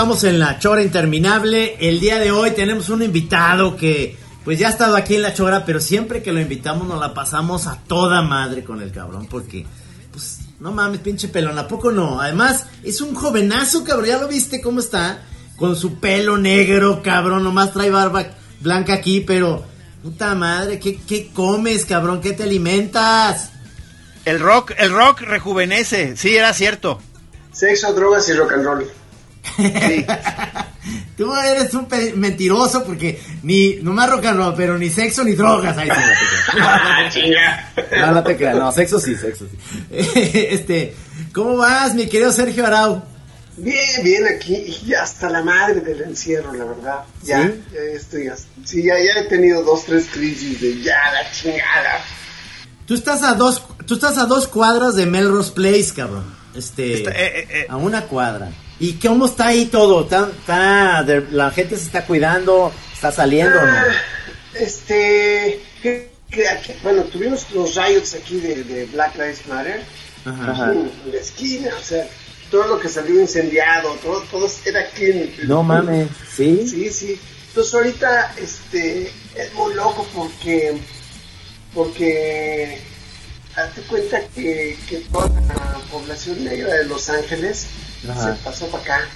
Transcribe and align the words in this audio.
Estamos 0.00 0.24
en 0.24 0.38
la 0.38 0.58
Chora 0.58 0.82
Interminable. 0.82 1.76
El 1.78 2.00
día 2.00 2.18
de 2.18 2.30
hoy 2.30 2.52
tenemos 2.52 2.88
un 2.88 3.02
invitado 3.02 3.76
que 3.76 4.16
pues 4.46 4.58
ya 4.58 4.68
ha 4.68 4.70
estado 4.70 4.96
aquí 4.96 5.16
en 5.16 5.20
la 5.20 5.34
Chora, 5.34 5.66
pero 5.66 5.78
siempre 5.78 6.22
que 6.22 6.32
lo 6.32 6.40
invitamos 6.40 6.88
nos 6.88 6.98
la 6.98 7.12
pasamos 7.12 7.66
a 7.66 7.76
toda 7.86 8.22
madre 8.22 8.64
con 8.64 8.80
el 8.80 8.92
cabrón, 8.92 9.26
porque 9.26 9.66
pues 10.10 10.38
no 10.58 10.72
mames, 10.72 11.00
pinche 11.00 11.28
pelón, 11.28 11.58
¿a 11.58 11.68
poco 11.68 11.92
no? 11.92 12.18
Además, 12.18 12.64
es 12.82 13.02
un 13.02 13.14
jovenazo, 13.14 13.84
cabrón, 13.84 14.06
¿ya 14.06 14.18
lo 14.18 14.26
viste 14.26 14.62
cómo 14.62 14.80
está? 14.80 15.20
Con 15.58 15.76
su 15.76 16.00
pelo 16.00 16.38
negro, 16.38 17.02
cabrón, 17.02 17.44
nomás 17.44 17.74
trae 17.74 17.90
barba 17.90 18.24
blanca 18.58 18.94
aquí, 18.94 19.20
pero 19.20 19.62
puta 20.02 20.34
madre, 20.34 20.80
¿qué, 20.80 20.98
qué 21.06 21.28
comes, 21.30 21.84
cabrón? 21.84 22.22
¿Qué 22.22 22.32
te 22.32 22.44
alimentas? 22.44 23.50
El 24.24 24.40
rock, 24.40 24.72
el 24.78 24.92
rock 24.92 25.20
rejuvenece, 25.20 26.16
sí, 26.16 26.34
era 26.34 26.54
cierto. 26.54 27.02
Sexo, 27.52 27.92
drogas 27.92 28.26
y 28.30 28.32
rock 28.32 28.52
and 28.54 28.64
roll. 28.64 28.99
Sí. 29.56 30.06
Tú 31.16 31.34
eres 31.34 31.74
un 31.74 31.86
mentiroso 32.16 32.82
porque 32.84 33.20
ni, 33.42 33.76
nomás 33.82 34.10
rock 34.10 34.24
and 34.26 34.38
roll, 34.38 34.54
pero 34.56 34.78
ni 34.78 34.88
sexo 34.88 35.22
ni 35.22 35.32
drogas. 35.34 35.76
Ay, 35.76 35.90
sí, 37.12 37.20
Ah, 37.92 38.06
no, 38.06 38.12
no 38.12 38.22
te 38.24 38.36
creas, 38.36 38.56
no, 38.56 38.72
sexo 38.72 38.98
sí, 38.98 39.14
sexo 39.16 39.46
sí. 39.50 39.58
Este, 39.90 40.94
¿cómo 41.34 41.56
vas, 41.58 41.94
mi 41.94 42.06
querido 42.06 42.32
Sergio 42.32 42.66
Arau? 42.66 43.02
Bien, 43.58 44.02
bien 44.02 44.24
aquí, 44.34 44.54
y 44.54 44.86
ya 44.86 45.02
hasta 45.02 45.28
la 45.28 45.42
madre 45.42 45.80
del 45.80 46.00
encierro, 46.02 46.52
la 46.54 46.64
verdad. 46.64 47.00
Ya, 47.22 47.42
¿Sí? 47.42 47.60
ya 47.74 47.80
estoy, 47.94 48.28
as- 48.28 48.46
sí, 48.64 48.82
ya, 48.82 48.94
ya 48.98 49.20
he 49.20 49.24
tenido 49.24 49.62
dos, 49.62 49.84
tres 49.84 50.06
crisis 50.10 50.60
de 50.60 50.80
ya 50.80 50.94
la 51.12 51.30
chingada. 51.30 52.00
Tú 52.86 52.94
estás 52.94 53.22
a 53.22 53.34
dos, 53.34 53.62
tú 53.86 53.94
estás 53.94 54.16
a 54.16 54.24
dos 54.24 54.48
cuadras 54.48 54.94
de 54.96 55.04
Melrose 55.04 55.52
Place, 55.52 55.92
cabrón. 55.94 56.24
Este, 56.56 56.94
Está- 56.94 57.10
eh, 57.10 57.40
eh, 57.40 57.48
eh. 57.50 57.66
a 57.68 57.76
una 57.76 58.02
cuadra. 58.06 58.48
¿Y 58.80 58.94
cómo 58.94 59.26
está 59.26 59.48
ahí 59.48 59.66
todo? 59.66 60.04
¿Está, 60.04 60.30
está- 60.40 61.02
de- 61.04 61.26
la 61.32 61.50
gente 61.50 61.76
se 61.76 61.84
está 61.84 62.04
cuidando? 62.06 62.72
¿Está 62.94 63.12
saliendo 63.12 63.58
o 63.58 63.62
no? 63.66 63.72
Ah, 63.72 63.84
Este, 64.54 65.60
que, 65.82 66.10
que 66.30 66.48
aquí- 66.48 66.72
bueno, 66.82 67.02
tuvimos 67.04 67.46
los 67.52 67.74
riots 67.76 68.14
aquí 68.14 68.40
de, 68.40 68.64
de 68.64 68.86
Black 68.86 69.14
Lives 69.16 69.46
Matter. 69.46 69.82
Ajá. 70.24 70.72
En 70.72 70.90
la 71.12 71.18
esquina, 71.20 71.70
o 71.78 71.82
sea, 71.82 72.06
todo 72.50 72.66
lo 72.66 72.78
que 72.80 72.88
salió 72.88 73.20
incendiado, 73.20 73.94
todo, 74.02 74.22
todo 74.30 74.48
era 74.64 74.80
aquí 74.80 75.04
en 75.04 75.18
el- 75.38 75.48
No 75.48 75.62
mames, 75.62 76.08
¿sí? 76.34 76.66
Sí, 76.68 76.90
sí. 76.90 77.20
Entonces 77.48 77.74
ahorita 77.74 78.34
este 78.38 79.10
es 79.36 79.54
muy 79.54 79.74
loco 79.74 80.06
porque 80.14 80.76
porque 81.74 82.78
hazte 83.56 83.80
cuenta 83.82 84.20
que, 84.34 84.76
que 84.88 84.96
toda 85.12 85.28
la 85.28 85.78
población 85.90 86.44
negra 86.44 86.74
de 86.74 86.84
Los 86.84 87.08
Ángeles 87.08 87.66
Ajá. 88.08 88.36
se 88.36 88.42
pasó 88.42 88.66
para 88.68 88.82
acá. 88.82 89.08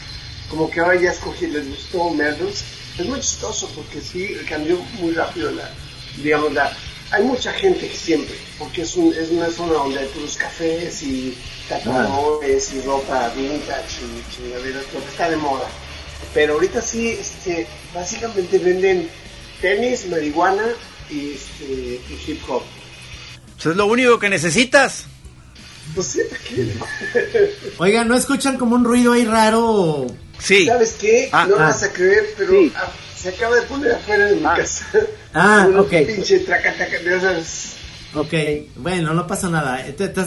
Como 0.51 0.71
que 0.71 0.81
ahora 0.81 1.01
ya 1.01 1.11
escogí, 1.11 1.47
les 1.47 1.69
gustó 1.69 2.11
Melrose. 2.11 2.65
Es 2.99 3.07
muy 3.07 3.21
chistoso 3.21 3.69
porque 3.75 4.01
sí 4.01 4.37
cambió 4.49 4.79
muy 5.01 5.13
rápido 5.13 5.51
la, 5.51 5.69
digamos, 6.23 6.53
la, 6.53 6.73
hay 7.11 7.23
mucha 7.23 7.53
gente 7.53 7.89
siempre, 7.93 8.35
porque 8.59 8.83
es, 8.83 8.97
un, 8.97 9.13
es 9.15 9.31
una 9.31 9.51
zona 9.51 9.75
donde 9.75 10.01
hay 10.01 10.07
puros 10.09 10.37
cafés 10.37 11.03
y 11.03 11.37
tatuadores 11.69 12.73
y 12.73 12.81
ropa 12.83 13.31
vintage 13.37 14.03
y 14.03 14.35
chingaderas, 14.35 14.85
lo 14.93 15.01
que 15.01 15.09
está 15.09 15.31
de 15.31 15.37
moda. 15.37 15.69
Pero 16.33 16.55
ahorita 16.55 16.81
sí, 16.81 17.11
este, 17.11 17.67
básicamente 17.95 18.59
venden 18.59 19.09
tenis, 19.61 20.07
marihuana 20.07 20.67
y, 21.11 21.33
este, 21.33 21.65
y 22.09 22.25
hip 22.27 22.43
hop. 22.49 22.63
Eso 23.59 23.71
es 23.71 23.77
lo 23.77 23.87
único 23.87 24.19
que 24.19 24.29
necesitas. 24.29 25.07
Pues 25.95 26.07
sí, 26.07 26.21
Oigan, 27.79 28.09
¿no 28.09 28.15
escuchan 28.17 28.57
como 28.57 28.75
un 28.75 28.85
ruido 28.85 29.13
ahí 29.13 29.25
raro? 29.25 30.07
Sí. 30.39 30.67
¿sabes 30.67 30.97
qué? 31.01 31.29
Ah, 31.33 31.47
no 31.49 31.57
ah. 31.57 31.65
vas 31.65 31.83
a 31.83 31.93
creer, 31.93 32.25
pero 32.37 32.53
Sí. 32.53 32.73
ah, 32.77 32.91
se 33.17 33.29
acaba 33.31 33.57
de 33.57 33.63
poner 33.63 33.93
afuera 33.93 34.27
de 34.27 34.37
mi 34.37 34.45
Ah. 34.45 34.55
casa. 34.57 34.87
Ah, 35.35 35.67
Un 35.69 35.79
ok. 35.79 35.91
pinche 36.07 36.41
traca, 36.41 36.75
traca, 36.75 36.99
de 36.99 37.17
esas. 37.17 37.75
Ok, 38.15 38.33
bueno, 38.77 39.13
no 39.15 39.27
pasa 39.27 39.49
nada. 39.51 39.83
Te, 39.97 40.09
te- 40.09 40.25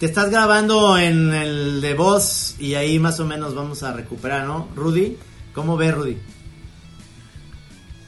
te 0.00 0.06
estás 0.06 0.30
grabando 0.30 0.96
en 0.98 1.32
el 1.34 1.80
de 1.80 1.94
voz 1.94 2.54
y 2.58 2.74
ahí 2.74 2.98
más 2.98 3.20
o 3.20 3.24
menos 3.26 3.54
vamos 3.54 3.82
a 3.82 3.92
recuperar, 3.92 4.46
¿no? 4.46 4.68
Rudy, 4.74 5.16
¿cómo 5.54 5.76
ves, 5.76 5.94
Rudy? 5.94 6.16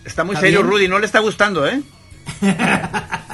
Está 0.04 0.24
muy 0.24 0.34
¿Está 0.34 0.46
serio 0.46 0.60
bien? 0.60 0.72
Rudy, 0.72 0.88
no 0.88 0.98
le 0.98 1.06
está 1.06 1.18
gustando, 1.20 1.66
¿eh? 1.66 1.82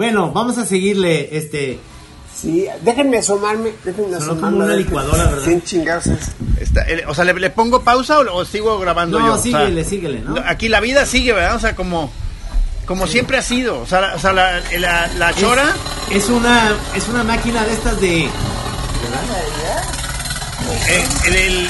Bueno, 0.00 0.32
vamos 0.32 0.56
a 0.56 0.64
seguirle, 0.64 1.28
este... 1.36 1.78
Sí, 2.34 2.66
déjenme 2.80 3.18
asomarme, 3.18 3.74
déjenme 3.84 4.12
Sonó 4.12 4.32
asomarme. 4.32 4.40
como 4.56 4.64
una 4.64 4.74
licuadora, 4.74 5.24
¿verdad? 5.26 5.44
Sin 5.44 5.62
chingarse. 5.62 6.16
Está- 6.58 6.86
o 7.06 7.14
sea, 7.14 7.24
¿le, 7.26 7.34
le 7.34 7.50
pongo 7.50 7.82
pausa 7.82 8.18
o, 8.18 8.34
o 8.34 8.44
sigo 8.46 8.78
grabando 8.78 9.18
No, 9.18 9.26
yo? 9.26 9.32
O 9.34 9.36
sea, 9.36 9.42
síguele, 9.60 9.84
síguele, 9.84 10.20
¿no? 10.20 10.36
Aquí 10.46 10.70
la 10.70 10.80
vida 10.80 11.04
sigue, 11.04 11.34
¿verdad? 11.34 11.56
O 11.56 11.60
sea, 11.60 11.76
como, 11.76 12.10
como 12.86 13.06
siempre 13.06 13.36
ha 13.36 13.42
sido. 13.42 13.78
O 13.80 13.86
sea, 13.86 14.00
la, 14.00 14.14
o 14.14 14.18
sea, 14.18 14.32
la, 14.32 14.62
la- 14.78 15.08
la 15.18 15.34
chora... 15.34 15.74
Es, 16.10 16.16
es 16.24 16.28
una, 16.30 16.72
es 16.94 17.06
una 17.08 17.22
máquina 17.22 17.62
de 17.66 17.72
estas 17.74 18.00
de... 18.00 18.20
eh, 18.24 18.30
el- 21.26 21.34
el- 21.36 21.68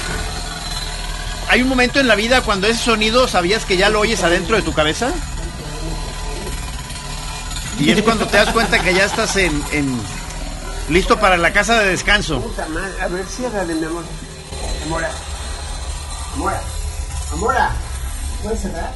hay 1.49 1.63
un 1.63 1.69
momento 1.69 1.99
en 1.99 2.07
la 2.07 2.15
vida 2.15 2.43
cuando 2.43 2.69
ese 2.69 2.79
sonido 2.85 3.27
sabías 3.27 3.65
que 3.65 3.77
ya 3.77 3.89
lo 3.89 3.99
oyes 3.99 4.23
adentro 4.23 4.55
de 4.55 4.63
tu 4.63 4.73
cabeza. 4.73 5.11
Y 7.81 7.91
es 7.91 8.03
cuando 8.03 8.27
te 8.27 8.37
das 8.37 8.51
cuenta 8.51 8.79
que 8.81 8.95
ya 8.95 9.05
estás 9.07 9.37
en, 9.37 9.63
en- 9.73 10.01
listo 10.91 11.19
para 11.19 11.37
la 11.37 11.53
casa 11.53 11.81
de 11.81 11.91
descanso. 11.91 12.41
Puta 12.41 12.67
madre, 12.69 12.93
a 13.01 13.09
ver, 13.09 13.25
ciérrale, 13.27 13.75
mi 13.75 13.87
amor. 13.87 14.05
Amora. 14.85 15.11
Amora. 16.35 16.61
Amora. 17.33 17.71
¿Puedes 18.43 18.61
cerrar? 18.61 18.93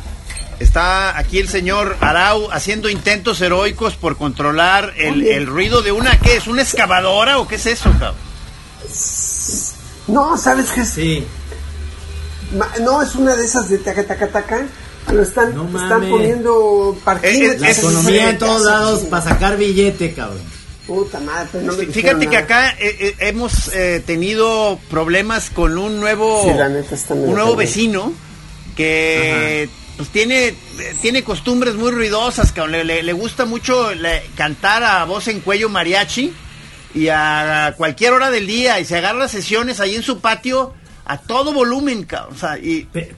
Está 0.60 1.18
aquí 1.18 1.38
el 1.40 1.48
señor 1.48 1.96
Arau 2.00 2.48
haciendo 2.52 2.88
intentos 2.88 3.40
heroicos 3.40 3.96
por 3.96 4.16
controlar 4.16 4.92
el, 4.96 5.26
el 5.26 5.46
ruido 5.46 5.82
de 5.82 5.90
una, 5.92 6.18
¿qué 6.20 6.36
es? 6.36 6.46
¿Una 6.46 6.62
excavadora 6.62 7.38
o 7.38 7.48
qué 7.48 7.56
es 7.56 7.66
eso, 7.66 7.90
cabrón? 7.92 8.14
No, 10.06 10.36
¿sabes 10.36 10.70
qué 10.70 10.82
es? 10.82 10.88
Sí. 10.90 11.26
Ma- 12.56 12.70
No, 12.82 13.02
es 13.02 13.14
una 13.16 13.34
de 13.34 13.44
esas 13.44 13.68
de 13.68 13.78
taca, 13.78 14.04
taca, 14.06 14.28
taca. 14.28 14.66
Pero 15.06 15.22
están, 15.22 15.54
No 15.54 15.65
están 15.66 16.09
poniendo 16.09 16.97
parquines. 17.04 17.54
Es- 17.56 17.60
La 17.60 17.70
es- 17.70 17.78
economía 17.78 18.31
en 18.31 18.38
todos 18.38 18.62
lados 18.62 19.00
para 19.10 19.22
sacar 19.25 19.56
billete, 19.56 20.12
cabrón. 20.15 20.41
Puta 20.87 21.19
madre, 21.20 21.48
pero 21.53 21.65
no 21.65 21.72
me 21.75 21.87
Fíjate 21.87 22.20
que 22.20 22.26
nada. 22.26 22.38
acá 22.41 22.70
eh, 22.78 22.97
eh, 23.00 23.14
hemos 23.20 23.69
eh, 23.75 24.03
tenido 24.04 24.78
problemas 24.91 25.48
con 25.50 25.78
un 25.78 25.98
nuevo, 25.98 26.44
Sí, 26.44 26.50
la 26.59 26.69
neta 26.69 26.94
está 26.94 27.14
medio 27.14 27.28
un 27.28 27.34
nuevo 27.37 27.56
vecino 27.56 28.12
que 28.76 29.69
pues 29.97 30.09
tiene 30.10 30.48
eh, 30.48 30.56
tiene 31.00 31.22
costumbres 31.22 31.75
muy 31.76 31.91
ruidosas, 31.91 32.53
cabrón. 32.53 32.72
Le, 32.72 32.84
le- 32.84 33.03
le 33.03 33.12
gusta 33.12 33.44
mucho 33.47 33.94
le- 33.94 34.25
cantar 34.37 34.82
a 34.84 35.04
voz 35.04 35.28
en 35.28 35.41
cuello 35.41 35.69
mariachi 35.69 36.32
y 36.94 37.09
a 37.09 37.75
cualquier 37.76 38.12
hora 38.12 38.31
del 38.31 38.47
día 38.47 38.78
y 38.81 38.84
se 38.84 38.97
agarra 38.98 39.28
sesiones 39.28 39.81
ahí 39.81 39.94
en 39.94 40.03
su 40.03 40.20
patio 40.20 40.75
a 41.06 41.19
todo 41.19 41.53
volumen, 41.53 42.04
cabrón. 42.04 42.34
O 42.34 42.38
sea, 42.38 42.59
y 42.59 42.84
Pe- 42.93 43.14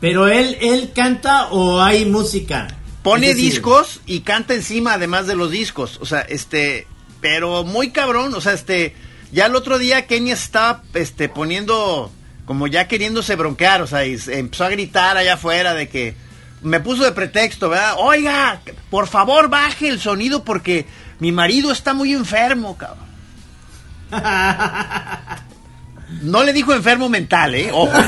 Pero 0.00 0.28
él, 0.28 0.56
él 0.60 0.92
canta 0.94 1.48
o 1.48 1.80
hay 1.80 2.04
música. 2.04 2.68
pone 3.02 3.28
decir, 3.28 3.52
discos 3.52 4.00
y 4.06 4.20
canta 4.20 4.54
encima 4.54 4.94
además 4.94 5.26
de 5.26 5.36
los 5.36 5.50
discos. 5.50 5.98
O 6.00 6.06
sea, 6.06 6.20
este, 6.20 6.86
pero 7.20 7.64
muy 7.64 7.90
cabrón. 7.90 8.34
O 8.34 8.40
sea, 8.40 8.52
este, 8.52 8.94
ya 9.32 9.46
el 9.46 9.54
otro 9.54 9.78
día 9.78 10.06
Kenia 10.06 10.34
estaba, 10.34 10.82
este, 10.94 11.28
poniendo, 11.28 12.10
como 12.44 12.66
ya 12.66 12.88
queriéndose 12.88 13.36
bronquear. 13.36 13.82
O 13.82 13.86
sea, 13.86 14.04
y 14.04 14.18
empezó 14.28 14.64
a 14.64 14.70
gritar 14.70 15.16
allá 15.16 15.34
afuera 15.34 15.74
de 15.74 15.88
que 15.88 16.14
me 16.62 16.80
puso 16.80 17.04
de 17.04 17.12
pretexto, 17.12 17.68
¿verdad? 17.68 17.94
Oiga, 17.98 18.60
por 18.90 19.06
favor 19.06 19.48
baje 19.48 19.88
el 19.88 20.00
sonido 20.00 20.44
porque 20.44 20.86
mi 21.20 21.32
marido 21.32 21.72
está 21.72 21.94
muy 21.94 22.12
enfermo, 22.12 22.76
cabrón. 22.76 23.06
No 26.22 26.42
le 26.44 26.52
dijo 26.52 26.72
enfermo 26.72 27.08
mental, 27.08 27.54
¿eh? 27.54 27.70
Ojo. 27.72 27.92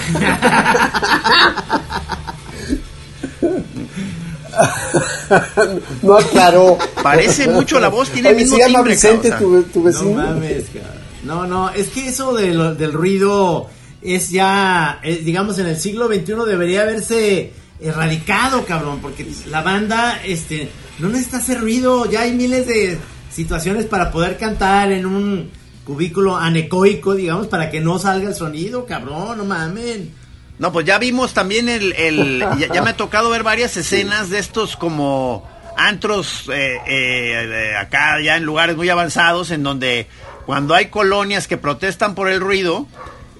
No 6.02 6.16
aclaró. 6.16 6.78
Parece 7.02 7.48
mucho 7.48 7.78
la 7.80 7.88
voz, 7.88 8.10
tiene 8.10 8.30
el 8.30 8.36
Oye, 8.36 8.44
mismo 8.44 8.56
se 8.56 8.62
llama 8.62 8.78
timbre, 8.78 8.94
Vicente, 8.94 9.30
tu, 9.32 9.62
tu 9.64 9.82
vecino. 9.82 10.10
No 10.10 10.14
mames, 10.34 10.64
cabrón. 10.72 10.98
No, 11.24 11.46
no, 11.46 11.70
es 11.70 11.88
que 11.88 12.08
eso 12.08 12.32
de 12.34 12.54
lo- 12.54 12.74
del 12.74 12.92
ruido 12.92 13.68
es 14.02 14.30
ya, 14.30 15.00
es, 15.02 15.24
digamos, 15.24 15.58
en 15.58 15.66
el 15.66 15.76
siglo 15.78 16.06
XXI 16.06 16.34
debería 16.46 16.82
haberse 16.82 17.52
erradicado, 17.80 18.64
cabrón, 18.64 19.00
porque 19.00 19.26
la 19.50 19.60
banda, 19.62 20.20
este, 20.24 20.68
no 20.98 21.08
necesita 21.08 21.38
hacer 21.38 21.60
ruido, 21.60 22.06
ya 22.10 22.22
hay 22.22 22.32
miles 22.32 22.66
de 22.66 22.98
situaciones 23.32 23.84
para 23.86 24.10
poder 24.10 24.36
cantar 24.38 24.90
en 24.92 25.06
un 25.06 25.50
cubículo 25.88 26.36
anecoico, 26.36 27.14
digamos, 27.14 27.46
para 27.46 27.70
que 27.70 27.80
no 27.80 27.98
salga 27.98 28.28
el 28.28 28.34
sonido, 28.34 28.84
cabrón, 28.84 29.38
no 29.38 29.44
mamen. 29.46 30.12
No, 30.58 30.70
pues 30.70 30.84
ya 30.84 30.98
vimos 30.98 31.32
también 31.32 31.70
el... 31.70 31.94
el- 31.94 32.40
ya, 32.58 32.68
ya 32.74 32.82
me 32.82 32.90
ha 32.90 32.96
tocado 32.96 33.30
ver 33.30 33.42
varias 33.42 33.74
escenas 33.78 34.28
de 34.28 34.38
estos 34.38 34.76
como 34.76 35.48
antros 35.78 36.44
eh, 36.52 36.76
eh, 36.86 37.74
acá 37.80 38.20
ya 38.20 38.36
en 38.36 38.44
lugares 38.44 38.76
muy 38.76 38.90
avanzados 38.90 39.50
en 39.50 39.62
donde 39.62 40.08
cuando 40.44 40.74
hay 40.74 40.88
colonias 40.88 41.46
que 41.48 41.56
protestan 41.56 42.14
por 42.14 42.28
el 42.28 42.40
ruido, 42.40 42.86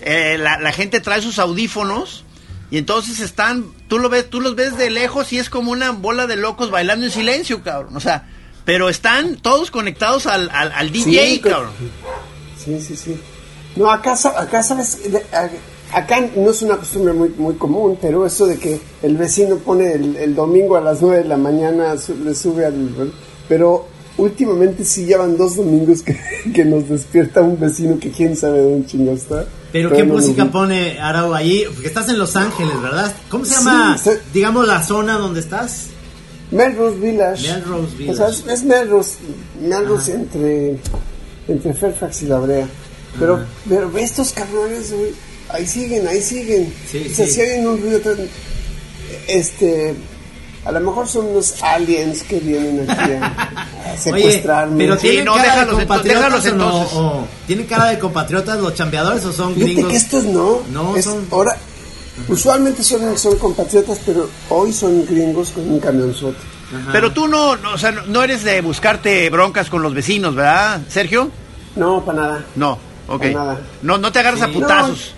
eh, 0.00 0.38
la, 0.38 0.58
la 0.58 0.72
gente 0.72 1.00
trae 1.00 1.20
sus 1.20 1.38
audífonos 1.38 2.24
y 2.70 2.78
entonces 2.78 3.20
están, 3.20 3.66
tú 3.88 3.98
lo 3.98 4.08
ves, 4.08 4.30
tú 4.30 4.40
los 4.40 4.54
ves 4.56 4.78
de 4.78 4.88
lejos 4.88 5.34
y 5.34 5.38
es 5.38 5.50
como 5.50 5.70
una 5.70 5.90
bola 5.90 6.26
de 6.26 6.36
locos 6.36 6.70
bailando 6.70 7.04
en 7.04 7.12
silencio, 7.12 7.62
cabrón. 7.62 7.94
O 7.94 8.00
sea, 8.00 8.26
pero 8.64 8.88
están 8.88 9.36
todos 9.36 9.70
conectados 9.70 10.26
al, 10.26 10.48
al, 10.50 10.72
al 10.72 10.90
DJ, 10.92 11.34
Sí, 11.34 11.40
cabrón. 11.40 11.72
Sí, 12.68 12.80
sí, 12.80 12.96
sí. 12.96 13.16
No, 13.76 13.90
acá, 13.90 14.14
acá 14.36 14.62
sabes, 14.62 14.98
acá 15.92 16.20
no 16.36 16.50
es 16.50 16.62
una 16.62 16.76
costumbre 16.76 17.12
muy, 17.12 17.30
muy 17.38 17.54
común, 17.54 17.98
pero 18.00 18.26
eso 18.26 18.46
de 18.46 18.56
que 18.58 18.80
el 19.02 19.16
vecino 19.16 19.56
pone 19.56 19.92
el, 19.92 20.16
el 20.16 20.34
domingo 20.34 20.76
a 20.76 20.80
las 20.80 21.00
9 21.00 21.18
de 21.22 21.28
la 21.28 21.36
mañana, 21.36 21.96
su- 21.96 22.16
le 22.16 22.34
sube 22.34 22.64
al... 22.66 23.12
Pero 23.48 23.86
últimamente 24.18 24.84
sí 24.84 25.04
llevan 25.06 25.36
dos 25.36 25.56
domingos 25.56 26.02
que, 26.02 26.18
que 26.54 26.64
nos 26.64 26.88
despierta 26.88 27.40
un 27.40 27.58
vecino 27.58 27.98
que 27.98 28.10
quién 28.10 28.36
sabe 28.36 28.60
dónde 28.62 28.86
chingo 28.86 29.12
está. 29.12 29.46
Pero 29.72 29.90
qué 29.90 30.04
no 30.04 30.14
música 30.14 30.44
vi. 30.44 30.50
pone 30.50 30.98
Arau 31.00 31.34
ahí, 31.34 31.64
porque 31.72 31.88
estás 31.88 32.08
en 32.08 32.18
Los 32.18 32.34
Ángeles, 32.36 32.80
¿verdad? 32.82 33.14
¿Cómo 33.30 33.44
se 33.44 33.54
Sí, 33.54 33.56
llama, 33.64 33.96
digamos, 34.32 34.66
la 34.66 34.82
zona 34.82 35.18
donde 35.18 35.40
estás? 35.40 35.88
Melrose 36.50 36.96
Village. 36.98 37.52
Melrose 37.52 37.96
Village. 37.96 38.10
O 38.12 38.16
sea, 38.16 38.28
es, 38.28 38.44
es 38.46 38.64
Melrose, 38.64 39.16
Melrose 39.62 40.12
entre, 40.14 40.78
entre 41.48 41.74
Fairfax 41.74 42.22
y 42.22 42.26
La 42.26 42.38
Brea. 42.38 42.66
Pero, 43.18 43.40
pero 43.68 43.90
ve 43.90 44.02
estos 44.02 44.32
cabrones, 44.32 44.92
güey. 44.92 45.12
Ahí 45.50 45.66
siguen, 45.66 46.06
ahí 46.06 46.20
siguen. 46.20 46.72
Sí, 46.90 47.08
o 47.10 47.14
sea, 47.16 47.26
sí. 47.26 47.32
si 47.32 47.40
hay 47.40 47.64
un 47.64 47.80
ruido 47.80 48.00
Este. 49.26 49.94
A 50.64 50.72
lo 50.72 50.80
mejor 50.80 51.08
son 51.08 51.26
unos 51.26 51.62
aliens 51.62 52.22
que 52.24 52.40
vienen 52.40 52.88
aquí 52.90 53.12
a, 53.12 53.26
a 53.26 53.92
Oye, 53.92 53.98
secuestrarme. 53.98 54.76
pero 54.84 54.96
Sí, 54.96 55.08
¿tienen 55.08 55.24
no, 55.24 55.34
cara 55.34 55.44
déjalos 55.44 55.76
de 55.78 55.82
entonces, 55.82 55.86
compatriotas 55.86 56.24
déjalos 56.24 56.44
o 56.46 56.56
no? 56.56 56.64
entonces. 56.82 56.98
O, 56.98 57.24
¿Tienen 57.46 57.66
cara 57.66 57.84
de 57.86 57.98
compatriotas 57.98 58.58
los 58.60 58.74
chambeadores 58.74 59.24
o 59.24 59.32
son 59.32 59.54
Fíjate 59.54 59.72
gringos? 59.72 59.90
que 59.90 59.96
estos 59.96 60.24
no. 60.24 60.60
No, 60.70 60.94
es- 60.96 61.04
son- 61.06 61.26
Ahora, 61.30 61.56
usualmente 62.28 62.82
son, 62.82 63.16
son 63.16 63.36
compatriotas, 63.38 63.98
pero 64.04 64.28
hoy 64.50 64.72
son 64.72 65.06
gringos 65.06 65.50
con 65.52 65.70
un 65.70 65.80
camionzote. 65.80 66.36
Ajá. 66.74 66.90
Pero 66.92 67.12
tú 67.12 67.28
no, 67.28 67.56
no, 67.56 67.72
o 67.74 67.78
sea, 67.78 67.90
no- 67.92 68.22
eres 68.22 68.44
de 68.44 68.60
buscarte 68.60 69.28
broncas 69.30 69.70
con 69.70 69.82
los 69.82 69.94
vecinos, 69.94 70.34
¿verdad, 70.34 70.80
Sergio? 70.88 71.30
No, 71.76 72.04
para 72.04 72.20
nada. 72.22 72.44
No, 72.56 72.78
ok. 73.06 73.18
Para 73.20 73.32
nada. 73.32 73.60
No, 73.82 73.98
no 73.98 74.12
te 74.12 74.18
agarras 74.18 74.42
a 74.42 74.46
Sí. 74.46 74.52
putazos. 74.52 75.14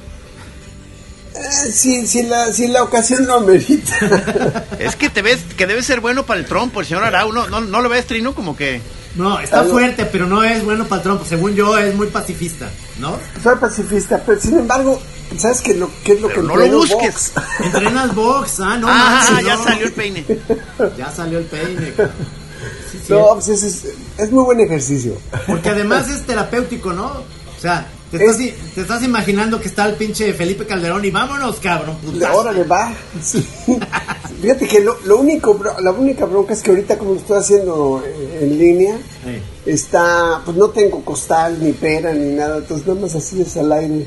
Eh, 1.35 1.71
si, 1.73 2.07
si, 2.07 2.25
la, 2.25 2.53
si 2.53 2.67
la 2.69 2.83
ocasión 2.83 3.25
lo 3.27 3.35
amerita. 3.37 4.65
Es 4.79 4.97
que 4.97 5.09
te 5.11 5.23
ves, 5.23 5.41
que 5.57 5.67
debe 5.67 5.83
ser 5.83 6.01
bueno 6.01 6.25
para 6.25 6.41
el 6.41 6.47
trompo, 6.47 6.81
el 6.81 6.87
señor 6.87 7.05
Arau. 7.05 7.33
No, 7.33 7.47
no, 7.49 7.61
no 7.61 7.81
lo 7.83 7.89
ves, 7.89 8.07
Trino, 8.07 8.35
como 8.35 8.57
que... 8.57 8.81
No, 9.17 9.39
está 9.41 9.61
Algo- 9.61 9.73
fuerte, 9.73 10.05
pero 10.07 10.27
no 10.27 10.43
es 10.43 10.65
bueno 10.65 10.85
para 10.87 11.03
Trump. 11.03 11.23
Según 11.29 11.55
yo, 11.55 11.77
es 11.79 11.95
muy 11.95 12.07
pacifista, 12.09 12.69
¿no? 12.99 13.17
Soy 13.43 13.57
pacifista, 13.57 14.21
pero 14.25 14.41
sin 14.41 14.59
embargo, 14.59 15.01
¿sabes 15.39 15.61
qué, 15.61 15.75
lo, 15.75 15.91
qué 16.05 16.13
es 16.13 16.21
lo 16.21 16.29
Pero 16.29 16.43
que 16.43 16.49
no 16.49 16.57
lo 16.57 16.79
busques. 16.79 17.33
Box. 17.35 17.45
Entrenas 17.65 18.15
box, 18.15 18.61
ah, 18.61 18.77
no 18.79 18.89
ah, 18.89 19.25
manches, 19.29 19.47
ya 19.47 19.57
no. 19.57 19.65
salió 19.65 19.87
el 19.87 19.93
peine. 19.93 20.25
Ya 20.97 21.11
salió 21.11 21.39
el 21.39 21.45
peine, 21.45 21.93
sí. 22.91 22.99
No, 23.09 23.35
pues 23.35 23.49
es, 23.49 23.63
es, 23.63 23.85
es 24.19 24.31
muy 24.31 24.45
buen 24.45 24.61
ejercicio. 24.61 25.17
Porque 25.47 25.71
además 25.71 26.09
es 26.09 26.27
terapéutico, 26.27 26.93
¿no? 26.93 27.07
O 27.07 27.61
sea, 27.61 27.87
te 28.11 28.17
estás, 28.17 28.37
Es- 28.37 28.47
i- 28.47 28.55
te 28.75 28.81
estás 28.83 29.03
imaginando 29.03 29.61
que 29.61 29.69
está 29.69 29.87
el 29.87 29.95
pinche 29.95 30.33
Felipe 30.35 30.67
Calderón 30.67 31.05
y 31.05 31.11
vámonos, 31.11 31.57
cabrón, 31.61 31.97
putazo. 32.05 32.27
Ahora 32.33 32.53
le 32.53 32.65
va. 32.65 32.93
Sí. 33.23 33.47
Fíjate 34.41 34.67
que 34.67 34.81
lo, 34.81 34.99
lo 35.05 35.19
único, 35.19 35.55
bro- 35.59 35.79
la 35.81 35.91
única 35.93 36.25
bronca 36.25 36.55
es 36.55 36.63
que 36.63 36.71
ahorita 36.71 36.97
como 36.97 37.13
lo 37.13 37.21
estoy 37.21 37.39
haciendo 37.39 38.03
eh, 38.07 38.39
en 38.43 38.59
línea, 38.59 38.97
está, 39.67 40.41
pues 40.45 40.57
no 40.57 40.71
tengo 40.71 41.05
costal, 41.05 41.63
ni 41.63 41.73
pera, 41.73 42.13
ni 42.15 42.33
nada, 42.35 42.59
entonces 42.59 42.87
nada 42.87 43.01
más 43.01 43.15
así 43.15 43.43
es 43.43 43.57
al 43.57 43.71
aire. 43.73 44.07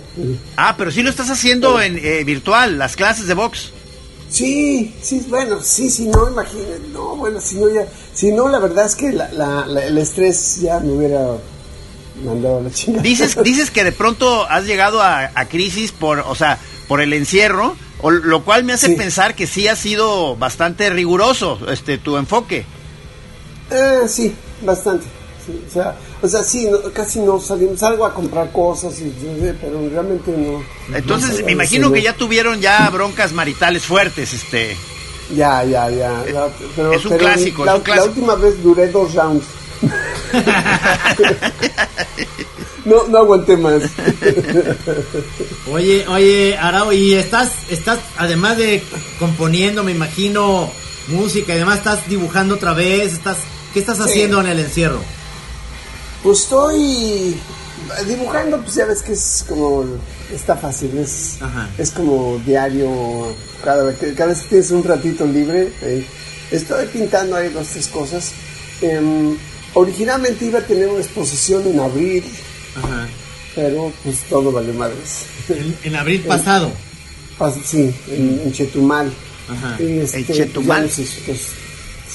Ah, 0.58 0.76
pero 0.78 0.92
sí 0.92 1.04
lo 1.04 1.10
estás 1.10 1.30
haciendo 1.30 1.80
en 1.80 2.00
eh, 2.02 2.24
virtual, 2.24 2.78
las 2.80 2.96
clases 2.96 3.28
de 3.28 3.34
box. 3.36 3.72
Sí, 4.30 4.96
sí, 5.04 5.24
bueno, 5.30 5.60
sí, 5.62 5.92
sí, 5.92 6.08
no, 6.08 6.28
imagínate, 6.32 6.80
no, 6.92 7.16
bueno, 7.16 7.40
si 7.40 7.56
no 7.58 7.70
ya, 7.70 7.86
si 8.16 8.32
no, 8.32 8.48
la 8.50 8.58
verdad 8.58 8.88
es 8.88 8.96
que 8.96 9.12
la, 9.12 9.32
la- 9.32 9.68
la- 9.68 9.86
el 9.86 9.96
estrés 10.00 10.60
ya 10.62 10.80
me 10.80 10.92
hubiera 10.94 11.38
mandado 12.24 12.60
a 12.60 12.62
la 12.62 12.72
chingada. 12.72 13.02
Dices, 13.04 13.38
dices 13.44 13.72
que 13.72 13.84
de 13.84 13.92
pronto 13.92 14.46
has 14.50 14.66
llegado 14.66 15.02
a, 15.02 15.32
a 15.34 15.46
crisis 15.46 15.92
por, 15.92 16.20
o 16.20 16.36
sea, 16.36 16.58
por 16.88 17.02
el 17.02 17.14
encierro, 17.14 17.76
o- 18.02 18.12
lo 18.12 18.44
cual 18.44 18.64
me 18.64 18.74
hace 18.74 18.88
Sí. 18.88 18.96
pensar 18.96 19.36
que 19.36 19.48
sí 19.48 19.68
ha 19.68 19.76
sido 19.76 20.36
bastante 20.36 20.90
riguroso 20.90 21.60
este 21.72 21.98
tu 21.98 22.18
enfoque. 22.18 22.66
Eh, 23.72 24.02
sí, 24.08 24.34
bastante. 24.62 25.06
sí, 25.46 25.60
o 25.68 25.72
sea, 25.74 25.96
o 26.22 26.28
sea, 26.28 26.44
sí, 26.44 26.68
no- 26.70 26.82
casi 26.94 27.20
no 27.20 27.40
salimos, 27.40 27.80
salgo 27.80 28.06
a 28.06 28.14
comprar 28.14 28.52
cosas, 28.52 29.00
y, 29.00 29.12
pero 29.60 29.90
realmente 29.90 30.32
no. 30.32 30.64
Entonces, 30.96 31.40
no 31.40 31.46
me 31.46 31.52
imagino 31.54 31.92
que 31.92 32.02
ya 32.02 32.14
tuvieron 32.14 32.62
ya 32.62 32.90
broncas 32.90 33.32
maritales 33.34 33.84
fuertes, 33.84 34.34
este. 34.34 34.78
Ya, 35.34 35.64
ya, 35.64 35.90
ya. 35.90 36.24
la- 36.32 36.50
pero- 36.76 36.94
es 36.94 37.04
un 37.06 37.12
pero 37.12 37.24
clásico, 37.24 37.66
La, 37.66 37.72
es 37.74 37.78
un 37.80 37.84
clásico. 37.84 38.06
la 38.06 38.12
última 38.12 38.36
vez 38.36 38.62
duré 38.64 38.88
dos 38.90 39.14
rounds. 39.16 39.46
no, 42.86 43.08
no 43.08 43.18
aguanté 43.18 43.58
más. 43.58 43.84
Oye, 45.72 46.06
oye, 46.08 46.58
Arao, 46.58 46.92
y 46.92 47.14
estás, 47.14 47.52
estás, 47.70 48.00
además 48.18 48.58
de 48.58 48.84
componiendo, 49.20 49.84
me 49.84 49.92
imagino, 49.92 50.70
música 51.08 51.56
y 51.56 51.60
demás, 51.60 51.78
estás 51.80 52.08
dibujando 52.10 52.56
otra 52.56 52.74
vez, 52.74 53.14
estás, 53.14 53.38
¿qué 53.74 53.80
estás 53.80 54.00
haciendo 54.00 54.40
en 54.42 54.48
el 54.48 54.60
encierro? 54.60 55.00
Pues 56.22 56.40
estoy 56.42 57.36
dibujando, 58.08 58.60
pues 58.62 58.76
ya 58.76 58.86
ves 58.86 59.02
que 59.02 59.14
es 59.14 59.46
como, 59.48 59.86
está 60.34 60.56
fácil, 60.56 60.98
es, 60.98 61.38
Ajá. 61.42 61.70
es 61.78 61.92
como 61.92 62.40
diario, 62.46 63.34
cada 63.64 63.84
vez, 63.86 63.98
que- 64.00 64.14
cada 64.14 64.32
vez 64.34 64.42
que 64.42 64.50
tienes 64.50 64.72
un 64.72 64.84
ratito 64.84 65.26
libre, 65.26 65.72
eh, 65.82 66.06
estoy 66.52 66.86
pintando 66.88 67.36
ahí 67.38 67.50
dos, 67.50 67.68
tres 67.70 67.88
cosas. 67.88 68.32
Em, 68.82 69.38
originalmente 69.74 70.46
iba 70.46 70.60
a 70.60 70.64
tener 70.66 70.88
una 70.88 71.00
exposición 71.02 71.66
en 71.68 71.80
abril, 71.80 72.24
Ajá. 72.78 73.08
pero 73.56 73.92
pues 74.04 74.20
todo 74.30 74.52
vale 74.52 74.74
madres. 74.74 75.26
En, 75.50 75.76
en 75.84 75.96
abril 75.96 76.22
pasado. 76.22 76.72
Pas- 77.40 77.54
Sí, 77.66 77.94
en, 78.10 78.42
en 78.46 78.52
Chetumal. 78.54 79.12
Ajá. 79.50 79.76
Y, 79.82 80.00
este, 80.00 80.20
¿En 80.20 80.26
Chetumal? 80.28 80.90
sé, 80.90 81.06
pues, 81.26 81.40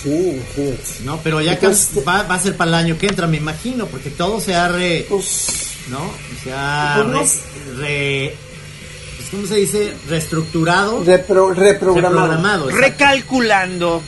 sí, 0.03 0.09
imagínate. 0.11 0.83
No, 1.05 1.21
pero 1.23 1.41
ya 1.41 1.59
que 1.59 1.69
va, 2.07 2.23
va 2.23 2.35
a 2.37 2.41
ser 2.41 2.57
para 2.57 2.69
el 2.71 2.75
año 2.75 2.99
que 2.99 3.07
entra, 3.07 3.27
me 3.27 3.37
imagino, 3.38 3.87
porque 3.87 4.11
todo 4.11 4.41
se 4.41 4.55
ha 4.55 4.69
re, 4.69 5.07
Pues, 5.09 5.47
¿no? 5.91 6.11
Se 6.43 6.53
ha 6.55 7.03
Pues 7.12 7.41
re, 7.79 8.35
pues, 9.17 9.29
¿cómo 9.31 9.47
se 9.47 9.57
dice? 9.57 9.93
Reestructurado. 10.09 11.05
repro- 11.05 11.53
reprogramado. 11.55 12.27
Reprogramado. 12.29 12.71
Recalculando. 12.71 14.03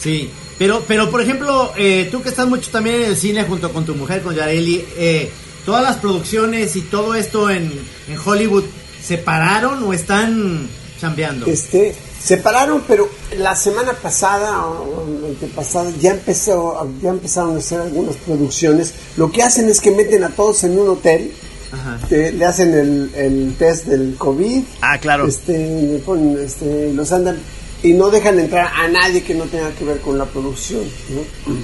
Sí, 0.00 0.30
pero, 0.58 0.82
pero 0.86 1.10
por 1.10 1.20
ejemplo, 1.20 1.72
eh, 1.76 2.08
tú 2.10 2.22
que 2.22 2.28
estás 2.30 2.46
mucho 2.48 2.70
también 2.70 2.96
en 2.96 3.02
el 3.10 3.16
cine 3.16 3.44
junto 3.44 3.72
con 3.72 3.84
tu 3.84 3.94
mujer, 3.94 4.22
con 4.22 4.34
Yareli, 4.34 4.84
eh, 4.96 5.30
todas 5.64 5.82
las 5.82 5.96
producciones 5.96 6.74
y 6.76 6.82
todo 6.82 7.14
esto 7.14 7.50
en, 7.50 7.64
en 8.08 8.18
Hollywood, 8.24 8.64
¿se 9.02 9.18
pararon 9.18 9.82
o 9.84 9.92
están 9.92 10.68
chambeando? 11.00 11.46
Este, 11.46 11.94
se 12.20 12.38
pararon, 12.38 12.82
pero 12.88 13.08
la 13.38 13.54
semana 13.54 13.92
pasada 13.92 14.64
o 14.66 14.96
o 15.22 15.26
antepasada 15.28 15.90
ya 16.00 16.12
empezó, 16.12 16.88
ya 17.02 17.10
empezaron 17.10 17.54
a 17.54 17.58
hacer 17.58 17.80
algunas 17.80 18.16
producciones. 18.16 18.94
Lo 19.16 19.30
que 19.30 19.42
hacen 19.42 19.68
es 19.68 19.80
que 19.80 19.90
meten 19.92 20.24
a 20.24 20.30
todos 20.30 20.64
en 20.64 20.76
un 20.78 20.88
hotel, 20.88 21.30
Ajá. 21.70 21.98
te- 22.08 22.32
le 22.32 22.44
hacen 22.44 22.72
el, 22.74 23.10
el 23.14 23.54
test 23.58 23.86
del 23.86 24.16
COVID, 24.18 24.62
Ah, 24.80 24.98
claro. 24.98 25.26
este, 25.28 25.52
le 25.92 25.98
ponen, 25.98 26.38
este, 26.44 26.92
los 26.94 27.12
andan 27.12 27.38
y 27.82 27.92
no 27.92 28.10
dejan 28.10 28.38
entrar 28.38 28.72
a 28.74 28.88
nadie 28.88 29.22
que 29.22 29.34
no 29.34 29.44
tenga 29.44 29.70
que 29.72 29.84
ver 29.84 30.00
con 30.00 30.18
la 30.18 30.24
producción. 30.26 30.82
¿no? 31.10 31.54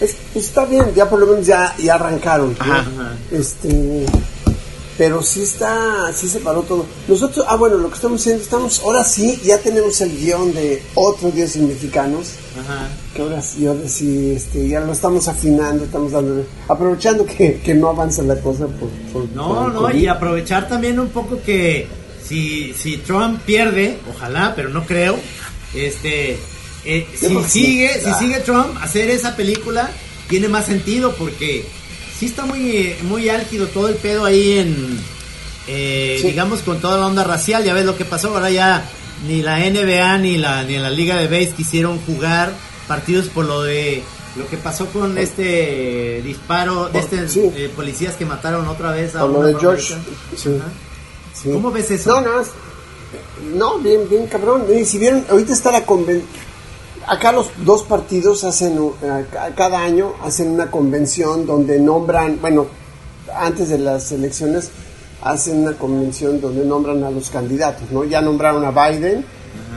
Es- 0.00 0.16
pues 0.32 0.44
está 0.46 0.64
bien, 0.64 0.84
ya 0.94 1.08
por 1.08 1.18
lo 1.18 1.26
menos 1.26 1.46
ya, 1.46 1.74
ya 1.82 1.94
arrancaron. 1.96 2.54
¿no? 2.58 2.64
Ajá. 2.64 2.80
Ajá. 2.80 3.16
Este, 3.32 4.04
pero 4.96 5.22
sí 5.22 5.42
está, 5.42 6.12
sí 6.12 6.28
se 6.28 6.40
paró 6.40 6.62
todo. 6.62 6.84
Nosotros, 7.06 7.46
ah 7.48 7.54
bueno, 7.56 7.76
lo 7.76 7.88
que 7.88 7.94
estamos 7.94 8.20
haciendo, 8.20 8.42
estamos, 8.42 8.80
ahora 8.80 9.04
sí, 9.04 9.40
ya 9.44 9.58
tenemos 9.58 10.00
el 10.00 10.16
guion 10.16 10.52
de 10.54 10.82
otros 10.94 11.32
dioses 11.34 11.62
mexicanos, 11.62 12.30
Ajá. 12.60 12.88
que 13.14 13.22
ahora 13.22 13.40
sí, 13.40 13.64
ahora 13.66 13.88
sí, 13.88 14.32
este, 14.36 14.68
ya 14.68 14.80
lo 14.80 14.92
estamos 14.92 15.28
afinando, 15.28 15.84
estamos 15.84 16.10
dando, 16.12 16.44
aprovechando 16.66 17.24
que, 17.24 17.60
que 17.64 17.74
no 17.74 17.88
avanza 17.90 18.22
la 18.22 18.40
cosa 18.40 18.66
por, 18.66 18.88
por- 19.12 19.28
No, 19.36 19.72
por 19.72 19.72
no, 19.74 19.90
y 19.96 20.08
aprovechar 20.08 20.66
también 20.68 20.98
un 20.98 21.08
poco 21.10 21.40
que 21.42 21.86
si, 22.24 22.72
si 22.74 22.96
Trump 22.98 23.40
pierde, 23.42 23.98
ojalá, 24.12 24.52
pero 24.56 24.68
no 24.68 24.84
creo, 24.84 25.16
este, 25.74 26.38
eh, 26.84 27.06
si 27.18 27.42
sigue, 27.48 28.00
si 28.00 28.08
Ah. 28.10 28.18
sigue 28.18 28.40
Trump 28.40 28.76
hacer 28.80 29.10
esa 29.10 29.36
película, 29.36 29.90
tiene 30.28 30.48
más 30.48 30.66
sentido 30.66 31.14
porque 31.16 31.64
sí 32.18 32.26
está 32.26 32.44
muy, 32.46 32.94
muy 33.02 33.28
álgido 33.28 33.66
todo 33.68 33.88
el 33.88 33.94
pedo 33.96 34.24
ahí 34.24 34.58
en, 34.58 34.98
eh, 35.66 36.18
Sí. 36.20 36.28
digamos, 36.28 36.60
con 36.60 36.80
toda 36.80 36.98
la 36.98 37.06
onda 37.06 37.24
racial, 37.24 37.64
ya 37.64 37.74
ves 37.74 37.84
lo 37.84 37.96
que 37.96 38.04
pasó, 38.04 38.28
ahora 38.34 38.50
ya 38.50 38.88
ni 39.26 39.42
la 39.42 39.58
NBA 39.64 40.18
ni 40.18 40.36
la, 40.38 40.62
ni 40.64 40.78
la 40.78 40.90
Liga 40.90 41.16
de 41.16 41.26
Base 41.26 41.52
quisieron 41.56 41.98
jugar 42.00 42.52
partidos 42.86 43.26
por 43.28 43.44
lo 43.44 43.62
de 43.62 44.02
lo 44.36 44.48
que 44.48 44.56
pasó 44.56 44.86
con 44.86 45.18
este 45.18 46.22
disparo 46.22 46.88
de 46.88 46.98
este 47.00 47.28
sí. 47.28 47.40
eh, 47.56 47.70
policías 47.74 48.14
que 48.14 48.24
mataron 48.24 48.68
otra 48.68 48.92
vez 48.92 49.16
a 49.16 49.20
Por 49.20 49.30
lo 49.30 49.42
de 49.42 49.54
George, 49.58 49.94
sí. 50.36 50.50
¿Cómo 51.52 51.70
ves 51.70 51.90
eso? 51.90 52.20
No, 52.20 52.20
no, 52.20 52.44
no, 53.54 53.78
bien, 53.78 54.08
bien 54.08 54.26
cabrón. 54.26 54.64
Y 54.74 54.84
si 54.84 54.98
vieron, 54.98 55.24
ahorita 55.30 55.52
está 55.52 55.70
la 55.72 55.84
convención. 55.86 56.28
Acá 57.06 57.32
los 57.32 57.48
dos 57.64 57.84
partidos 57.84 58.44
hacen, 58.44 58.78
ca- 59.32 59.54
cada 59.54 59.78
año 59.82 60.12
hacen 60.22 60.50
una 60.50 60.70
convención 60.70 61.46
donde 61.46 61.80
nombran, 61.80 62.38
bueno, 62.40 62.66
antes 63.34 63.70
de 63.70 63.78
las 63.78 64.12
elecciones 64.12 64.70
hacen 65.22 65.60
una 65.60 65.72
convención 65.72 66.38
donde 66.40 66.64
nombran 66.66 67.02
a 67.04 67.10
los 67.10 67.30
candidatos, 67.30 67.90
¿no? 67.90 68.04
Ya 68.04 68.20
nombraron 68.20 68.64
a 68.64 68.70
Biden, 68.72 69.24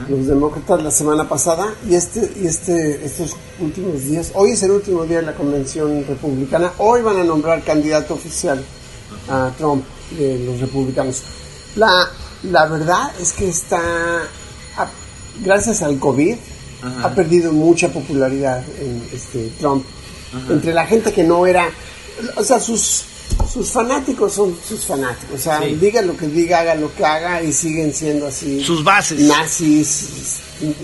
los 0.10 0.28
demócratas 0.28 0.84
la 0.84 0.92
semana 0.92 1.30
pasada 1.30 1.74
y 1.88 1.96
este 1.96 2.32
y 2.42 2.48
este 2.48 3.06
estos 3.06 3.36
últimos 3.62 4.04
días, 4.04 4.32
hoy 4.36 4.52
es 4.52 4.64
el 4.64 4.72
último 4.72 5.06
día 5.06 5.18
de 5.18 5.24
la 5.28 5.34
convención 5.34 6.04
republicana, 6.06 6.74
hoy 6.80 7.02
van 7.02 7.18
a 7.18 7.24
nombrar 7.24 7.64
candidato 7.64 8.14
oficial 8.16 8.62
a 9.30 9.52
Trump 9.58 9.84
de 10.18 10.38
los 10.40 10.60
republicanos. 10.60 11.22
La, 11.78 12.10
la 12.44 12.66
verdad 12.66 13.12
es 13.20 13.34
que 13.34 13.48
está, 13.50 13.80
a- 14.78 14.90
gracias 15.44 15.82
al 15.82 16.00
COVID, 16.00 16.36
Ajá. 16.84 17.08
ha 17.08 17.16
perdido 17.16 17.52
mucha 17.52 17.90
popularidad 17.90 18.64
en 18.80 19.04
este 19.14 19.50
Trump. 19.60 19.86
Entre 20.50 20.74
la 20.74 20.86
gente 20.86 21.12
que 21.12 21.24
no 21.24 21.46
era, 21.46 21.70
o 22.38 22.44
sea, 22.44 22.58
sus, 22.60 23.04
sus 23.52 23.70
fanáticos 23.70 24.32
son 24.34 24.56
sus 24.66 24.86
fanáticos. 24.86 25.36
O 25.40 25.44
sea, 25.44 25.60
Sí. 25.62 25.76
diga 25.76 26.02
lo 26.02 26.16
que 26.16 26.28
diga, 26.28 26.62
haga 26.62 26.76
lo 26.76 26.94
que 26.96 27.04
haga 27.04 27.42
y 27.44 27.52
siguen 27.52 27.94
siendo 27.94 28.28
así. 28.28 28.64
Sus 28.64 28.82
bases. 28.84 29.20
Nazis. 29.20 30.08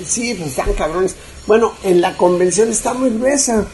Sí, 0.05 0.33
pues 0.33 0.49
están 0.49 0.73
cabrones. 0.73 1.15
Bueno, 1.45 1.71
en 1.83 2.01
la 2.01 2.17
convención 2.17 2.69
está 2.69 2.93
muy 2.93 3.09
gruesa. 3.11 3.65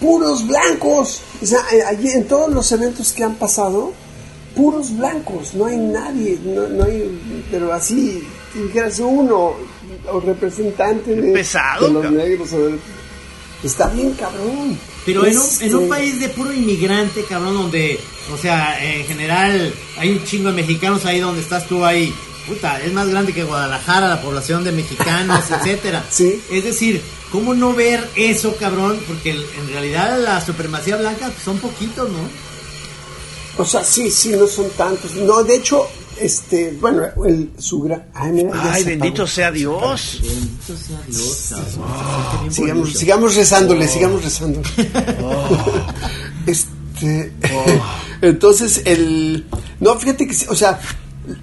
Puros 0.00 0.46
blancos. 0.46 1.20
O 1.42 1.46
sea, 1.46 1.60
eh, 1.72 1.82
allí 1.82 2.10
en 2.10 2.28
todos 2.28 2.52
los 2.52 2.70
eventos 2.70 3.12
que 3.12 3.24
han 3.24 3.34
pasado, 3.34 3.92
puros 4.54 4.96
blancos. 4.96 5.54
No 5.54 5.66
hay 5.66 5.76
nadie. 5.76 6.38
No, 6.44 6.68
no 6.68 6.84
hay, 6.84 7.10
pero 7.50 7.72
así, 7.72 8.22
dijeras 8.54 8.98
uno 8.98 9.54
o 10.10 10.20
representante 10.20 11.14
de, 11.14 11.32
pesado, 11.32 11.86
de 11.86 11.92
los 11.92 12.02
cabrón. 12.02 12.18
negros. 12.18 12.52
o 12.52 12.70
Está 13.66 13.88
bien 13.88 14.12
cabrón. 14.14 14.78
Pero 15.04 15.24
en 15.26 15.36
un, 15.36 15.42
Este, 15.42 15.66
en 15.66 15.74
un 15.76 15.88
país 15.88 16.20
de 16.20 16.28
puro 16.30 16.52
inmigrante, 16.52 17.24
cabrón, 17.24 17.54
donde, 17.54 17.98
o 18.32 18.36
sea, 18.36 18.82
en 18.84 19.04
general 19.04 19.72
hay 19.98 20.10
un 20.10 20.24
chingo 20.24 20.50
de 20.50 20.56
mexicanos 20.56 21.04
ahí 21.06 21.20
donde 21.20 21.40
estás 21.42 21.66
tú 21.66 21.84
ahí. 21.84 22.12
Puta, 22.46 22.80
es 22.82 22.92
más 22.92 23.08
grande 23.08 23.32
que 23.32 23.44
Guadalajara, 23.44 24.08
la 24.08 24.20
población 24.20 24.64
de 24.64 24.72
mexicanos, 24.72 25.44
etcétera. 25.50 26.04
Sí. 26.10 26.40
Es 26.50 26.64
decir, 26.64 27.00
¿cómo 27.30 27.54
no 27.54 27.72
ver 27.72 28.08
eso, 28.16 28.56
cabrón? 28.56 28.98
Porque 29.06 29.30
en 29.30 29.68
realidad 29.72 30.18
la 30.20 30.40
supremacía 30.44 30.96
blanca 30.96 31.26
pues, 31.26 31.42
son 31.44 31.58
poquitos, 31.58 32.08
¿no? 32.10 32.51
O 33.58 33.64
sea, 33.64 33.84
sí, 33.84 34.10
sí, 34.10 34.30
no 34.30 34.46
son 34.46 34.70
tantos. 34.70 35.14
No, 35.16 35.42
de 35.44 35.56
hecho, 35.56 35.86
este, 36.18 36.76
bueno, 36.80 37.02
el, 37.26 37.50
su 37.58 37.82
gran... 37.82 38.06
Ay, 38.14 38.32
mira, 38.32 38.50
ya 38.52 38.72
Ay, 38.72 38.84
se 38.84 38.90
bendito 38.90 39.26
sea 39.26 39.50
Dios. 39.50 40.20
Bendito 40.22 40.76
sea 40.76 41.00
Dios, 41.06 42.54
Sigamos, 42.54 42.92
sigamos 42.92 43.34
rezándole, 43.34 43.88
sigamos 43.88 44.22
rezándole. 44.22 44.68
Este, 46.44 47.32
entonces 48.20 48.82
el, 48.84 49.46
no, 49.78 49.96
fíjate 49.96 50.26
que, 50.26 50.36
o 50.48 50.56
sea, 50.56 50.80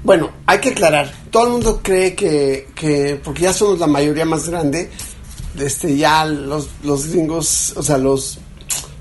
bueno, 0.03 0.31
hay 0.45 0.59
que 0.59 0.69
aclarar. 0.69 1.11
Todo 1.31 1.45
el 1.45 1.49
mundo 1.51 1.79
cree 1.81 2.15
que, 2.15 2.67
que 2.75 3.19
porque 3.23 3.43
ya 3.43 3.53
somos 3.53 3.79
la 3.79 3.87
mayoría 3.87 4.25
más 4.25 4.49
grande, 4.49 4.89
este, 5.57 5.95
ya 5.95 6.25
los, 6.25 6.67
los 6.83 7.07
gringos, 7.07 7.73
o 7.77 7.83
sea, 7.83 7.97
los, 7.97 8.39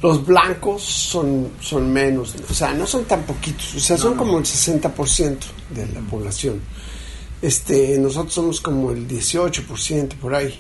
los 0.03 0.25
blancos 0.25 0.83
son, 0.83 1.49
son 1.61 1.93
menos, 1.93 2.35
o 2.49 2.55
sea, 2.55 2.73
no 2.73 2.87
son 2.87 3.05
tan 3.05 3.23
poquitos, 3.25 3.75
o 3.75 3.81
sea, 3.81 3.97
son 3.99 4.15
como 4.15 4.39
el 4.39 4.45
60% 4.45 5.39
de 5.75 5.87
la 5.89 6.01
población. 6.09 6.61
Este, 7.43 7.99
nosotros 7.99 8.35
somos 8.35 8.61
como 8.61 8.91
el 8.93 9.07
18% 9.09 10.09
por 10.21 10.35
ahí. 10.35 10.59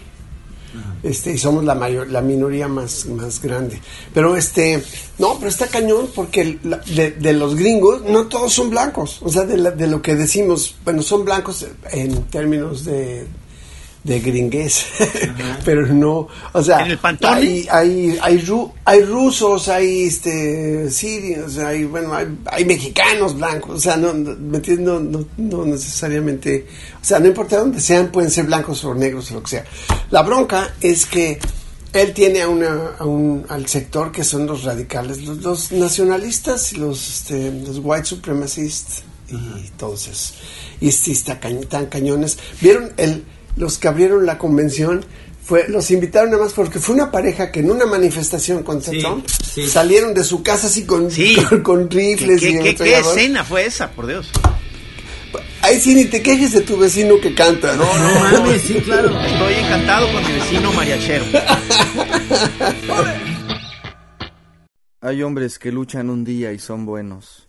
Este 1.02 1.32
y 1.32 1.38
somos 1.38 1.64
la 1.64 1.74
mayor 1.74 2.10
la 2.10 2.20
minoría 2.20 2.68
más 2.68 3.06
más 3.06 3.40
grande. 3.40 3.80
Pero 4.12 4.36
este 4.36 4.82
no 5.18 5.36
pero 5.38 5.48
está 5.48 5.66
cañón 5.66 6.10
porque 6.14 6.42
el- 6.42 6.60
la- 6.64 6.76
de, 6.78 7.12
de 7.12 7.32
los 7.32 7.54
gringos 7.56 8.02
no 8.04 8.26
todos 8.26 8.52
son 8.52 8.68
blancos. 8.68 9.18
O 9.22 9.30
sea 9.30 9.44
de, 9.44 9.56
la- 9.56 9.70
de 9.70 9.86
lo 9.86 10.02
que 10.02 10.14
decimos 10.14 10.74
bueno 10.84 11.00
son 11.02 11.24
blancos 11.24 11.64
en 11.90 12.22
términos 12.24 12.84
de 12.84 13.26
de 14.08 14.20
gringuez 14.20 14.86
pero 15.64 15.86
no 15.86 16.26
o 16.52 16.62
sea 16.62 16.84
¿En 16.86 16.92
el 16.92 16.98
hay 17.22 17.66
hay 17.70 18.18
hay, 18.20 18.38
ru- 18.44 18.72
hay 18.84 19.02
rusos 19.02 19.68
hay 19.68 20.04
este 20.04 20.90
sirios 20.90 21.58
hay 21.58 21.84
bueno 21.84 22.14
hay, 22.14 22.26
hay 22.46 22.64
mexicanos 22.64 23.36
blancos 23.36 23.76
o 23.76 23.80
sea 23.80 23.96
no 23.96 24.12
no, 24.14 24.34
¿me 24.36 24.56
entiendes? 24.56 24.86
no, 24.86 24.98
no, 25.00 25.24
no 25.36 25.64
necesariamente 25.66 26.66
o 27.00 27.04
sea 27.04 27.18
no 27.20 27.26
importa 27.26 27.58
dónde 27.58 27.80
sean 27.80 28.08
pueden 28.08 28.30
ser 28.30 28.46
blancos 28.46 28.82
o 28.84 28.94
negros 28.94 29.30
o 29.30 29.34
lo 29.34 29.42
que 29.42 29.50
sea 29.50 29.64
la 30.10 30.22
bronca 30.22 30.74
es 30.80 31.06
que 31.06 31.38
él 31.92 32.12
tiene 32.12 32.42
a 32.42 32.48
una, 32.48 32.90
a 32.98 33.04
un, 33.06 33.46
al 33.48 33.66
sector 33.66 34.12
que 34.12 34.22
son 34.22 34.46
los 34.46 34.62
radicales, 34.64 35.22
los, 35.22 35.38
los 35.38 35.72
nacionalistas 35.72 36.74
y 36.74 36.76
los, 36.76 37.08
este, 37.08 37.50
los 37.50 37.80
white 37.82 38.04
supremacists 38.04 39.04
y 39.30 39.70
esos. 40.04 40.34
Y 40.82 40.92
sí, 40.92 41.12
está 41.12 41.40
cañ- 41.40 41.66
tan 41.66 41.86
cañones. 41.86 42.36
¿Vieron 42.60 42.92
el, 42.98 43.24
los 43.58 43.78
que 43.78 43.88
abrieron 43.88 44.24
la 44.26 44.38
convención? 44.38 45.04
Fue, 45.44 45.66
los 45.68 45.90
invitaron 45.90 46.30
nada 46.30 46.44
más 46.44 46.52
porque 46.52 46.78
fue 46.78 46.94
una 46.94 47.10
pareja 47.10 47.50
que 47.50 47.60
en 47.60 47.70
una 47.70 47.86
manifestación 47.86 48.62
contra 48.62 48.92
Sí, 48.92 49.00
Trump 49.00 49.26
sí. 49.28 49.66
salieron 49.66 50.12
de 50.12 50.22
su 50.24 50.42
casa 50.42 50.66
así 50.66 50.84
con, 50.84 51.10
Sí. 51.10 51.36
con, 51.48 51.62
con 51.62 51.88
¿Qué, 51.88 51.96
rifles 51.96 52.40
qué- 52.40 52.50
y 52.50 52.74
qué- 52.74 52.98
escena 52.98 53.44
fue 53.44 53.64
esa, 53.66 53.90
por 53.90 54.06
Dios? 54.06 54.30
Ahí 55.62 55.80
sí, 55.80 55.94
ni 55.94 56.04
te 56.04 56.22
quejes 56.22 56.52
de 56.52 56.60
tu 56.60 56.76
vecino 56.78 57.20
que 57.20 57.34
canta. 57.34 57.74
No, 57.76 57.84
no, 57.84 58.30
No 58.30 58.40
mames, 58.42 58.62
sí, 58.62 58.74
claro. 58.74 59.08
Estoy 59.20 59.54
encantado 59.54 60.06
con 60.12 60.24
mi 60.26 60.32
vecino 60.32 60.72
mariachero. 60.72 61.24
Hay 65.00 65.22
hombres 65.22 65.58
que 65.58 65.70
luchan 65.72 66.10
un 66.10 66.24
día 66.24 66.52
y 66.52 66.58
son 66.58 66.84
buenos. 66.86 67.46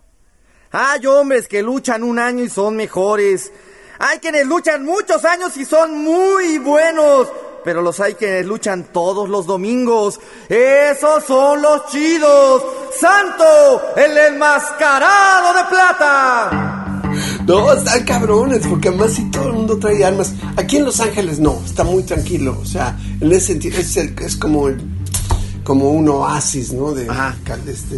Hay 0.71 1.05
hombres 1.07 1.47
que 1.47 1.63
luchan 1.63 2.03
un 2.03 2.19
año 2.19 2.43
y 2.43 2.49
son 2.49 2.75
mejores. 2.75 3.51
Hay 3.99 4.19
quienes 4.19 4.45
luchan 4.47 4.85
muchos 4.85 5.23
años 5.25 5.55
y 5.57 5.65
son 5.65 5.97
muy 6.03 6.57
buenos. 6.57 7.27
Pero 7.63 7.81
los 7.81 7.99
hay 7.99 8.13
quienes 8.13 8.45
luchan 8.45 8.85
todos 8.93 9.27
los 9.27 9.45
domingos. 9.45 10.19
Esos 10.47 11.25
son 11.25 11.61
los 11.61 11.87
chidos. 11.87 12.63
Santo, 12.99 13.81
el 13.97 14.17
enmascarado 14.17 15.53
de 15.53 15.63
plata. 15.69 16.85
No, 17.45 17.73
están 17.73 18.05
cabrones, 18.05 18.65
porque 18.67 18.89
además 18.89 19.11
si 19.13 19.29
todo 19.29 19.47
el 19.47 19.53
mundo 19.53 19.77
trae 19.77 20.05
armas. 20.05 20.33
Aquí 20.55 20.77
en 20.77 20.85
Los 20.85 20.99
Ángeles 21.01 21.39
no, 21.39 21.59
está 21.65 21.83
muy 21.83 22.03
tranquilo. 22.03 22.57
O 22.61 22.65
sea, 22.65 22.97
en 23.19 23.31
ese 23.31 23.47
sentido 23.47 23.77
es, 23.79 23.97
el- 23.97 24.15
es 24.19 24.35
como 24.37 24.67
el- 24.69 24.81
como 25.63 25.89
un 25.91 26.07
oasis, 26.09 26.71
¿no? 26.71 26.93
De 26.93 27.09
Ajá. 27.09 27.35
este, 27.67 27.97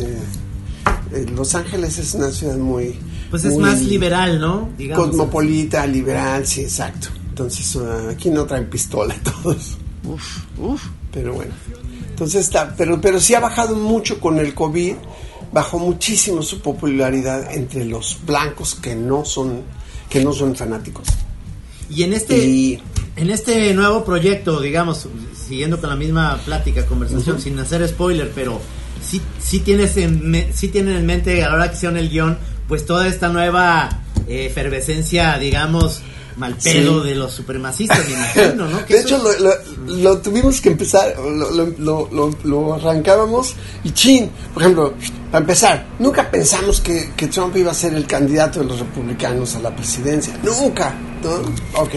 eh, 1.13 1.25
Los 1.35 1.53
Ángeles 1.53 1.97
es 1.99 2.13
una 2.15 2.29
ciudad 2.31 2.57
muy 2.57 2.99
Pues 3.31 3.45
es 3.45 3.57
más 3.57 3.81
liberal, 3.81 4.39
¿no? 4.39 4.69
Digamos. 4.77 5.07
cosmopolita, 5.07 5.87
liberal, 5.87 6.45
sí, 6.45 6.61
exacto. 6.61 7.07
Entonces 7.29 7.75
ah, 7.77 8.09
aquí 8.11 8.29
no 8.29 8.45
traen 8.45 8.69
pistola 8.69 9.15
todos. 9.23 9.77
Uf, 10.03 10.37
uf. 10.59 10.81
Pero 11.11 11.33
bueno. 11.33 11.53
Entonces 12.09 12.41
está, 12.41 12.75
pero, 12.75 13.01
pero 13.01 13.19
sí 13.19 13.33
ha 13.33 13.39
bajado 13.39 13.75
mucho 13.75 14.19
con 14.19 14.37
el 14.37 14.53
COVID, 14.53 14.93
bajó 15.51 15.79
muchísimo 15.79 16.41
su 16.43 16.59
popularidad 16.61 17.53
entre 17.53 17.85
los 17.85 18.19
blancos 18.25 18.75
que 18.75 18.95
no 18.95 19.25
son, 19.25 19.61
que 20.09 20.23
no 20.23 20.33
son 20.33 20.55
fanáticos. 20.55 21.07
Y 21.89 22.03
en 22.03 22.13
este, 22.13 22.37
Y- 22.37 22.79
en 23.15 23.29
este 23.29 23.73
nuevo 23.73 24.05
proyecto, 24.05 24.61
digamos, 24.61 25.07
siguiendo 25.47 25.79
con 25.81 25.89
la 25.89 25.95
misma 25.95 26.37
plática, 26.45 26.85
conversación, 26.85 27.41
sin 27.41 27.57
hacer 27.59 27.85
spoiler, 27.87 28.31
pero 28.33 28.61
sí, 29.05 29.21
sí 29.39 29.59
tienes 29.59 29.97
en 29.97 30.29
me- 30.29 30.53
sí 30.53 30.67
tienen 30.69 30.95
en 30.97 31.05
mente 31.05 31.43
a 31.43 31.49
la 31.49 31.55
hora 31.55 31.69
que 31.69 31.75
hicieron 31.75 31.97
el 31.97 32.09
guion, 32.09 32.37
pues 32.71 32.85
toda 32.85 33.05
esta 33.05 33.27
nueva 33.27 33.89
eh, 34.29 34.45
efervescencia, 34.45 35.37
digamos, 35.37 36.01
mal 36.37 36.55
pedo 36.55 37.01
Sí. 37.03 37.09
de 37.09 37.15
los 37.15 37.33
supremacistas, 37.33 38.07
me 38.07 38.13
imagino, 38.13 38.69
¿no? 38.69 38.79
De 38.87 38.97
hecho, 39.01 39.17
lo, 39.17 39.37
lo- 39.39 39.93
lo 39.97 40.17
tuvimos 40.19 40.61
que 40.61 40.69
empezar, 40.69 41.13
lo, 41.19 41.51
lo- 41.51 41.65
lo- 41.77 42.09
lo- 42.13 42.37
lo 42.45 42.73
arrancábamos 42.75 43.55
y 43.83 43.91
chin, 43.91 44.31
por 44.53 44.63
ejemplo, 44.63 44.93
para 45.29 45.41
empezar, 45.41 45.85
nunca 45.99 46.31
pensamos 46.31 46.79
que, 46.79 47.11
que 47.17 47.27
Trump 47.27 47.57
iba 47.57 47.71
a 47.71 47.75
ser 47.75 47.93
el 47.93 48.07
candidato 48.07 48.61
de 48.61 48.65
los 48.67 48.79
republicanos 48.79 49.53
a 49.55 49.59
la 49.59 49.75
presidencia, 49.75 50.33
nunca, 50.41 50.93
¿no? 51.21 51.81
Ok. 51.81 51.93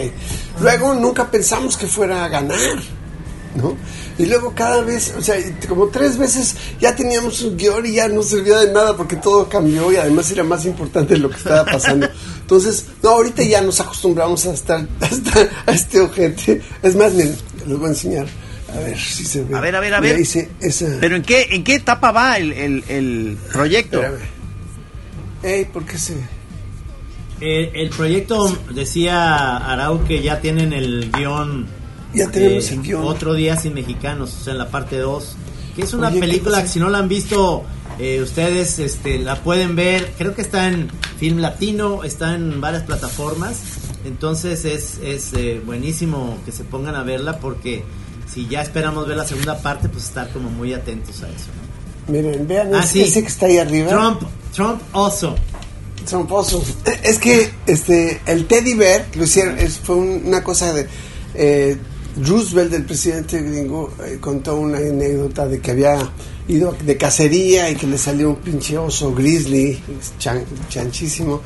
Luego 0.59 0.93
nunca 0.93 1.31
pensamos 1.31 1.77
que 1.77 1.87
fuera 1.87 2.25
a 2.25 2.27
ganar, 2.27 2.59
¿no? 3.55 3.75
Y 4.17 4.25
luego 4.25 4.53
cada 4.55 4.81
vez, 4.81 5.13
o 5.17 5.21
sea, 5.21 5.35
como 5.67 5.87
tres 5.87 6.17
veces 6.17 6.55
ya 6.79 6.95
teníamos 6.95 7.41
un 7.41 7.57
guion 7.57 7.85
y 7.85 7.93
ya 7.93 8.07
no 8.07 8.21
servía 8.21 8.59
de 8.59 8.71
nada 8.73 8.95
porque 8.97 9.15
todo 9.15 9.47
cambió 9.49 9.91
y 9.91 9.95
además 9.97 10.29
era 10.31 10.43
más 10.43 10.65
importante 10.65 11.17
lo 11.17 11.29
que 11.29 11.37
estaba 11.37 11.65
pasando. 11.65 12.07
Entonces, 12.41 12.85
no, 13.01 13.09
ahorita 13.09 13.43
ya 13.43 13.61
nos 13.61 13.79
acostumbramos 13.79 14.45
a 14.45 14.53
estar 14.53 14.87
hasta 14.99 15.49
a 15.65 15.71
este 15.71 15.99
ojete. 16.01 16.61
Es 16.83 16.95
más, 16.95 17.13
miren, 17.13 17.35
les 17.67 17.77
voy 17.77 17.87
a 17.87 17.89
enseñar. 17.89 18.27
A 18.73 18.79
ver 18.79 18.99
si 18.99 19.23
se 19.25 19.43
ve. 19.43 19.55
A 19.55 19.61
ver, 19.61 19.75
a 19.75 19.79
ver, 19.79 19.93
a 19.93 19.99
ver. 20.01 20.19
esa... 20.19 20.85
¿Pero 20.99 21.15
en 21.15 21.21
qué, 21.21 21.47
en 21.51 21.63
qué 21.63 21.75
etapa 21.75 22.11
va 22.11 22.37
el, 22.37 22.51
el- 22.51 22.83
el 22.89 23.37
proyecto? 23.53 24.01
Espérame. 24.01 24.25
Ey, 25.43 25.65
¿por 25.65 25.85
qué 25.85 25.97
se...? 25.97 26.15
eh, 27.41 27.71
el 27.75 27.89
proyecto 27.89 28.57
decía 28.73 29.57
Arau 29.57 30.03
que 30.05 30.21
ya 30.21 30.39
tienen 30.41 30.73
el 30.73 31.11
guion. 31.11 31.67
Ya 32.15 32.31
tenemos 32.31 32.71
el 32.71 32.81
guion. 32.81 33.03
Otro 33.05 33.33
día 33.33 33.55
sin 33.57 33.73
mexicanos, 33.73 34.35
o 34.39 34.43
sea, 34.43 34.53
en 34.53 34.59
la 34.59 34.69
parte 34.69 34.97
2. 34.97 35.35
Que 35.75 35.81
es 35.83 35.93
una 35.93 36.07
Oye, 36.07 36.15
¿qué 36.15 36.21
película 36.27 36.61
que 36.61 36.67
si 36.69 36.79
no 36.79 36.89
la 36.89 36.99
han 36.99 37.09
visto, 37.09 37.63
eh, 37.99 38.21
ustedes 38.21 38.79
este, 38.79 39.19
la 39.19 39.35
pueden 39.43 39.75
ver. 39.75 40.13
Creo 40.17 40.33
que 40.33 40.41
está 40.41 40.67
en 40.69 40.89
Film 41.19 41.39
Latino, 41.39 42.03
está 42.03 42.33
en 42.35 42.61
varias 42.61 42.83
plataformas. 42.83 43.57
Entonces 44.05 44.63
es, 44.65 44.99
es 45.03 45.33
eh, 45.33 45.61
buenísimo 45.65 46.37
que 46.45 46.51
se 46.51 46.63
pongan 46.63 46.95
a 46.95 47.03
verla 47.03 47.39
porque 47.39 47.83
si 48.31 48.47
ya 48.47 48.61
esperamos 48.61 49.07
ver 49.07 49.17
la 49.17 49.25
segunda 49.27 49.57
parte, 49.61 49.89
pues 49.89 50.05
estar 50.05 50.29
como 50.31 50.49
muy 50.49 50.73
atentos 50.73 51.21
a 51.23 51.27
eso. 51.27 51.47
¿no? 52.07 52.13
Miren, 52.13 52.47
vean 52.47 52.73
Ah, 52.73 52.79
ese, 52.79 52.87
sí. 52.93 53.01
ese 53.01 53.21
que 53.23 53.27
está 53.27 53.47
ahí 53.47 53.57
arriba. 53.57 53.89
Trump, 53.89 54.21
Trump 54.53 54.81
also. 54.93 55.35
Tramposo. 56.07 56.63
Es 57.03 57.17
que 57.17 57.51
este 57.65 58.21
el 58.27 58.45
teddy 58.45 58.75
bear 58.75 59.05
lo 59.15 59.23
hicieron, 59.23 59.57
es- 59.57 59.79
fue 59.79 59.95
un- 59.95 60.21
una 60.25 60.43
cosa 60.43 60.71
de 60.71 60.87
eh, 61.33 61.77
Roosevelt, 62.21 62.73
el 62.73 62.85
presidente 62.85 63.41
gringo, 63.41 63.91
eh, 64.05 64.17
contó 64.21 64.55
una 64.57 64.77
anécdota 64.77 65.47
de 65.47 65.59
que 65.59 65.71
había 65.71 65.97
ido 66.47 66.75
de 66.85 66.95
cacería 66.97 67.69
y 67.69 67.75
que 67.75 67.87
le 67.87 67.97
salió 67.97 68.29
un 68.29 68.35
pinche 68.37 68.77
oso 68.77 69.13
grizzly, 69.13 69.79
chan- 70.19 70.45
chanchísimo, 70.69 71.41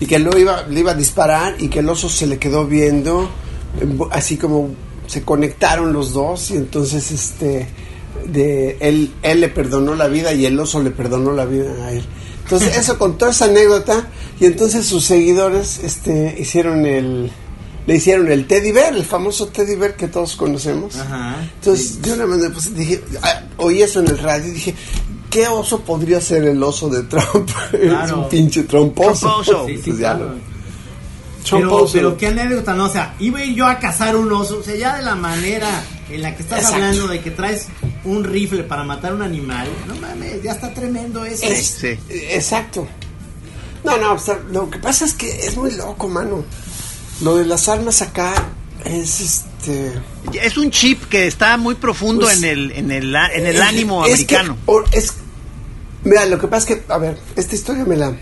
y 0.00 0.06
que 0.06 0.18
lo 0.18 0.36
iba, 0.38 0.62
le 0.68 0.80
iba 0.80 0.92
a 0.92 0.94
disparar 0.94 1.56
y 1.58 1.68
que 1.68 1.80
el 1.80 1.88
oso 1.88 2.08
se 2.08 2.26
le 2.26 2.38
quedó 2.38 2.66
viendo, 2.66 3.28
así 4.10 4.36
como 4.36 4.70
se 5.06 5.22
conectaron 5.22 5.92
los 5.92 6.12
dos 6.12 6.50
y 6.50 6.56
entonces 6.56 7.10
este 7.12 7.68
de 8.26 8.76
él, 8.80 9.12
él 9.22 9.40
le 9.40 9.48
perdonó 9.48 9.94
la 9.94 10.08
vida 10.08 10.32
y 10.32 10.46
el 10.46 10.58
oso 10.58 10.82
le 10.82 10.90
perdonó 10.90 11.32
la 11.32 11.44
vida 11.44 11.70
a 11.84 11.92
él. 11.92 12.04
Entonces 12.42 12.76
eso 12.78 12.98
contó 12.98 13.28
esa 13.28 13.44
anécdota 13.44 14.08
y 14.40 14.46
entonces 14.46 14.86
sus 14.86 15.04
seguidores 15.04 15.80
este 15.84 16.34
hicieron 16.38 16.86
el 16.86 17.30
le 17.86 17.94
hicieron 17.96 18.30
el 18.30 18.46
teddy 18.46 18.72
bear, 18.72 18.94
el 18.94 19.04
famoso 19.04 19.48
teddy 19.48 19.76
bear 19.76 19.94
que 19.96 20.08
todos 20.08 20.36
conocemos. 20.36 20.96
Ajá. 20.96 21.36
Entonces 21.54 22.00
yo 22.02 22.16
nada 22.16 22.26
más 22.26 22.38
me 22.38 22.50
puse- 22.50 22.70
dije, 22.70 23.02
ah, 23.22 23.42
oí 23.58 23.82
eso 23.82 24.00
en 24.00 24.08
el 24.08 24.18
radio 24.18 24.48
y 24.48 24.52
dije, 24.52 24.74
¿qué 25.30 25.46
oso 25.48 25.80
podría 25.82 26.20
ser 26.20 26.44
el 26.44 26.62
oso 26.62 26.88
de 26.88 27.02
Trump? 27.04 27.48
es 27.72 27.80
Claro. 27.88 28.22
un 28.22 28.28
pinche 28.28 28.64
tromposo. 28.64 29.26
Tromposo. 29.28 29.66
Sí, 29.66 29.76
sí, 29.76 29.82
Pues 29.86 29.96
claro. 29.98 30.24
lo- 30.30 30.56
Pero, 31.48 31.58
Tromposo. 31.60 31.92
pero 31.92 32.16
qué 32.16 32.26
anécdota, 32.26 32.74
¿no? 32.74 32.86
O 32.86 32.88
sea, 32.88 33.14
iba 33.20 33.44
yo 33.44 33.66
a 33.68 33.78
cazar 33.78 34.16
un 34.16 34.32
oso, 34.32 34.58
o 34.58 34.62
sea, 34.64 34.74
ya 34.74 34.96
de 34.96 35.02
la 35.04 35.14
manera 35.14 35.68
en 36.10 36.22
la 36.22 36.34
que 36.34 36.42
estás 36.42 36.58
Exacto. 36.58 36.76
hablando 36.84 37.06
de 37.06 37.20
que 37.20 37.30
traes 37.30 37.66
un 38.04 38.24
rifle 38.24 38.64
para 38.64 38.82
matar 38.82 39.14
un 39.14 39.22
animal, 39.22 39.68
no 39.86 39.94
mames, 39.96 40.42
ya 40.42 40.52
está 40.52 40.74
tremendo 40.74 41.24
eso. 41.24 41.44
Es- 41.46 41.76
Sí. 41.80 41.96
Exacto. 42.08 42.88
No, 43.84 43.96
no, 43.96 44.14
o 44.14 44.18
sea, 44.18 44.40
lo 44.50 44.68
que 44.68 44.78
pasa 44.80 45.04
es 45.04 45.14
que 45.14 45.28
es 45.46 45.56
muy 45.56 45.70
loco, 45.70 46.08
mano. 46.08 46.44
Lo 47.20 47.36
de 47.36 47.44
las 47.46 47.68
armas 47.68 48.02
acá 48.02 48.34
es 48.84 49.20
este. 49.20 49.92
Es 50.42 50.56
un 50.58 50.70
chip 50.70 51.04
que 51.08 51.26
está 51.26 51.56
muy 51.56 51.74
profundo 51.74 52.26
Pues, 52.26 52.38
en 52.38 52.44
el, 52.44 52.70
en 52.72 52.90
el, 52.90 53.14
en 53.14 53.46
el 53.46 53.56
es- 53.56 53.60
ánimo 53.62 54.04
es 54.06 54.24
que- 54.24 54.36
americano. 54.36 54.58
o- 54.66 54.84
es, 54.92 55.12
mira, 56.04 56.26
lo 56.26 56.38
que 56.38 56.46
pasa 56.48 56.72
es 56.74 56.78
que, 56.80 56.92
a 56.92 56.98
ver, 56.98 57.18
esta 57.36 57.54
historia 57.54 57.84
me 57.84 57.96
la. 57.96 58.14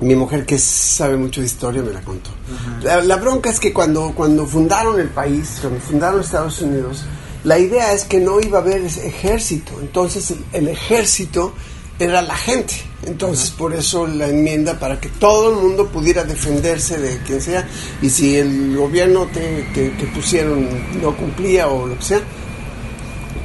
Mi 0.00 0.14
mujer, 0.16 0.46
que 0.46 0.56
sabe 0.58 1.18
mucho 1.18 1.42
de 1.42 1.46
historia, 1.46 1.82
me 1.82 1.92
la 1.92 2.00
contó. 2.00 2.30
La, 2.82 3.02
la 3.02 3.16
bronca 3.16 3.50
es 3.50 3.60
que 3.60 3.70
cuando, 3.74 4.12
cuando 4.14 4.46
fundaron 4.46 4.98
el 4.98 5.08
país, 5.08 5.58
cuando 5.60 5.78
fundaron 5.78 6.22
Estados 6.22 6.62
Unidos, 6.62 7.02
la 7.44 7.58
idea 7.58 7.92
es 7.92 8.04
que 8.04 8.18
no 8.18 8.40
iba 8.40 8.60
a 8.60 8.62
haber 8.62 8.80
ejército. 8.80 9.72
Entonces, 9.78 10.30
el, 10.30 10.42
el 10.54 10.68
ejército 10.68 11.52
era 12.04 12.22
la 12.22 12.34
gente. 12.34 12.74
Entonces, 13.04 13.50
por 13.50 13.74
eso 13.74 14.06
la 14.06 14.28
enmienda 14.28 14.78
para 14.78 15.00
que 15.00 15.08
todo 15.08 15.50
el 15.50 15.56
mundo 15.56 15.86
pudiera 15.88 16.24
defenderse 16.24 16.98
de 16.98 17.18
quien 17.18 17.40
sea. 17.40 17.66
Y 18.02 18.10
si 18.10 18.36
el 18.36 18.76
gobierno 18.76 19.26
te, 19.32 19.68
que, 19.74 19.92
que 19.96 20.06
pusieron 20.06 20.68
no 21.00 21.16
cumplía 21.16 21.68
o 21.68 21.86
lo 21.86 21.96
que 21.96 22.02
sea, 22.04 22.20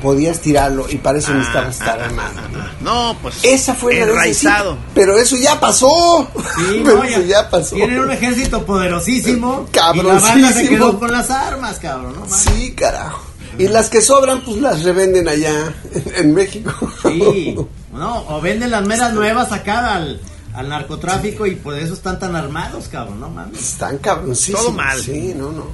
podías 0.02 0.40
tirarlo 0.40 0.86
y 0.90 0.98
para 0.98 1.18
eso 1.18 1.34
necesitabas 1.34 1.80
estar 1.80 2.00
armado. 2.00 2.34
¿no? 2.82 3.14
No, 3.14 3.18
pues. 3.22 3.40
Esa 3.44 3.74
fue 3.74 3.96
la 3.96 4.06
enraizado. 4.06 4.72
decisión. 4.74 4.92
Pero 4.94 5.18
eso 5.18 5.36
ya 5.38 5.60
pasó. 5.60 6.28
Sí, 6.58 6.82
Pero 6.84 6.98
no, 6.98 7.04
eso 7.04 7.22
ya 7.22 7.50
pasó. 7.50 7.76
Tienen 7.76 8.00
un 8.00 8.12
ejército 8.12 8.66
poderosísimo. 8.66 9.68
Y 9.74 9.98
la 10.04 10.20
banda 10.20 10.52
se 10.52 10.70
quedó 10.70 11.00
con 11.00 11.12
las 11.12 11.32
armas, 11.32 11.80
cabrón. 11.80 12.16
Sí, 12.30 12.74
carajo. 12.74 13.24
Y 13.58 13.68
las 13.70 13.90
que 13.90 14.02
sobran, 14.02 14.42
pues 14.42 14.58
las 14.58 14.84
revenden 14.84 15.30
allá 15.30 15.74
en, 15.94 16.14
en 16.18 16.34
México. 16.34 16.74
Sí, 17.02 17.56
no, 17.96 18.28
o 18.28 18.42
venden 18.42 18.72
las 18.72 18.86
meras 18.86 19.14
nuevas 19.14 19.52
acá 19.52 19.96
al, 19.96 20.22
al 20.54 20.70
narcotráfico 20.70 21.46
y 21.46 21.56
por 21.56 21.78
eso 21.78 21.94
están 21.94 22.20
tan 22.20 22.36
armados, 22.36 22.88
cabrón, 22.88 23.20
no 23.20 23.30
mames. 23.30 23.60
Están 23.60 23.98
cabroncísimos. 23.98 24.62
Todo 24.62 24.72
mal. 24.72 25.02
Sí, 25.02 25.34
no, 25.36 25.52
no. 25.52 25.68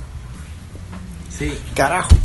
Sí. 1.37 1.53
Carajo. 1.75 2.15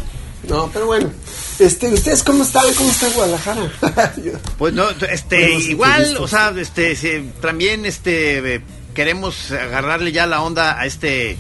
No, 0.49 0.71
pero 0.73 0.87
bueno. 0.87 1.11
Este, 1.59 1.93
¿ustedes 1.93 2.23
cómo 2.23 2.45
están? 2.45 2.65
¿Cómo 2.75 2.91
está 2.91 3.09
Guadalajara? 3.11 3.73
Pues 4.59 4.75
no, 4.75 4.89
este, 4.91 5.41
Buenos 5.41 5.69
igual, 5.69 6.17
o 6.19 6.29
sea, 6.29 6.53
este, 6.57 6.95
sí, 6.97 7.31
también, 7.41 7.87
este, 7.87 8.57
eh, 8.57 8.61
queremos 8.95 9.51
agarrarle 9.51 10.13
ya 10.13 10.27
la 10.27 10.43
onda 10.43 10.79
a 10.79 10.87
este, 10.87 11.39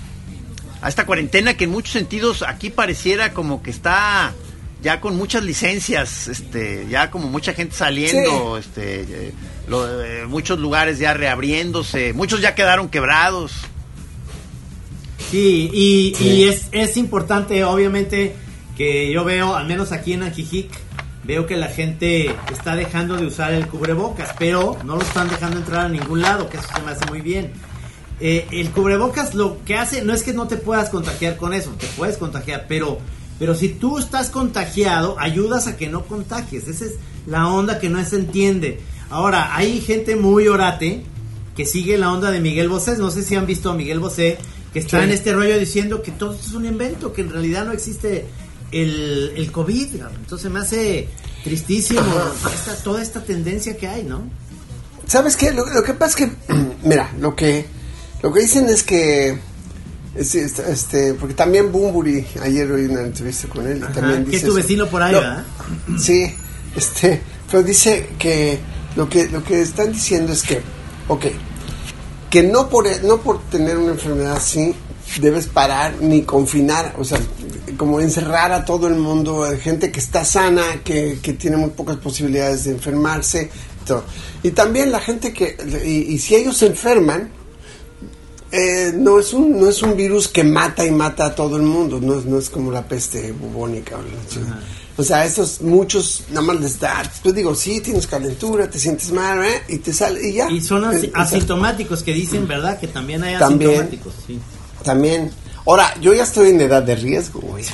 a 0.82 0.88
esta 0.88 1.06
cuarentena 1.06 1.54
que 1.54 1.64
en 1.64 1.70
muchos 1.70 1.92
sentidos 1.92 2.42
aquí 2.42 2.70
pareciera 2.70 3.32
como 3.32 3.62
que 3.62 3.70
está 3.70 4.34
ya 4.86 5.00
con 5.00 5.16
muchas 5.16 5.42
licencias, 5.42 6.28
este, 6.28 6.86
ya 6.88 7.10
como 7.10 7.26
mucha 7.28 7.52
gente 7.54 7.74
saliendo, 7.74 8.56
este, 8.56 9.00
eh, 9.02 9.32
lo- 9.66 10.04
eh, 10.04 10.26
muchos 10.26 10.60
lugares 10.60 11.00
ya 11.00 11.12
reabriéndose, 11.12 12.12
muchos 12.12 12.40
ya 12.40 12.54
quedaron 12.54 12.88
quebrados. 12.88 13.50
Sí, 15.28 15.68
y, 15.72 16.14
y 16.22 16.44
es, 16.44 16.68
es 16.70 16.96
importante, 16.96 17.64
obviamente, 17.64 18.36
que 18.76 19.10
yo 19.12 19.24
veo, 19.24 19.56
al 19.56 19.66
menos 19.66 19.90
aquí 19.90 20.12
en 20.12 20.22
Ajijic, 20.22 20.70
veo 21.24 21.46
que 21.46 21.56
la 21.56 21.66
gente 21.66 22.32
está 22.52 22.76
dejando 22.76 23.16
de 23.16 23.26
usar 23.26 23.52
el 23.54 23.66
cubrebocas, 23.66 24.30
pero 24.38 24.78
no 24.84 24.94
lo 24.94 25.02
están 25.02 25.28
dejando 25.28 25.56
entrar 25.58 25.86
a 25.86 25.88
ningún 25.88 26.20
lado, 26.22 26.48
que 26.48 26.58
eso 26.58 26.68
se 26.76 26.82
me 26.82 26.92
hace 26.92 27.04
muy 27.06 27.22
bien. 27.22 27.50
Eh, 28.20 28.46
el 28.52 28.70
cubrebocas 28.70 29.34
lo 29.34 29.64
que 29.64 29.74
hace 29.74 30.02
no 30.02 30.14
es 30.14 30.22
que 30.22 30.32
no 30.32 30.46
te 30.46 30.56
puedas 30.56 30.90
contagiar 30.90 31.36
con 31.36 31.52
eso, 31.54 31.70
te 31.72 31.88
puedes 31.96 32.18
contagiar, 32.18 32.66
pero, 32.68 33.00
pero 33.38 33.54
si 33.54 33.68
tú 33.68 33.98
estás 33.98 34.30
contagiado, 34.30 35.16
ayudas 35.18 35.66
a 35.66 35.76
que 35.76 35.88
no 35.88 36.04
contagies. 36.06 36.68
Esa 36.68 36.86
es 36.86 36.92
la 37.26 37.48
onda 37.48 37.78
que 37.78 37.88
no 37.88 38.02
se 38.04 38.16
entiende. 38.16 38.80
Ahora, 39.10 39.54
hay 39.56 39.80
gente 39.80 40.16
muy 40.16 40.48
orate 40.48 41.02
que 41.56 41.64
sigue 41.66 41.96
la 41.98 42.12
onda 42.12 42.30
de 42.30 42.40
Miguel 42.40 42.68
Bosé. 42.68 42.96
No 42.98 43.10
sé 43.10 43.22
si 43.22 43.34
han 43.34 43.46
visto 43.46 43.70
a 43.70 43.74
Miguel 43.74 44.00
Bosé, 44.00 44.38
que 44.72 44.78
está 44.80 44.98
Sí. 44.98 45.04
en 45.04 45.10
este 45.10 45.32
rollo 45.32 45.58
diciendo 45.58 46.02
que 46.02 46.10
todo 46.12 46.32
esto 46.32 46.46
es 46.48 46.54
un 46.54 46.64
invento, 46.66 47.12
que 47.12 47.22
en 47.22 47.30
realidad 47.30 47.64
no 47.66 47.72
existe 47.72 48.26
el, 48.72 49.32
el 49.36 49.52
COVID. 49.52 49.94
Entonces 50.20 50.50
me 50.50 50.60
hace 50.60 51.08
tristísimo 51.44 52.02
esta, 52.52 52.74
toda 52.82 53.02
esta 53.02 53.22
tendencia 53.22 53.76
que 53.76 53.86
hay, 53.86 54.02
¿no? 54.02 54.22
¿Sabes 55.06 55.36
qué? 55.36 55.52
Lo, 55.52 55.64
lo 55.72 55.82
que 55.84 55.94
pasa 55.94 56.18
es 56.18 56.26
que, 56.26 56.52
mira, 56.82 57.12
lo 57.20 57.36
que, 57.36 57.66
lo 58.22 58.32
que 58.32 58.40
dicen 58.40 58.68
es 58.68 58.82
que, 58.82 59.38
este, 60.16 60.44
este, 60.44 60.70
este, 60.70 61.14
porque 61.14 61.34
también 61.34 61.70
Bumburi, 61.70 62.24
ayer 62.42 62.70
oí 62.70 62.86
una 62.86 63.02
entrevista 63.02 63.48
con 63.48 63.66
él, 63.66 63.78
y 63.78 63.82
Ajá, 63.82 63.92
también 63.92 64.24
que 64.24 64.30
dice 64.30 64.46
es 64.46 64.50
tu 64.50 64.54
vecino 64.54 64.86
por 64.86 65.02
ahí, 65.02 65.12
No, 65.12 65.20
¿verdad? 65.20 65.44
Sí, 65.98 66.34
este, 66.74 67.20
pero 67.50 67.62
dice 67.62 68.10
que 68.18 68.58
lo 68.96 69.08
que 69.08 69.28
lo 69.28 69.44
que 69.44 69.60
están 69.60 69.92
diciendo 69.92 70.32
es 70.32 70.42
que, 70.42 70.60
ok, 71.08 71.26
que 72.30 72.42
no 72.42 72.68
por 72.68 72.86
no 73.04 73.20
por 73.20 73.42
tener 73.44 73.76
una 73.76 73.92
enfermedad 73.92 74.36
así 74.36 74.74
debes 75.20 75.46
parar 75.46 75.94
ni 76.00 76.22
confinar, 76.22 76.94
o 76.98 77.04
sea, 77.04 77.18
como 77.76 78.00
encerrar 78.00 78.52
a 78.52 78.64
todo 78.64 78.88
el 78.88 78.96
mundo, 78.96 79.44
a 79.44 79.56
gente 79.56 79.92
que 79.92 80.00
está 80.00 80.24
sana, 80.24 80.82
que, 80.84 81.18
que 81.22 81.32
tiene 81.34 81.56
muy 81.56 81.70
pocas 81.70 81.96
posibilidades 81.96 82.64
de 82.64 82.72
enfermarse, 82.72 83.50
todo. 83.86 84.04
y 84.42 84.50
también 84.50 84.90
la 84.90 85.00
gente 85.00 85.32
que 85.32 85.56
y, 85.84 86.14
y 86.14 86.18
si 86.18 86.34
ellos 86.34 86.56
se 86.56 86.66
enferman 86.66 87.30
eh, 88.56 88.92
no 88.94 89.18
es 89.18 89.32
un 89.32 89.60
no 89.60 89.68
es 89.68 89.82
un 89.82 89.96
virus 89.96 90.28
que 90.28 90.42
mata 90.44 90.84
y 90.84 90.90
mata 90.90 91.26
a 91.26 91.34
todo 91.34 91.56
el 91.56 91.62
mundo 91.62 92.00
no 92.00 92.18
es, 92.18 92.24
no 92.24 92.38
es 92.38 92.48
como 92.50 92.70
la 92.72 92.86
peste 92.88 93.32
bubónica 93.32 93.96
o, 93.96 94.02
la- 94.02 94.60
o 94.98 95.02
sea 95.02 95.24
estos 95.26 95.60
muchos 95.60 96.22
nada 96.30 96.40
más 96.46 96.60
les 96.60 96.80
da 96.80 97.02
pues 97.22 97.34
digo 97.34 97.54
sí 97.54 97.80
tienes 97.80 98.06
calentura 98.06 98.70
te 98.70 98.78
sientes 98.78 99.12
mal 99.12 99.44
¿eh? 99.44 99.62
y 99.68 99.76
te 99.78 99.92
sale 99.92 100.26
y 100.28 100.32
ya 100.34 100.50
Y 100.50 100.60
son 100.60 100.84
Eh, 100.94 101.10
asintomáticos 101.14 102.02
que 102.02 102.12
dicen, 102.14 102.48
¿verdad? 102.48 102.80
Que 102.80 102.88
también 102.88 103.22
hay 103.24 103.38
También. 103.38 103.70
asintomáticos. 103.72 104.14
Sí. 104.26 104.40
también 104.82 105.30
ahora 105.66 105.92
yo 106.00 106.14
ya 106.14 106.22
estoy 106.22 106.50
en 106.50 106.60
edad 106.60 106.82
de 106.82 106.94
riesgo 106.96 107.40
güey 107.40 107.64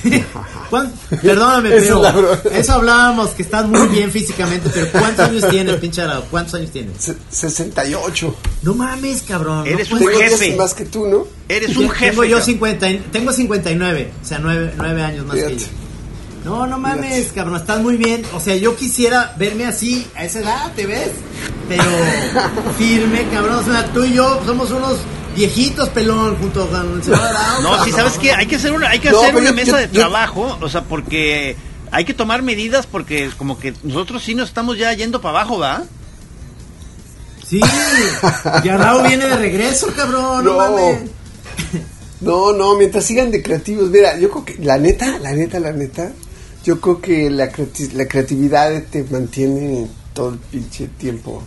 ¿Cuán- 0.71 0.93
Perdóname, 1.23 1.71
pero 1.79 2.41
eso 2.51 2.73
hablábamos, 2.73 3.31
que 3.31 3.43
estás 3.43 3.67
muy 3.69 3.87
bien 3.89 4.11
físicamente, 4.11 4.71
pero 4.73 4.89
¿cuántos 4.91 5.29
años 5.29 5.49
tienes, 5.51 5.77
pinche 5.77 6.03
Arau? 6.03 6.25
¿Cuántos 6.31 6.55
años 6.55 6.71
tienes? 6.71 6.93
Se- 6.99 7.17
68 7.31 8.35
No 8.63 8.75
mames, 8.75 9.23
cabrón. 9.23 9.67
Eres 9.67 9.91
no 9.91 9.97
un 9.99 10.07
jefe. 10.09 10.45
10 10.47 10.57
más 10.57 10.75
que 10.75 10.85
tú 10.87 11.07
no 11.07 11.27
Eres 11.49 11.71
Yo 11.73 11.81
un 11.81 11.91
jefe. 11.91 12.11
Tengo 12.11 12.25
yo 12.25 12.31
cabrón. 12.39 12.47
50, 12.47 12.91
y- 12.91 12.99
tengo 13.13 13.33
59, 13.33 14.13
o 14.23 14.25
sea, 14.27 14.39
9, 14.39 15.03
años 15.03 15.27
más 15.27 15.37
que 15.37 15.57
yo. 15.57 15.67
No, 16.45 16.67
no 16.67 16.77
mames, 16.79 17.15
Fíjate. 17.19 17.35
cabrón, 17.37 17.57
estás 17.57 17.81
muy 17.81 17.97
bien. 17.97 18.25
O 18.35 18.41
sea, 18.41 18.57
yo 18.57 18.75
quisiera 18.75 19.33
verme 19.39 19.65
así 19.67 20.07
a 20.17 20.25
esa 20.25 20.41
edad, 20.41 20.73
¿te 20.75 20.87
ves? 20.87 21.11
Pero 21.69 21.85
firme, 22.79 23.27
cabrón. 23.33 23.57
O 23.57 23.63
sea, 23.65 23.85
tú 23.93 24.03
y 24.05 24.15
yo 24.15 24.41
somos 24.45 24.71
unos 24.73 24.99
viejitos 25.35 25.89
pelón 25.91 26.37
junto 26.37 26.69
con 26.69 26.95
el 26.97 27.03
señor 27.03 27.21
Araujo. 27.21 27.63
No, 27.63 27.85
sí, 27.85 27.93
¿sabes 27.93 28.15
qué? 28.19 28.33
Hay 28.33 28.47
que 28.47 28.57
hacer 28.57 28.73
una, 28.73 28.89
hay 28.91 28.99
que 29.01 29.11
No, 29.11 29.21
hacer 29.23 29.35
una 29.37 29.51
yo- 29.51 29.55
mesa 29.55 29.71
yo- 29.73 29.77
de 29.77 29.89
yo- 29.89 30.01
trabajo, 30.01 30.59
o 30.61 30.69
sea, 30.69 30.83
porque 30.85 31.57
hay 31.91 32.05
que 32.05 32.15
tomar 32.15 32.43
medidas 32.43 32.87
porque 32.87 33.31
como 33.37 33.59
que 33.59 33.75
nosotros 33.83 34.23
sí 34.23 34.35
nos 34.35 34.49
estamos 34.49 34.79
ya 34.79 34.93
yendo 34.93 35.21
para 35.21 35.41
abajo, 35.41 35.59
¿va? 35.59 35.83
Sí, 37.47 37.61
y 38.65 38.69
Araujo 38.69 39.07
viene 39.07 39.27
de 39.27 39.37
regreso, 39.37 39.89
cabrón. 39.95 40.45
No, 40.45 40.53
No. 40.53 40.57
mames. 40.59 41.01
No, 42.21 42.53
no, 42.53 42.77
mientras 42.77 43.05
sigan 43.05 43.31
de 43.31 43.43
creativos, 43.43 43.91
mira, 43.91 44.17
yo 44.19 44.31
creo 44.31 44.45
que 44.45 44.57
la 44.65 44.79
neta, 44.79 45.19
la 45.19 45.33
neta, 45.33 45.59
la 45.59 45.73
neta, 45.73 46.13
yo 46.65 46.81
creo 46.81 47.01
que 47.01 47.29
la, 47.31 47.51
creati- 47.53 47.93
la 47.95 48.07
creatividad 48.07 48.81
te 48.91 49.03
mantiene 49.11 49.89
todo 50.15 50.31
el 50.31 50.39
pinche 50.39 50.87
tiempo. 50.87 51.43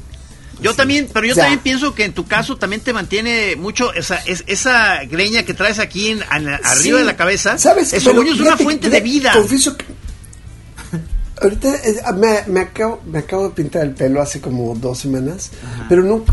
Yo 0.62 0.74
también, 0.74 1.10
pero 1.14 1.26
yo 1.26 1.34
O 1.34 1.36
sea- 1.36 1.46
también 1.46 1.60
pienso 1.62 1.94
que 1.96 2.06
en 2.06 2.14
tu 2.14 2.26
caso 2.28 2.58
también 2.58 2.82
te 2.82 2.94
mantiene 2.94 3.56
mucho 3.56 3.94
esa, 3.94 4.18
es- 4.26 4.44
esa 4.48 5.04
greña 5.06 5.44
que 5.44 5.54
traes 5.54 5.80
aquí 5.80 6.10
en, 6.10 6.20
en- 6.22 6.48
arriba 6.50 6.76
Sí, 6.78 6.92
de 6.92 7.04
la 7.04 7.16
cabeza. 7.16 7.58
¿Sabes? 7.58 7.94
Eso 7.94 8.12
es 8.12 8.18
una 8.18 8.36
fíjate 8.36 8.64
fuente 8.64 8.90
de 8.90 9.02
vida. 9.02 9.32
Confieso 9.34 9.76
que 9.78 9.86
ahorita 11.42 11.76
eh, 11.84 12.02
me, 12.16 12.44
me 12.48 12.60
acabo, 12.62 13.02
me 13.06 13.20
acabo 13.20 13.50
de 13.50 13.56
pintar 13.56 13.82
el 13.84 13.92
pelo 13.92 14.22
hace 14.22 14.40
como 14.40 14.74
dos 14.76 15.00
semanas, 15.00 15.52
pero 15.90 16.02
no, 16.04 16.24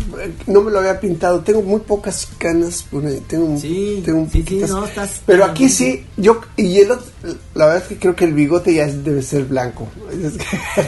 no 0.47 0.61
me 0.63 0.71
lo 0.71 0.79
había 0.79 1.01
pintado. 1.01 1.41
Tengo 1.41 1.63
muy 1.63 1.81
pocas 1.81 2.29
canas, 2.39 2.85
bueno, 2.93 3.11
tengo, 3.27 3.47
un- 3.47 3.61
Sí, 3.61 4.01
tengo 4.05 4.21
un 4.21 4.27
sí, 4.31 4.39
sí, 4.39 4.43
poquitas. 4.45 4.71
no, 4.71 4.85
estás- 4.87 5.21
pero 5.27 5.45
aquí 5.45 5.69
sí, 5.69 6.07
yo 6.17 6.41
y 6.57 6.79
el 6.79 6.93
otro- 6.93 7.07
la 7.55 7.67
verdad 7.67 7.83
es 7.83 7.89
que 7.89 7.99
creo 7.99 8.15
que 8.15 8.25
el 8.27 8.35
bigote 8.35 8.73
ya 8.75 8.87
debe 8.87 9.23
ser 9.23 9.45
blanco. 9.45 9.89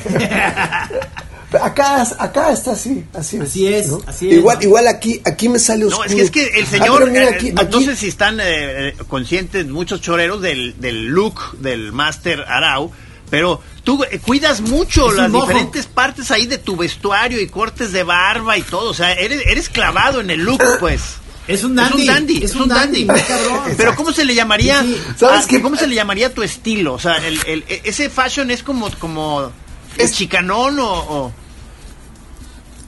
Acá, 1.62 2.02
acá 2.18 2.52
está 2.52 2.72
así, 2.72 3.04
así 3.14 3.36
es. 3.36 3.42
Así 3.42 3.66
es, 3.68 3.88
¿no? 3.88 4.00
así 4.06 4.28
es, 4.28 4.34
Igual, 4.38 4.56
¿no? 4.58 4.62
igual 4.64 4.88
aquí, 4.88 5.20
aquí 5.24 5.48
me 5.48 5.58
sale 5.58 5.84
oscuro. 5.86 6.08
No, 6.08 6.14
es 6.22 6.30
que, 6.30 6.42
es 6.46 6.50
que 6.50 6.58
el 6.58 6.64
Ah, 6.64 6.68
señor, 6.68 7.10
mira, 7.10 7.24
eh, 7.24 7.34
aquí- 7.34 7.52
no, 7.52 7.80
sé 7.80 7.96
si 7.96 8.08
están 8.08 8.40
eh, 8.40 8.88
eh, 8.88 8.94
conscientes 9.08 9.66
muchos 9.66 10.00
choreros 10.00 10.40
del, 10.42 10.80
del 10.80 11.06
look 11.06 11.58
del 11.58 11.92
Master 11.92 12.44
Arau, 12.48 12.90
pero 13.30 13.60
tú 13.82 14.02
eh, 14.04 14.18
cuidas 14.18 14.60
mucho 14.60 15.10
Es 15.10 15.16
las 15.16 15.30
mojo. 15.30 15.46
diferentes 15.46 15.86
partes 15.86 16.30
ahí 16.30 16.46
de 16.46 16.58
tu 16.58 16.76
vestuario 16.76 17.40
y 17.40 17.46
cortes 17.48 17.92
de 17.92 18.02
barba 18.02 18.56
y 18.58 18.62
todo, 18.62 18.90
o 18.90 18.94
sea, 18.94 19.12
eres, 19.12 19.42
eres 19.46 19.68
clavado 19.68 20.20
en 20.20 20.30
el 20.30 20.40
look, 20.44 20.62
pues. 20.80 21.00
Es 21.46 21.62
un 21.62 21.74
dandy. 21.76 21.94
Es 21.94 22.00
un 22.00 22.06
dandy, 22.14 22.44
es 22.44 22.54
un 22.54 22.68
dandy. 22.68 23.06
Pero 23.76 23.94
¿cómo 23.96 24.12
se 24.12 24.24
le 24.24 24.34
llamaría? 24.34 24.80
Sí, 24.80 24.94
sí. 24.94 25.12
¿Sabes 25.18 25.44
a- 25.44 25.48
qué? 25.48 25.60
¿Cómo 25.60 25.76
se 25.76 25.86
le 25.86 25.94
llamaría 25.94 26.32
tu 26.32 26.42
estilo? 26.42 26.94
O 26.94 26.98
sea, 26.98 27.16
el, 27.18 27.38
el- 27.46 27.64
e- 27.68 27.82
ese 27.84 28.08
fashion 28.08 28.50
es 28.50 28.62
como 28.62 28.90
como 28.98 29.52
Es- 29.98 30.12
chicanón 30.12 30.78
o, 30.78 30.86
o 30.90 31.32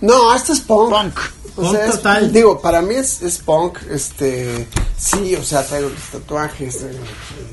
No, 0.07 0.35
esto 0.35 0.53
es 0.53 0.61
punk. 0.61 0.91
punk. 0.91 1.19
O 1.57 1.63
Punk 1.63 1.73
sea, 1.75 1.87
es- 1.87 1.93
total. 1.93 2.33
digo, 2.33 2.61
para 2.61 2.83
mí 2.83 2.95
es, 2.95 3.23
es 3.23 3.39
punk, 3.39 3.79
este, 3.91 4.69
sí, 4.99 5.35
o 5.37 5.43
sea, 5.43 5.67
traigo 5.67 5.89
los 5.89 6.03
tatuajes, 6.13 6.79
traigo, 6.79 6.99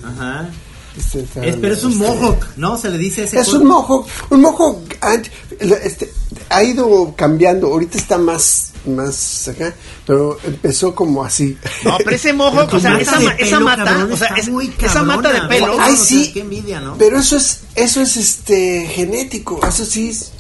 Ajá. 0.04 0.50
este, 0.98 1.24
traigo 1.24 1.50
Es, 1.50 1.56
pero 1.62 1.74
es 1.74 1.84
un 1.86 1.94
este, 1.94 2.04
mohawk, 2.08 2.46
¿no? 2.58 2.78
Se 2.78 2.90
le 2.90 2.98
dice 2.98 3.24
ese. 3.24 3.40
Es 3.40 3.48
un 3.54 3.66
mojo, 3.66 4.06
un 4.30 4.42
mojo, 4.42 4.82
ant- 5.00 5.30
este, 5.60 6.12
ha 6.50 6.64
ido 6.64 7.14
cambiando, 7.16 7.68
ahorita 7.68 7.98
está 7.98 8.18
más, 8.18 8.74
más 8.86 9.48
acá, 9.48 9.74
pero 10.06 10.38
empezó 10.44 10.94
como 10.94 11.24
así. 11.24 11.58
No, 11.86 11.98
pero 12.00 12.12
ese 12.12 12.34
mojo, 12.34 12.68
o 12.76 12.80
sea, 12.82 12.90
mata 12.92 13.02
esa, 13.04 13.32
esa 13.36 13.60
mata, 13.62 13.86
cabrón, 13.86 14.12
o 14.12 14.18
sea, 14.18 14.36
es- 14.36 14.50
muy 14.50 14.70
esa 14.82 15.02
mata 15.04 15.30
de 15.32 15.40
cabrona, 15.40 15.48
pelo. 15.48 15.78
Ay, 15.80 15.94
O 15.94 15.96
sea, 15.96 16.06
sí. 16.06 16.32
Qué 16.34 16.42
envidia, 16.42 16.82
¿no? 16.82 16.98
Pero 16.98 17.20
eso 17.20 17.38
es, 17.38 17.62
eso 17.76 18.02
es 18.02 18.18
este 18.18 18.86
genético, 18.94 19.66
eso 19.66 19.86
sí 19.86 20.10
es, 20.10 20.33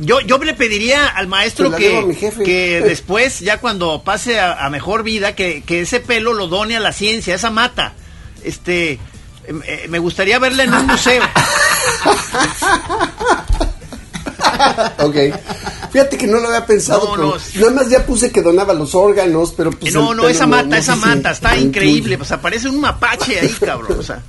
Yo, 0.00 0.20
yo 0.20 0.38
le 0.38 0.54
pediría 0.54 1.06
al 1.06 1.26
maestro 1.26 1.70
que, 1.74 2.16
que 2.44 2.80
después, 2.84 3.40
ya 3.40 3.58
cuando 3.60 4.02
pase 4.02 4.38
a, 4.40 4.64
a 4.64 4.70
mejor 4.70 5.02
vida, 5.02 5.34
que, 5.34 5.62
que 5.62 5.80
ese 5.82 6.00
pelo 6.00 6.32
lo 6.32 6.48
done 6.48 6.76
a 6.76 6.80
la 6.80 6.92
ciencia, 6.92 7.34
esa 7.34 7.50
mata. 7.50 7.92
Este, 8.42 8.98
em, 9.46 9.60
eh, 9.66 9.86
me 9.88 9.98
gustaría 9.98 10.38
verla 10.38 10.64
en 10.64 10.72
un 10.74 10.86
museo. 10.86 11.22
ok. 14.98 15.16
Fíjate 15.92 16.16
que 16.16 16.26
no 16.26 16.38
lo 16.38 16.48
había 16.48 16.64
pensado, 16.66 17.16
No, 17.16 17.32
no, 17.32 17.38
sí. 17.38 17.58
nada 17.58 17.72
más 17.72 17.88
ya 17.90 18.06
puse 18.06 18.30
que 18.30 18.42
donaba 18.42 18.72
los 18.74 18.94
órganos, 18.94 19.52
pero 19.56 19.70
pues 19.72 19.92
no, 19.92 20.14
no, 20.14 20.28
esa 20.28 20.46
mata, 20.46 20.68
no 20.68 20.76
esa 20.76 20.96
mata, 20.96 21.32
está 21.32 21.56
increíble. 21.56 22.14
incluye. 22.14 22.22
O 22.22 22.24
sea, 22.24 22.40
parece 22.40 22.68
un 22.68 22.80
mapache 22.80 23.40
ahí, 23.40 23.48
cabrón. 23.60 23.98
O 23.98 24.02
sea, 24.02 24.22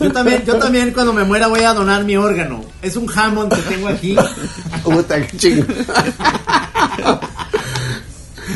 Yo 0.00 0.12
también, 0.12 0.44
yo 0.44 0.56
también 0.56 0.92
cuando 0.92 1.12
me 1.12 1.24
muera 1.24 1.46
voy 1.46 1.60
a 1.60 1.72
donar 1.72 2.04
mi 2.04 2.16
órgano. 2.16 2.64
Es 2.82 2.96
un 2.96 3.10
Hammond 3.12 3.54
que 3.54 3.62
tengo 3.62 3.88
aquí. 3.88 4.16
Puta, 4.84 5.26
qué 5.26 5.36
chingo. 5.36 5.64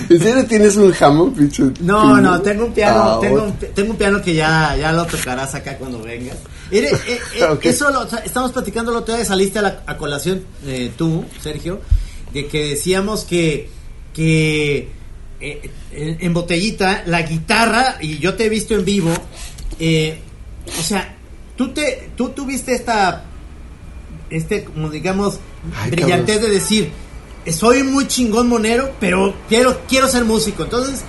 ¿En 0.08 0.20
serio 0.20 0.46
tienes 0.46 0.76
un 0.76 0.92
jamón, 0.92 1.32
pinche? 1.32 1.64
No, 1.80 2.20
no, 2.20 2.40
tengo 2.40 2.66
un 2.66 2.72
piano, 2.72 3.00
Ah, 3.00 3.18
tengo, 3.20 3.42
un, 3.42 3.52
tengo 3.56 3.90
un 3.90 3.96
piano 3.96 4.20
que 4.20 4.34
ya, 4.34 4.76
ya 4.76 4.92
lo 4.92 5.04
tocarás 5.06 5.54
acá 5.54 5.76
cuando 5.78 6.02
vengas. 6.02 6.36
Eh, 6.70 6.90
eh. 7.06 7.58
Eso 7.62 7.90
lo, 7.90 8.04
estamos 8.24 8.52
platicando 8.52 8.90
el 8.92 8.98
otro 8.98 9.14
día, 9.14 9.24
saliste 9.24 9.58
a, 9.58 9.62
la, 9.62 9.82
a 9.86 9.96
colación 9.96 10.44
eh, 10.66 10.92
tú, 10.96 11.24
Sergio, 11.40 11.80
de 12.32 12.46
que 12.46 12.70
decíamos 12.70 13.24
que, 13.24 13.70
que 14.12 14.90
eh, 15.40 15.70
en, 15.92 16.18
en 16.20 16.34
botellita 16.34 17.02
la 17.06 17.22
guitarra, 17.22 17.96
y 18.00 18.18
yo 18.18 18.34
te 18.34 18.46
he 18.46 18.48
visto 18.48 18.74
en 18.74 18.84
vivo, 18.84 19.12
eh, 19.78 20.18
o 20.78 20.82
sea, 20.82 21.16
tú 21.60 21.74
te, 21.74 22.08
tú 22.16 22.30
tuviste 22.30 22.72
esta, 22.72 23.24
este, 24.30 24.64
como 24.64 24.88
digamos, 24.88 25.40
Ay, 25.76 25.90
brillantez 25.90 26.36
cabrón. 26.36 26.52
de 26.54 26.58
decir, 26.58 26.90
soy 27.52 27.82
muy 27.82 28.06
chingón 28.06 28.48
monero, 28.48 28.92
pero 28.98 29.34
quiero, 29.46 29.78
quiero 29.86 30.08
ser 30.08 30.24
músico. 30.24 30.62
Entonces, 30.62 31.02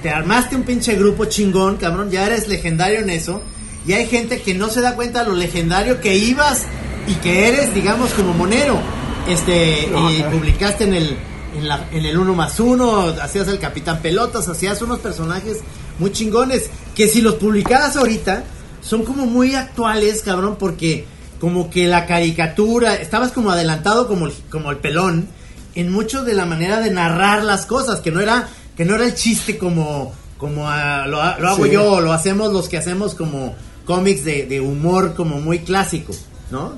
te 0.00 0.10
armaste 0.10 0.54
un 0.54 0.62
pinche 0.62 0.94
grupo 0.94 1.24
chingón, 1.24 1.76
cabrón, 1.76 2.08
ya 2.08 2.24
eres 2.24 2.46
legendario 2.46 3.00
en 3.00 3.10
eso. 3.10 3.42
Y 3.84 3.94
hay 3.94 4.06
gente 4.06 4.40
que 4.42 4.54
no 4.54 4.68
se 4.68 4.80
da 4.80 4.94
cuenta 4.94 5.24
de 5.24 5.30
lo 5.30 5.34
legendario 5.34 6.00
que 6.00 6.14
ibas 6.16 6.66
y 7.08 7.14
que 7.14 7.48
eres, 7.48 7.74
digamos, 7.74 8.12
como 8.12 8.32
monero. 8.32 8.78
Este, 9.26 9.88
No, 9.90 10.08
y 10.08 10.18
caray. 10.18 10.38
publicaste 10.38 10.84
en 10.84 10.94
el, 10.94 11.16
en, 11.58 11.66
la, 11.66 11.88
en 11.90 12.06
el 12.06 12.16
uno 12.16 12.32
más 12.36 12.60
uno, 12.60 13.06
hacías 13.20 13.48
el 13.48 13.58
Capitán 13.58 14.00
Pelotas, 14.02 14.46
hacías 14.48 14.80
unos 14.82 15.00
personajes 15.00 15.58
muy 15.98 16.12
chingones, 16.12 16.70
que 16.94 17.08
si 17.08 17.20
los 17.22 17.34
publicaras 17.34 17.96
ahorita, 17.96 18.44
son 18.82 19.04
como 19.04 19.26
muy 19.26 19.54
actuales, 19.54 20.22
cabrón, 20.22 20.56
porque 20.58 21.06
como 21.40 21.70
que 21.70 21.86
la 21.86 22.06
caricatura, 22.06 22.94
estabas 22.96 23.32
como 23.32 23.50
adelantado 23.50 24.06
como 24.08 24.26
el, 24.26 24.32
como 24.50 24.70
el 24.70 24.76
pelón, 24.78 25.28
en 25.74 25.90
mucho 25.90 26.24
de 26.24 26.34
la 26.34 26.46
manera 26.46 26.80
de 26.80 26.90
narrar 26.90 27.44
las 27.44 27.64
cosas, 27.66 28.00
que 28.00 28.10
no 28.10 28.20
era, 28.20 28.48
que 28.76 28.84
no 28.84 28.94
era 28.96 29.04
el 29.06 29.14
chiste 29.14 29.56
como, 29.56 30.12
como 30.36 30.68
ah, 30.68 31.06
lo, 31.06 31.22
ha- 31.22 31.38
lo 31.38 31.48
hago 31.48 31.64
Sí. 31.64 31.70
yo, 31.72 32.00
lo 32.00 32.12
hacemos 32.12 32.52
los 32.52 32.68
que 32.68 32.76
hacemos 32.78 33.14
como 33.14 33.54
cómics 33.86 34.24
de, 34.24 34.46
de 34.46 34.60
humor 34.60 35.14
como 35.14 35.40
muy 35.40 35.60
clásico, 35.60 36.14
¿no? 36.50 36.74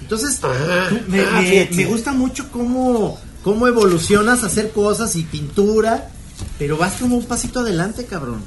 Entonces, 0.00 0.40
Ah, 0.42 0.88
me, 1.08 1.20
ah, 1.20 1.40
me- 1.40 1.68
me 1.74 1.84
gusta 1.86 2.12
mucho 2.12 2.50
cómo, 2.50 3.18
cómo 3.42 3.66
evolucionas 3.68 4.42
a 4.42 4.46
hacer 4.46 4.72
cosas 4.72 5.14
y 5.16 5.22
pintura, 5.22 6.10
pero 6.58 6.76
vas 6.76 6.94
como 6.94 7.16
un 7.16 7.24
pasito 7.24 7.60
adelante, 7.60 8.04
cabrón. 8.04 8.42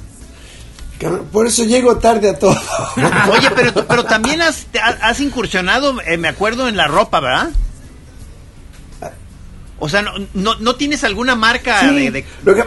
Por 1.32 1.46
eso 1.46 1.64
llego 1.64 1.96
tarde 1.98 2.30
a 2.30 2.38
todo. 2.38 2.56
oye, 3.30 3.50
pero, 3.54 3.86
pero 3.86 4.04
también 4.04 4.40
has, 4.42 4.66
has 5.02 5.20
incursionado, 5.20 6.00
eh, 6.02 6.16
me 6.16 6.28
acuerdo, 6.28 6.68
en 6.68 6.76
la 6.76 6.86
ropa, 6.88 7.20
¿verdad? 7.20 7.50
O 9.78 9.88
sea, 9.90 10.00
no, 10.00 10.12
no, 10.32 10.54
no 10.54 10.76
tienes 10.76 11.04
alguna 11.04 11.34
marca 11.34 11.80
Sí, 11.80 11.94
de, 11.94 12.10
de- 12.10 12.24
lo 12.44 12.54
que- 12.54 12.64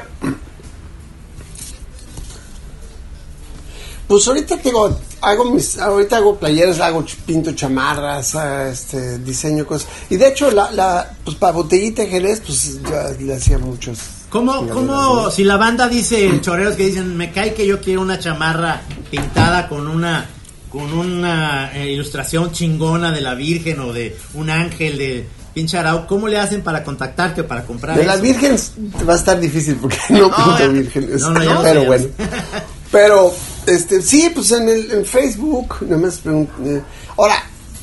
Pues 4.07 4.27
ahorita 4.27 4.57
tengo, 4.57 4.99
hago 5.21 5.45
mis, 5.51 5.77
ahorita 5.77 6.17
hago 6.17 6.37
playeras, 6.39 6.79
hago 6.79 7.05
pinto 7.27 7.51
chamarras, 7.53 8.33
ah, 8.35 8.69
este, 8.69 9.19
diseño 9.19 9.67
cosas. 9.67 9.87
Y 10.09 10.17
de 10.17 10.27
hecho, 10.29 10.49
la, 10.49 10.71
la, 10.71 11.15
pues 11.23 11.37
para 11.37 11.53
botellita 11.53 12.01
de 12.01 12.09
Jerez, 12.09 12.41
pues 12.43 12.81
ya 12.81 13.09
le 13.19 13.35
hacía 13.35 13.59
muchos. 13.59 13.99
¿Cómo, 14.29 14.67
cómo, 14.69 15.31
si 15.31 15.43
la 15.43 15.57
banda 15.57 15.87
dice, 15.87 16.39
choreros 16.41 16.75
que 16.75 16.85
dicen, 16.85 17.17
me 17.17 17.31
cae 17.31 17.53
que 17.53 17.65
yo 17.65 17.81
quiero 17.81 18.01
una 18.01 18.19
chamarra 18.19 18.81
pintada 19.09 19.67
con 19.67 19.87
una, 19.87 20.27
con 20.69 20.93
una 20.93 21.71
eh, 21.75 21.91
ilustración 21.93 22.51
chingona 22.51 23.11
de 23.11 23.21
la 23.21 23.33
Virgen 23.33 23.79
o 23.79 23.91
de 23.91 24.15
un 24.35 24.49
ángel 24.51 24.97
de 24.99 25.27
pinche 25.53 25.79
Arau, 25.79 26.05
¿cómo 26.05 26.27
le 26.27 26.37
hacen 26.37 26.61
para 26.61 26.83
contactarte 26.83 27.41
o 27.41 27.47
para 27.47 27.63
comprar 27.65 27.95
De 27.95 28.03
eso? 28.03 28.11
las 28.11 28.21
vírgenes 28.21 28.73
va 29.07 29.13
a 29.13 29.17
estar 29.17 29.39
difícil 29.39 29.77
porque 29.81 29.97
no 30.09 30.29
vírgenes. 30.73 31.21
no, 31.21 31.31
no, 31.31 31.43
ya 31.43 31.53
lo 31.55 31.61
pero 31.63 31.85
bueno. 31.85 32.05
Pero, 32.91 33.31
este, 33.67 34.01
sí, 34.01 34.31
pues 34.33 34.51
en, 34.51 34.67
el, 34.67 34.91
en 34.91 35.05
Facebook, 35.05 35.75
nada 35.81 36.01
más 36.01 36.23
pregun- 36.23 36.47
eh, 36.65 36.81
Ahora, 37.17 37.35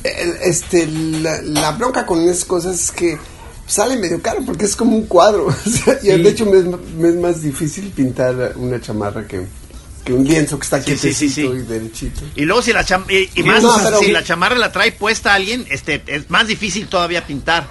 el- 0.03 0.35
este, 0.43 0.85
la, 0.87 1.41
la 1.43 1.71
bronca 1.71 2.05
con 2.05 2.21
esas 2.27 2.43
cosas 2.43 2.75
es 2.81 2.91
que 2.91 3.17
sale 3.67 3.97
medio 3.97 4.21
caro 4.21 4.41
porque 4.45 4.65
es 4.65 4.75
como 4.75 4.95
un 4.95 5.05
cuadro. 5.05 5.45
o 5.65 5.69
sea, 5.69 5.95
y 6.01 6.07
Sí. 6.07 6.21
de 6.23 6.29
hecho 6.29 6.45
me 6.45 6.57
es, 6.59 6.65
me 6.97 7.09
es 7.09 7.15
más 7.15 7.41
difícil 7.41 7.91
pintar 7.91 8.53
una 8.55 8.79
chamarra 8.81 9.27
que, 9.27 9.45
que 10.03 10.13
un 10.13 10.23
lienzo 10.25 10.57
que 10.57 10.63
está 10.63 10.81
Sí, 10.81 10.97
sí, 10.97 11.13
sí, 11.13 11.27
quietecito 11.35 11.53
sí. 11.53 11.59
y 11.59 11.61
derechito. 11.63 12.21
Y 12.35 12.45
luego 12.45 12.61
si 12.61 12.73
la 12.73 12.85
cham- 12.85 13.05
y, 13.09 13.29
y 13.39 13.43
más 13.43 13.61
No, 13.61 13.75
pero- 13.83 13.99
si 13.99 14.11
la 14.11 14.23
chamarra 14.23 14.55
la 14.57 14.71
trae 14.71 14.91
puesta 14.93 15.33
alguien, 15.33 15.65
este 15.69 16.01
es 16.07 16.29
más 16.29 16.47
difícil 16.47 16.87
todavía 16.87 17.25
pintar. 17.27 17.67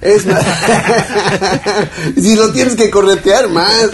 Es 0.00 0.26
más. 0.26 0.44
si 2.20 2.34
lo 2.36 2.52
tienes 2.52 2.74
que 2.74 2.90
corretear 2.90 3.48
más. 3.48 3.90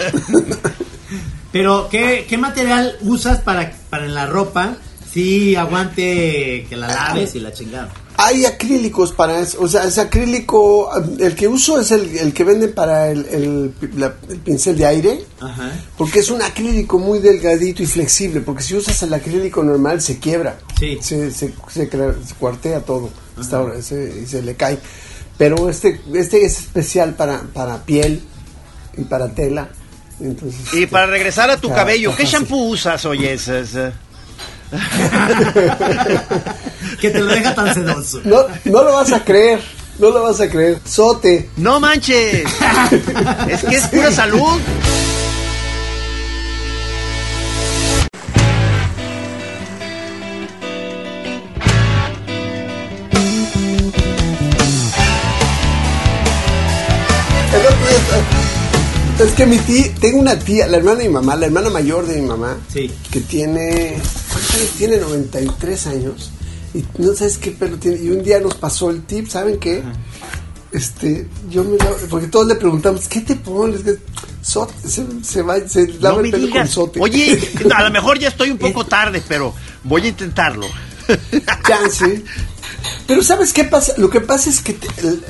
Pero, 1.51 1.87
¿qué, 1.89 2.25
qué 2.29 2.37
material 2.37 2.95
usas 3.01 3.39
para, 3.41 3.71
para 3.89 4.05
en 4.05 4.13
la 4.15 4.25
ropa? 4.27 4.77
Si 5.11 5.55
aguante 5.55 6.65
que 6.69 6.75
la 6.75 6.87
laves 6.87 7.33
y 7.35 7.39
la 7.39 7.51
chingada. 7.51 7.89
Hay 8.21 8.43
acrílicos 8.45 9.13
para 9.13 9.39
eso, 9.39 9.61
o 9.61 9.67
sea, 9.69 9.85
ese 9.85 10.01
acrílico, 10.01 10.89
el 11.19 11.35
que 11.35 11.47
uso 11.47 11.79
es 11.79 11.91
el, 11.91 12.17
el 12.17 12.33
que 12.33 12.43
venden 12.43 12.73
para 12.73 13.09
el, 13.09 13.25
el, 13.31 13.73
la- 13.97 14.15
el 14.27 14.39
pincel 14.39 14.77
de 14.77 14.85
aire, 14.85 15.23
Ajá. 15.39 15.71
porque 15.97 16.19
es 16.19 16.29
un 16.29 16.41
acrílico 16.41 16.99
muy 16.99 17.19
delgadito 17.19 17.81
y 17.81 17.85
flexible, 17.85 18.41
porque 18.41 18.61
si 18.61 18.75
usas 18.75 19.01
el 19.03 19.13
acrílico 19.13 19.63
normal 19.63 20.01
se 20.01 20.19
quiebra, 20.19 20.59
Sí. 20.77 20.97
se, 21.01 21.31
se, 21.31 21.53
se 21.69 21.89
se 21.89 22.33
cuartea 22.37 22.81
todo 22.81 23.09
hasta 23.39 23.57
ahora, 23.57 23.81
se- 23.81 24.21
y 24.21 24.25
se 24.27 24.41
le 24.41 24.55
cae. 24.55 24.77
Pero 25.37 25.69
este, 25.69 26.01
este 26.13 26.43
es 26.43 26.59
especial 26.59 27.13
para, 27.15 27.43
para 27.53 27.85
piel 27.85 28.21
y 28.97 29.05
para 29.05 29.29
tela. 29.33 29.69
Entonces, 30.19 30.59
Y 30.73 30.83
este, 30.83 30.87
para 30.87 31.05
regresar 31.05 31.49
a 31.49 31.55
tu 31.55 31.69
cabello, 31.69 32.13
¿qué 32.17 32.25
shampoo 32.25 32.67
usas, 32.71 33.05
oye? 33.05 33.37
Que 36.99 37.09
te 37.09 37.19
lo 37.19 37.25
deja 37.27 37.55
tan 37.55 37.73
sedoso. 37.73 38.21
No, 38.23 38.45
no 38.65 38.83
lo 38.83 38.93
vas 38.93 39.11
a 39.13 39.23
creer, 39.23 39.61
no 39.99 40.11
lo 40.11 40.23
vas 40.23 40.41
a 40.41 40.49
creer. 40.49 40.79
Sote. 40.85 41.49
No 41.57 41.79
manches. 41.79 42.43
es 43.49 43.63
que 43.63 43.75
es 43.75 43.87
pura 43.87 44.11
salud. 44.11 44.59
Es 59.19 59.33
que 59.33 59.45
mi 59.45 59.57
tía, 59.59 59.93
tengo 59.99 60.19
una 60.19 60.39
tía, 60.39 60.65
la 60.67 60.77
hermana 60.77 60.99
de 60.99 61.07
mi 61.09 61.13
mamá, 61.13 61.35
la 61.35 61.47
hermana 61.47 61.69
mayor 61.69 62.05
de 62.07 62.21
mi 62.21 62.27
mamá, 62.27 62.57
Sí. 62.71 62.89
que 63.11 63.19
tiene, 63.19 63.97
¿cuántos 64.31 64.55
años 64.55 64.69
tiene? 64.77 64.97
93 64.97 65.87
años. 65.87 66.31
Y 66.73 66.85
no 67.01 67.13
sabes 67.13 67.37
qué 67.37 67.51
pelo 67.51 67.77
tiene. 67.77 67.97
Y 68.01 68.09
un 68.11 68.23
día 68.23 68.39
nos 68.39 68.55
pasó 68.55 68.89
el 68.91 69.01
tip, 69.03 69.27
¿saben 69.27 69.59
qué? 69.59 69.83
Este, 70.71 71.27
yo 71.49 71.63
me 71.63 71.77
lavo- 71.77 71.97
porque 72.09 72.27
todos 72.27 72.47
le 72.47 72.55
preguntamos, 72.55 73.07
¿qué 73.07 73.21
te 73.21 73.35
pones? 73.35 73.81
¿Qué- 73.81 73.97
Sote, 74.41 74.73
se, 74.87 75.05
se 75.23 75.41
va, 75.41 75.55
se 75.67 75.87
lava 75.99 76.19
No 76.19 76.25
el 76.25 76.31
pelo 76.31 76.49
con 76.49 76.67
sote. 76.67 76.99
Oye, 77.01 77.37
a 77.75 77.83
lo 77.83 77.91
mejor 77.91 78.17
ya 78.19 78.29
estoy 78.29 78.51
un 78.51 78.57
poco 78.57 78.85
tarde, 78.85 79.21
pero 79.27 79.53
voy 79.83 80.03
a 80.03 80.07
intentarlo. 80.07 80.65
chance. 81.67 82.23
Pero 83.05 83.21
¿sabes 83.21 83.51
qué 83.51 83.65
pasa? 83.65 83.93
Lo 83.97 84.09
que 84.09 84.21
pasa 84.21 84.49
es 84.49 84.61
que 84.61 84.73
te- 84.73 84.87
el, 85.07 85.21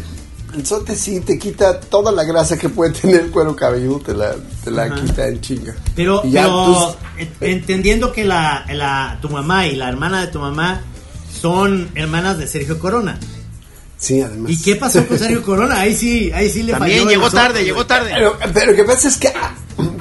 el 0.53 0.65
sote 0.65 0.95
sí 0.95 1.19
te 1.21 1.37
quita 1.37 1.79
toda 1.79 2.11
la 2.11 2.23
grasa 2.23 2.57
que 2.57 2.69
puede 2.69 2.91
tener 2.91 3.21
el 3.21 3.31
cuero 3.31 3.55
cabelludo, 3.55 3.99
te 3.99 4.13
la, 4.13 4.35
te 4.63 4.71
la 4.71 4.93
quita 4.93 5.27
en 5.27 5.41
chinga. 5.41 5.75
Pero, 5.95 6.23
ya, 6.23 6.49
entendiendo 7.41 8.11
que 8.11 8.23
la, 8.23 8.65
la, 8.71 9.19
tu 9.21 9.29
mamá 9.29 9.67
y 9.67 9.75
la 9.75 9.89
hermana 9.89 10.21
de 10.21 10.27
tu 10.27 10.39
mamá 10.39 10.81
son 11.39 11.89
hermanas 11.95 12.37
de 12.37 12.47
Sergio 12.47 12.79
Corona. 12.79 13.19
sí, 13.97 14.21
además. 14.21 14.51
¿Y 14.51 14.61
qué 14.61 14.75
pasó 14.75 15.05
con 15.05 15.17
Sergio 15.17 15.43
Corona? 15.43 15.79
Ahí 15.79 15.95
sí, 15.95 16.31
ahí 16.33 16.49
sí 16.49 16.63
le 16.63 16.73
También 16.73 16.99
falló 16.99 17.09
llegó 17.09 17.29
tarde, 17.29 17.63
llegó 17.63 17.85
tarde. 17.85 18.11
Pero, 18.13 18.37
pero 18.53 18.71
lo 18.71 18.75
que 18.75 18.83
pasa 18.83 19.07
es 19.07 19.17
que 19.17 19.31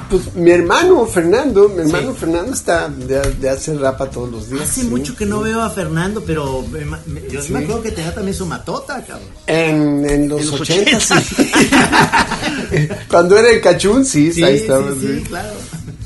pues, 0.09 0.33
mi 0.35 0.51
hermano 0.51 1.05
Fernando, 1.05 1.69
mi 1.69 1.81
hermano 1.81 2.11
Sí. 2.11 2.17
Fernando 2.19 2.53
está 2.53 2.87
de, 2.89 3.19
de 3.33 3.49
hacer 3.49 3.79
rapa 3.79 4.09
todos 4.09 4.29
los 4.31 4.49
días. 4.49 4.63
Hace 4.69 4.81
sí, 4.81 4.87
mucho 4.87 5.15
que 5.15 5.23
sí. 5.25 5.29
no 5.29 5.41
veo 5.41 5.61
a 5.61 5.69
Fernando, 5.69 6.23
pero 6.25 6.63
me- 6.71 6.85
me- 6.85 7.29
yo 7.29 7.39
me 7.49 7.59
acuerdo 7.59 7.81
que 7.83 7.91
tenía 7.91 8.13
también 8.13 8.35
su 8.35 8.45
matota, 8.45 9.03
cabrón. 9.05 9.27
En, 9.47 10.09
en 10.09 10.27
los, 10.29 10.41
En 10.41 10.51
los 10.51 10.61
80, 10.61 10.97
80. 10.97 11.21
sí. 11.21 11.51
Cuando 13.09 13.37
era 13.37 13.49
el 13.49 13.61
cachún, 13.61 14.05
sí, 14.05 14.31
Sí, 14.33 14.43
ahí 14.43 14.55
estaba. 14.57 14.91
sí, 14.99 15.23
claro. 15.27 15.53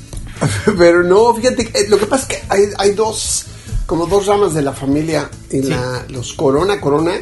Pero 0.78 1.04
no, 1.04 1.34
fíjate, 1.34 1.64
eh, 1.74 1.86
lo 1.90 1.98
que 1.98 2.06
pasa 2.06 2.24
es 2.24 2.38
que 2.38 2.44
hay, 2.50 2.64
hay 2.78 2.92
dos, 2.94 3.46
como 3.86 4.06
dos 4.08 4.26
ramas 4.26 4.54
de 4.54 4.62
la 4.62 4.74
familia. 4.74 5.30
Y 5.50 5.62
Sí. 5.62 5.70
la, 5.70 6.06
los 6.10 6.34
Corona, 6.34 6.80
Corona, 6.82 7.14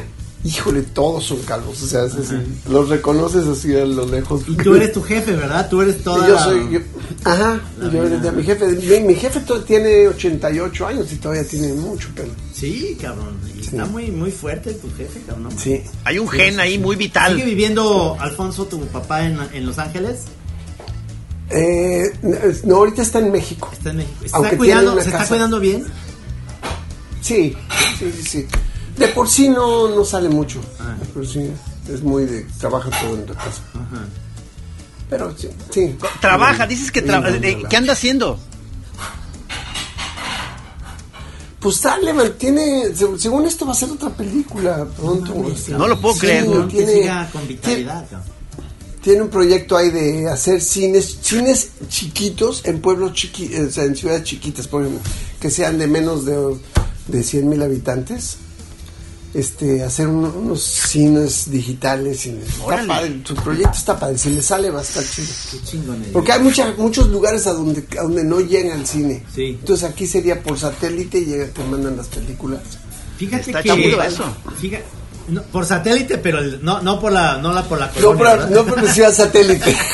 híjole, 0.44 0.82
todos 0.82 1.24
son 1.24 1.38
calvos. 1.42 1.82
O 1.82 1.86
sea, 1.86 2.04
es 2.04 2.14
así, 2.14 2.34
los 2.68 2.88
reconoces 2.88 3.46
así 3.46 3.74
a 3.76 3.84
lo 3.84 4.06
lejos. 4.06 4.42
Y 4.48 4.54
tú 4.56 4.74
eres 4.74 4.92
tu 4.92 5.02
jefe, 5.02 5.32
¿verdad? 5.32 5.68
Tú 5.68 5.82
eres 5.82 6.02
toda 6.02 6.26
yo 6.26 6.38
soy, 6.38 6.68
yo- 6.72 6.80
ajá, 7.24 7.60
la 7.78 7.84
yo 7.90 8.02
vida. 8.02 8.18
era 8.20 8.32
mi 8.32 8.42
jefe, 8.42 8.66
mi, 8.66 9.00
mi 9.08 9.14
jefe 9.14 9.40
tiene 9.66 10.08
88 10.08 10.86
años 10.86 11.12
y 11.12 11.16
todavía 11.16 11.44
tiene 11.44 11.72
mucho 11.74 12.08
pelo. 12.14 12.32
Sí, 12.52 12.96
cabrón. 13.00 13.36
Y 13.56 13.60
está 13.60 13.84
muy, 13.86 14.10
muy 14.10 14.30
fuerte 14.30 14.72
tu 14.74 14.88
jefe, 14.96 15.20
cabrón. 15.26 15.44
no 15.44 15.50
Sí. 15.58 15.82
Hay 16.04 16.18
un 16.18 16.28
gen 16.28 16.58
ahí 16.60 16.78
muy 16.78 16.96
¿Sigue 16.96 17.06
vital. 17.08 17.36
viviendo 17.42 18.16
Alfonso, 18.18 18.66
tu 18.66 18.80
papá, 18.86 19.24
en, 19.26 19.38
en 19.52 19.64
Los 19.66 19.78
Ángeles? 19.78 20.20
Eh, 21.50 22.10
no, 22.64 22.76
ahorita 22.76 23.02
está 23.02 23.18
en 23.18 23.30
México. 23.30 23.68
Está 23.72 23.90
en 23.90 23.98
México. 23.98 24.16
¿Se 24.26 24.30
Aunque 24.34 24.46
está, 24.48 24.56
cuidando, 24.58 24.94
¿se 25.00 25.10
está 25.10 25.26
cuidando 25.28 25.60
bien? 25.60 25.84
Sí, 27.20 27.54
sí, 27.98 28.12
sí, 28.16 28.22
sí. 28.28 28.46
De 28.96 29.08
por 29.08 29.28
sí 29.28 29.48
no, 29.48 29.88
no 29.88 30.04
sale 30.04 30.28
mucho. 30.28 30.60
Ah. 30.78 30.94
De 31.00 31.06
por 31.06 31.26
sí 31.26 31.50
es 31.92 32.02
muy 32.02 32.24
de, 32.26 32.46
trabaja 32.58 32.90
todo 33.00 33.14
en 33.14 33.26
la 33.26 33.34
casa. 33.34 33.62
Ajá. 33.74 34.04
Pero 35.10 35.36
sí, 35.36 35.48
sí. 35.70 35.96
Trabaja, 36.20 36.66
dices 36.66 36.90
que 36.92 37.02
no, 37.02 37.20
no. 37.20 37.68
¿Qué 37.68 37.76
anda 37.76 37.92
haciendo? 37.92 38.38
Pues 41.60 41.76
sale, 41.76 42.12
mantiene. 42.12 42.94
se- 42.94 43.18
Según 43.18 43.46
esto 43.46 43.64
va 43.66 43.72
a 43.72 43.76
ser 43.76 43.90
otra 43.90 44.10
película 44.10 44.84
pronto. 44.96 45.48
este. 45.48 45.72
no 45.72 45.86
lo 45.86 46.00
puedo 46.00 46.16
creer, 46.16 46.44
que 46.68 46.76
tiene, 46.76 46.92
siga 46.92 47.30
con 47.32 47.46
vitalidad, 47.46 48.04
tiene 49.00 49.22
un 49.22 49.28
proyecto 49.28 49.76
ahí 49.76 49.90
de 49.90 50.28
hacer 50.28 50.60
cines, 50.60 51.18
cines 51.22 51.70
chiquitos 51.88 52.62
en 52.64 52.80
pueblos 52.80 53.12
chiquitos, 53.12 53.60
o 53.60 53.70
sea, 53.70 53.84
en 53.84 53.94
ciudades 53.96 54.24
chiquitas, 54.24 54.66
por 54.66 54.82
ejemplo, 54.84 55.02
que 55.40 55.50
sean 55.50 55.78
de 55.78 55.86
menos 55.86 56.24
de, 56.24 56.56
de 57.08 57.22
100 57.22 57.48
mil 57.48 57.62
habitantes. 57.62 58.38
Este, 59.34 59.82
hacer 59.82 60.08
un- 60.08 60.24
unos 60.26 60.62
cines 60.62 61.50
digitales. 61.50 62.26
Y, 62.26 62.30
está 62.30 62.86
padre, 62.86 63.20
su 63.24 63.34
proyecto 63.34 63.78
está 63.78 63.98
padre, 63.98 64.18
si 64.18 64.28
le 64.30 64.42
sale 64.42 64.68
va 64.70 64.80
a 64.80 64.82
estar 64.82 65.02
chido. 65.04 65.28
Qué. 65.70 66.10
Porque 66.12 66.32
hay 66.32 66.40
mucha, 66.42 66.74
muchos 66.76 67.08
lugares 67.08 67.46
a 67.46 67.54
donde, 67.54 67.82
a 67.98 68.02
donde 68.02 68.24
no 68.24 68.40
llega 68.40 68.74
el 68.74 68.86
cine. 68.86 69.24
Sí. 69.34 69.56
Entonces 69.60 69.88
aquí 69.88 70.06
sería 70.06 70.42
por 70.42 70.58
satélite 70.58 71.18
y 71.18 71.24
llega, 71.24 71.46
te 71.46 71.64
mandan 71.64 71.96
las 71.96 72.08
películas. 72.08 72.60
Fíjate 73.16 73.50
Está 73.52 73.62
que 73.62 73.70
eso. 74.06 74.24
Fíjate, 74.60 74.84
no, 75.28 75.42
por 75.42 75.64
satélite, 75.66 76.18
pero 76.18 76.38
el- 76.38 76.64
no, 76.64 76.80
no 76.82 77.00
por 77.00 77.12
la, 77.12 77.38
no 77.38 77.52
la 77.52 77.62
por 77.64 77.78
la 77.78 77.90
No 78.00 78.16
por, 78.16 78.50
no 78.50 78.64
por 78.64 78.88
ciudad 78.88 79.12
satélite. 79.12 79.76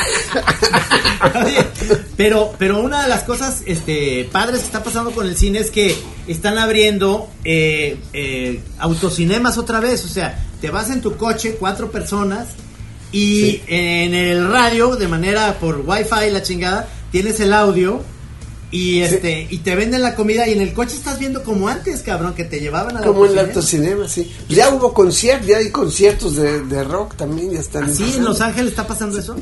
Pero, 2.17 2.55
pero 2.59 2.81
una 2.81 3.03
de 3.03 3.09
las 3.09 3.23
cosas 3.23 3.63
este, 3.67 4.29
padres 4.31 4.61
que 4.61 4.67
está 4.67 4.83
pasando 4.83 5.13
con 5.13 5.27
el 5.27 5.37
cine 5.37 5.61
es 5.61 5.71
que 5.71 5.97
están 6.27 6.59
abriendo 6.59 7.29
eh, 7.45 7.99
eh, 8.13 8.61
autocinemas 8.79 9.57
otra 9.59 9.81
vez. 9.81 10.05
O 10.05 10.09
sea, 10.09 10.45
te 10.61 10.71
vas 10.71 10.91
en 10.91 11.01
tu 11.01 11.17
coche, 11.17 11.57
cuatro 11.59 11.91
personas, 11.91 12.49
y 13.13 13.41
Sí. 13.41 13.63
en 13.69 14.15
el 14.15 14.49
radio, 14.51 14.97
de 14.97 15.09
manera 15.09 15.59
por 15.61 15.83
wifi, 15.87 16.31
la 16.31 16.43
chingada, 16.43 16.89
tienes 17.11 17.41
el 17.41 17.53
audio. 17.53 18.03
Y 18.71 19.01
este 19.01 19.47
y 19.49 19.59
te 19.59 19.75
venden 19.75 20.03
la 20.03 20.15
comida 20.15 20.47
y 20.47 20.53
en 20.53 20.61
el 20.61 20.75
coche 20.75 20.95
estás 20.95 21.19
viendo 21.19 21.43
como 21.43 21.69
antes, 21.69 22.03
cabrón, 22.03 22.35
que 22.35 22.45
te 22.45 22.61
llevaban 22.61 22.97
a 22.99 23.01
Como 23.01 23.25
en 23.25 23.33
el 23.33 23.39
autocinema. 23.39 24.07
sí. 24.09 24.31
Ya 24.49 24.69
hubo 24.69 24.93
conciertos, 24.93 25.47
ya 25.47 25.57
hay 25.57 25.71
conciertos 25.71 26.37
de, 26.37 26.63
de 26.65 26.85
rock 26.85 27.15
también, 27.17 27.51
ya 27.53 27.61
están. 27.61 27.85
¿Así 27.85 27.97
en 27.97 28.03
empezando. 28.03 28.29
Los 28.29 28.41
Ángeles 28.43 28.71
está 28.73 28.87
pasando 28.87 29.19
eso? 29.19 29.37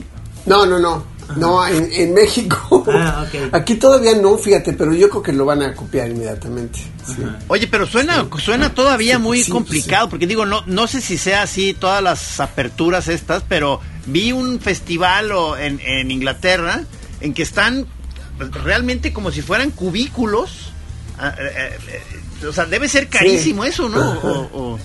No, 0.47 0.65
no, 0.65 0.79
no. 0.79 1.17
No, 1.37 1.67
en, 1.67 1.89
en 1.93 2.15
México. 2.15 2.85
Ah, 2.89 3.27
ok. 3.27 3.53
Aquí 3.53 3.75
todavía 3.75 4.15
no, 4.15 4.39
fíjate, 4.39 4.73
pero 4.75 4.95
yo 4.95 5.11
creo 5.11 5.23
que 5.25 5.33
lo 5.33 5.45
van 5.45 5.61
a 5.61 5.75
copiar 5.75 6.09
inmediatamente. 6.09 6.79
sí. 7.05 7.17
Oye, 7.49 7.67
pero 7.67 7.85
suena, 7.85 8.29
suena 8.39 8.73
todavía 8.73 9.17
Sí, 9.17 9.23
muy 9.23 9.43
sí, 9.43 9.51
complicado, 9.51 10.09
porque 10.09 10.29
digo, 10.29 10.47
no, 10.47 10.62
no 10.67 10.87
sé 10.87 11.01
si 11.01 11.19
sea 11.19 11.43
así 11.43 11.75
todas 11.75 12.01
las 12.01 12.39
aperturas 12.39 13.09
estas, 13.09 13.43
pero 13.49 13.81
vi 14.07 14.31
un 14.31 14.61
festival 14.61 15.33
o 15.33 15.57
en, 15.57 15.81
en 15.85 16.12
Inglaterra 16.12 16.83
en 17.21 17.35
que 17.35 17.43
están 17.43 17.89
realmente 18.38 19.12
como 19.12 19.31
si 19.31 19.42
fueran 19.42 19.70
cubículos. 19.70 20.72
Ah, 21.18 21.35
eh, 21.38 21.51
eh, 21.57 22.01
eh, 22.42 22.46
o 22.46 22.53
sea, 22.53 22.66
debe 22.66 22.88
ser 22.88 23.09
carísimo 23.09 23.64
eso, 23.64 23.88
¿no? 23.88 23.99
O- 24.20 24.51
o- 24.75 24.79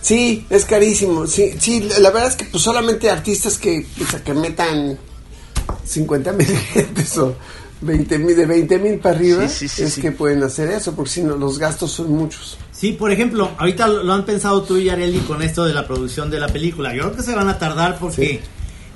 Sí, 0.00 0.46
es 0.50 0.64
carísimo. 0.64 1.26
Sí, 1.26 1.54
sí, 1.60 1.88
la 2.00 2.10
verdad 2.10 2.28
es 2.28 2.36
que 2.36 2.44
pues 2.46 2.62
solamente 2.62 3.08
artistas 3.10 3.56
que, 3.58 3.86
o 4.02 4.06
sea, 4.10 4.22
que 4.22 4.34
metan 4.34 4.98
50 5.84 6.32
mil 6.32 6.46
gentes 6.46 7.16
o 7.18 7.36
20 7.82 8.18
mil, 8.18 8.36
de 8.36 8.46
20 8.46 8.78
mil 8.78 8.98
para 8.98 9.16
arriba, 9.16 9.48
Sí, 9.48 9.68
sí, 9.68 9.76
sí, 9.76 9.82
es 9.84 9.94
sí. 9.94 10.00
que 10.00 10.10
pueden 10.12 10.42
hacer 10.42 10.70
eso, 10.70 10.94
porque 10.94 11.10
si 11.12 11.22
no, 11.22 11.36
los 11.36 11.58
gastos 11.58 11.92
son 11.92 12.10
muchos. 12.12 12.58
Sí, 12.72 12.92
por 12.92 13.12
ejemplo, 13.12 13.50
ahorita 13.58 13.86
lo 13.86 14.02
lo 14.02 14.12
han 14.12 14.24
pensado 14.24 14.62
tú 14.64 14.76
y 14.76 14.88
Areli 14.88 15.20
con 15.20 15.40
esto 15.40 15.64
de 15.64 15.72
la 15.72 15.86
producción 15.86 16.30
de 16.30 16.40
la 16.40 16.48
película. 16.48 16.92
Yo 16.94 17.02
creo 17.04 17.16
que 17.16 17.22
se 17.22 17.34
van 17.36 17.48
a 17.48 17.58
tardar 17.58 17.98
porque 18.00 18.40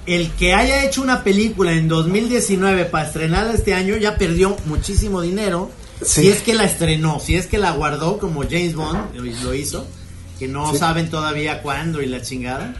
el 0.07 0.31
que 0.33 0.55
haya 0.55 0.85
hecho 0.85 1.03
una 1.03 1.23
película 1.25 1.73
en 1.73 1.89
2019 1.89 2.85
para 2.87 3.07
estrenarla 3.07 3.55
este 3.55 3.75
año 3.75 3.97
ya 3.97 4.17
perdió 4.17 4.57
muchísimo 4.67 5.21
dinero. 5.21 5.71
Sí. 6.03 6.23
Si 6.23 6.29
es 6.29 6.43
que 6.43 6.55
la 6.55 6.65
estrenó, 6.65 7.21
si 7.21 7.37
es 7.37 7.47
que 7.47 7.59
la 7.59 7.73
guardó 7.73 8.19
como 8.19 8.43
James 8.43 8.75
Bond 8.75 9.15
lo 9.43 9.55
hizo. 9.55 9.87
que 10.39 10.47
no 10.49 10.75
saben 10.75 11.09
todavía 11.11 11.63
cuándo 11.63 12.03
y 12.03 12.07
la 12.07 12.21
chingada. 12.23 12.75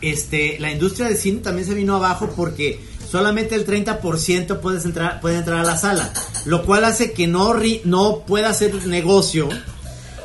Este, 0.00 0.56
la 0.60 0.70
industria 0.70 1.08
del 1.08 1.16
cine 1.18 1.40
también 1.40 1.66
se 1.66 1.74
vino 1.74 1.96
abajo 1.96 2.32
porque 2.36 2.80
solamente 3.10 3.54
el 3.56 3.66
30% 3.66 4.60
puedes 4.60 4.84
entrar, 4.84 5.20
puede 5.20 5.36
entrar 5.36 5.58
a 5.60 5.64
la 5.64 5.76
sala, 5.76 6.12
lo 6.46 6.64
cual 6.64 6.84
hace 6.84 7.12
que 7.12 7.26
no, 7.26 7.52
ri- 7.52 7.82
no 7.84 8.20
pueda 8.26 8.48
hacer 8.48 8.86
negocio, 8.86 9.48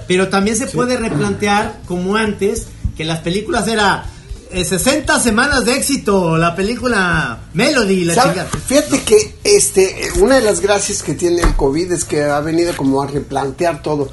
pero 0.08 0.30
también 0.30 0.56
se 0.56 0.68
puede 0.68 0.96
replantear 0.98 1.80
como 1.88 2.16
antes, 2.16 2.68
que 2.96 3.04
las 3.04 3.20
películas 3.20 3.68
era 3.68 4.06
eh, 4.52 4.64
60 4.66 5.20
semanas 5.20 5.66
de 5.66 5.76
éxito, 5.76 6.38
la 6.38 6.56
película 6.56 7.40
Melody, 7.54 8.06
la 8.06 8.14
chingada. 8.30 8.50
Fíjate 8.68 9.02
que 9.04 9.36
este 9.44 10.10
una 10.20 10.36
de 10.36 10.42
las 10.42 10.60
gracias 10.62 11.04
que 11.04 11.14
tiene 11.14 11.42
el 11.42 11.56
COVID 11.56 11.92
es 11.92 12.06
que 12.06 12.24
ha 12.24 12.40
venido 12.40 12.76
como 12.78 13.02
a 13.02 13.08
replantear 13.08 13.82
todo. 13.82 14.10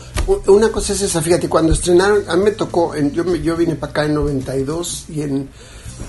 Una 0.47 0.69
cosa 0.71 0.93
es 0.93 1.03
esa, 1.03 1.21
fíjate, 1.21 1.49
cuando 1.49 1.73
estrenaron, 1.73 2.23
a 2.29 2.37
mí 2.37 2.45
me 2.45 2.51
tocó, 2.53 2.95
en- 2.95 3.13
yo, 3.13 3.25
me- 3.25 3.41
yo 3.43 3.57
vine 3.57 3.75
para 3.75 3.91
acá 3.91 4.05
en 4.05 4.15
92 4.15 5.05
y 5.09 5.23
en 5.23 5.49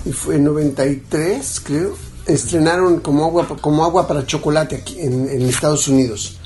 y 0.06 0.12
fue 0.12 0.36
en 0.36 0.44
93, 0.44 1.60
creo, 1.64 1.96
estrenaron 2.26 3.00
como 3.00 3.24
agua 3.24 3.46
como 3.60 3.84
agua 3.84 4.06
para 4.08 4.26
chocolate 4.26 4.76
aquí 4.76 5.00
en, 5.00 5.28
en 5.28 5.42
Estados 5.42 5.88
Unidos. 5.88 6.38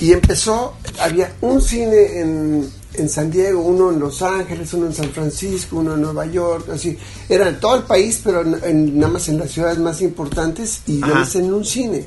Y 0.00 0.12
empezó, 0.12 0.74
había 1.00 1.32
un 1.42 1.60
cine 1.62 2.20
en, 2.20 2.70
en 2.94 3.08
San 3.08 3.30
Diego, 3.30 3.60
uno 3.62 3.90
en 3.90 3.98
Los 4.00 4.20
Ángeles, 4.22 4.72
uno 4.74 4.86
en 4.86 4.94
San 4.94 5.10
Francisco, 5.10 5.76
uno 5.76 5.94
en 5.94 6.02
Nueva 6.02 6.26
York, 6.26 6.68
así. 6.72 6.96
Era 7.28 7.48
en 7.48 7.58
todo 7.60 7.76
el 7.76 7.82
país, 7.84 8.20
pero 8.22 8.42
en- 8.42 8.58
en- 8.64 8.98
nada 8.98 9.12
más 9.14 9.28
en 9.28 9.38
las 9.38 9.50
ciudades 9.50 9.78
más 9.78 10.00
importantes 10.02 10.80
y 10.86 10.92
nada 10.94 11.14
más 11.20 11.34
en 11.36 11.52
un 11.52 11.64
cine. 11.64 12.06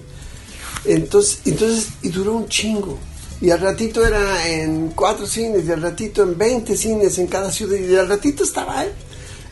Entonces, 0.85 1.39
entonces, 1.45 1.87
y 2.03 2.09
duró 2.09 2.35
un 2.35 2.47
chingo. 2.47 2.97
Y 3.41 3.49
al 3.49 3.59
ratito 3.59 4.05
era 4.05 4.47
en 4.47 4.89
cuatro 4.95 5.25
cines, 5.27 5.65
y 5.65 5.71
al 5.71 5.81
ratito 5.81 6.23
en 6.23 6.37
20 6.37 6.77
cines 6.77 7.17
en 7.17 7.27
cada 7.27 7.51
ciudad, 7.51 7.75
y 7.77 7.95
al 7.95 8.07
ratito 8.07 8.43
estaba 8.43 8.79
ahí. 8.79 8.89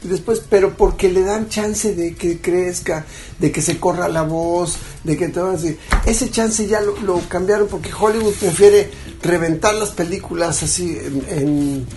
Y 0.04 0.08
después, 0.08 0.42
pero 0.50 0.76
porque 0.76 1.10
le 1.10 1.22
dan 1.24 1.48
chance 1.50 1.96
de 1.96 2.16
que 2.16 2.40
crezca, 2.42 3.06
de 3.40 3.52
que 3.52 3.62
se 3.62 3.80
corra 3.80 4.10
la 4.10 4.24
voz, 4.24 4.76
de 5.04 5.16
que 5.16 5.30
todo 5.30 5.52
así. 5.52 5.78
Ese 6.06 6.30
chance 6.30 6.68
ya 6.68 6.82
lo, 6.82 7.00
lo 7.02 7.20
cambiaron 7.30 7.68
porque 7.68 7.90
Hollywood 7.98 8.34
prefiere 8.34 8.92
reventar 9.22 9.76
las 9.76 9.92
películas 9.92 10.62
así 10.64 10.98
en, 10.98 11.26
en 11.30 11.88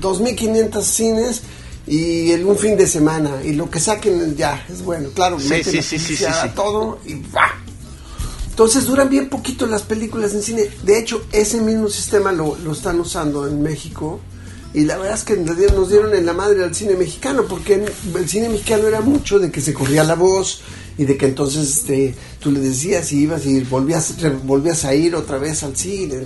2.500 0.00 0.82
cines 0.82 1.42
y 1.86 2.32
en 2.32 2.46
un 2.46 2.56
fin 2.56 2.76
de 2.76 2.86
semana. 2.86 3.42
Y 3.42 3.54
lo 3.54 3.70
que 3.70 3.80
saquen 3.80 4.36
ya 4.36 4.64
es 4.68 4.82
bueno. 4.82 5.10
Claro, 5.10 5.40
Sí, 5.40 5.48
meten 5.48 5.82
sí, 5.82 6.24
a 6.24 6.54
todo 6.54 7.00
y 7.04 7.14
¡va! 7.14 7.54
Entonces 8.50 8.86
duran 8.86 9.08
bien 9.08 9.28
poquito 9.28 9.66
las 9.66 9.82
películas 9.82 10.34
en 10.34 10.42
cine. 10.42 10.68
De 10.82 10.98
hecho, 10.98 11.24
ese 11.32 11.60
mismo 11.60 11.88
sistema 11.88 12.32
lo, 12.32 12.56
lo 12.56 12.72
están 12.72 12.98
usando 13.00 13.46
en 13.46 13.62
México. 13.62 14.20
Y 14.74 14.84
la 14.84 14.98
verdad 14.98 15.14
es 15.16 15.24
que 15.24 15.36
nos 15.36 15.56
dieron, 15.56 15.76
nos 15.76 15.88
dieron 15.88 16.14
en 16.14 16.26
la 16.26 16.32
madre 16.34 16.62
al 16.62 16.74
cine 16.74 16.94
mexicano, 16.94 17.44
porque 17.48 17.74
en- 17.74 17.86
el 18.16 18.28
cine 18.28 18.48
mexicano 18.50 18.86
era 18.86 19.00
mucho 19.00 19.38
de 19.38 19.50
que 19.50 19.60
se 19.60 19.72
corría 19.72 20.04
la 20.04 20.14
voz 20.14 20.60
y 20.98 21.04
de 21.04 21.16
que 21.16 21.26
entonces 21.26 21.68
este, 21.78 22.14
tú 22.40 22.50
le 22.52 22.60
decías 22.60 23.10
y 23.12 23.20
ibas 23.22 23.46
y 23.46 23.60
volvías, 23.60 24.14
volvías 24.44 24.84
a 24.84 24.94
ir 24.94 25.14
otra 25.14 25.38
vez 25.38 25.62
al 25.62 25.74
cine. 25.76 26.16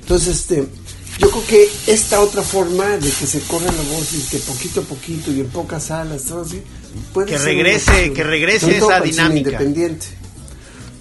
Entonces, 0.00 0.36
este, 0.36 0.66
yo 1.18 1.30
creo 1.30 1.46
que 1.46 1.68
esta 1.86 2.20
otra 2.20 2.42
forma 2.42 2.84
de 2.96 3.08
que 3.10 3.26
se 3.26 3.40
corra 3.42 3.66
la 3.66 3.82
voz 3.94 4.12
y 4.12 4.20
que 4.28 4.38
poquito 4.38 4.80
a 4.80 4.84
poquito 4.84 5.30
y 5.30 5.40
en 5.40 5.46
pocas 5.48 5.84
salas, 5.84 6.22
todo 6.24 6.42
así, 6.42 6.60
puede 7.12 7.28
Que 7.28 7.38
ser 7.38 7.48
regrese- 7.54 8.12
que 8.12 8.24
regrese 8.24 8.76
esa 8.78 9.00
dinámica. 9.00 9.50
independiente. 9.50 10.06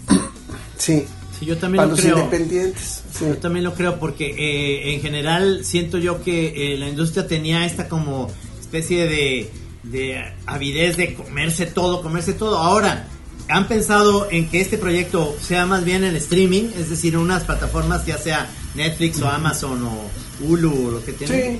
Sí. 0.77 1.05
Sí, 1.39 1.45
yo 1.45 1.57
también 1.57 1.77
Para 1.77 1.87
lo 1.89 1.95
los 1.95 2.01
creo. 2.01 2.17
independientes. 2.17 3.01
Sí. 3.17 3.25
Yo 3.25 3.37
también 3.37 3.63
lo 3.63 3.73
creo 3.73 3.99
porque 3.99 4.27
eh, 4.27 4.93
en 4.93 5.01
general 5.01 5.63
siento 5.63 5.97
yo 5.97 6.21
que 6.21 6.73
eh, 6.73 6.77
la 6.77 6.87
industria 6.87 7.27
tenía 7.27 7.65
esta 7.65 7.87
como 7.87 8.29
especie 8.59 9.07
de, 9.07 9.49
de 9.83 10.23
avidez 10.45 10.97
de 10.97 11.13
comerse 11.13 11.65
todo, 11.65 12.01
comerse 12.01 12.33
todo. 12.33 12.57
Ahora, 12.57 13.07
¿han 13.47 13.67
pensado 13.67 14.29
en 14.31 14.49
que 14.49 14.61
este 14.61 14.77
proyecto 14.77 15.35
sea 15.41 15.65
más 15.65 15.83
bien 15.85 16.03
en 16.03 16.15
streaming? 16.15 16.69
Es 16.77 16.89
decir, 16.89 17.17
unas 17.17 17.43
plataformas 17.43 18.05
ya 18.05 18.17
sea 18.17 18.49
Netflix 18.75 19.21
o 19.21 19.29
Amazon 19.29 19.83
o 19.83 20.45
Hulu 20.45 20.87
o 20.87 20.91
lo 20.91 21.05
que 21.05 21.13
tienen. 21.13 21.53
Sí. 21.53 21.59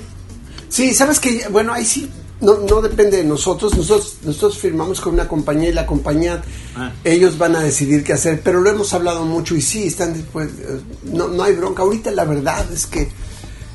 Sí, 0.68 0.94
sabes 0.94 1.18
que, 1.18 1.48
bueno, 1.50 1.72
ahí 1.72 1.84
sí, 1.84 2.08
no, 2.40 2.58
no 2.58 2.80
depende 2.80 3.18
de 3.18 3.24
nosotros. 3.24 3.76
Nosotros 3.76 4.18
nosotros 4.22 4.58
firmamos 4.58 5.00
con 5.00 5.14
una 5.14 5.26
compañía 5.28 5.70
y 5.70 5.72
la 5.72 5.86
compañía, 5.86 6.42
Ah. 6.76 6.92
ellos 7.04 7.38
van 7.38 7.56
a 7.56 7.60
decidir 7.60 8.04
qué 8.04 8.12
hacer. 8.12 8.40
Pero 8.42 8.60
lo 8.60 8.70
hemos 8.70 8.92
hablado 8.94 9.24
mucho 9.24 9.56
y 9.56 9.60
sí, 9.60 9.86
están 9.86 10.14
después, 10.14 10.48
eh, 10.60 10.80
no, 11.04 11.28
no 11.28 11.42
hay 11.42 11.54
bronca. 11.54 11.82
Ahorita 11.82 12.10
la 12.10 12.24
verdad 12.24 12.70
es 12.72 12.86
que, 12.86 13.08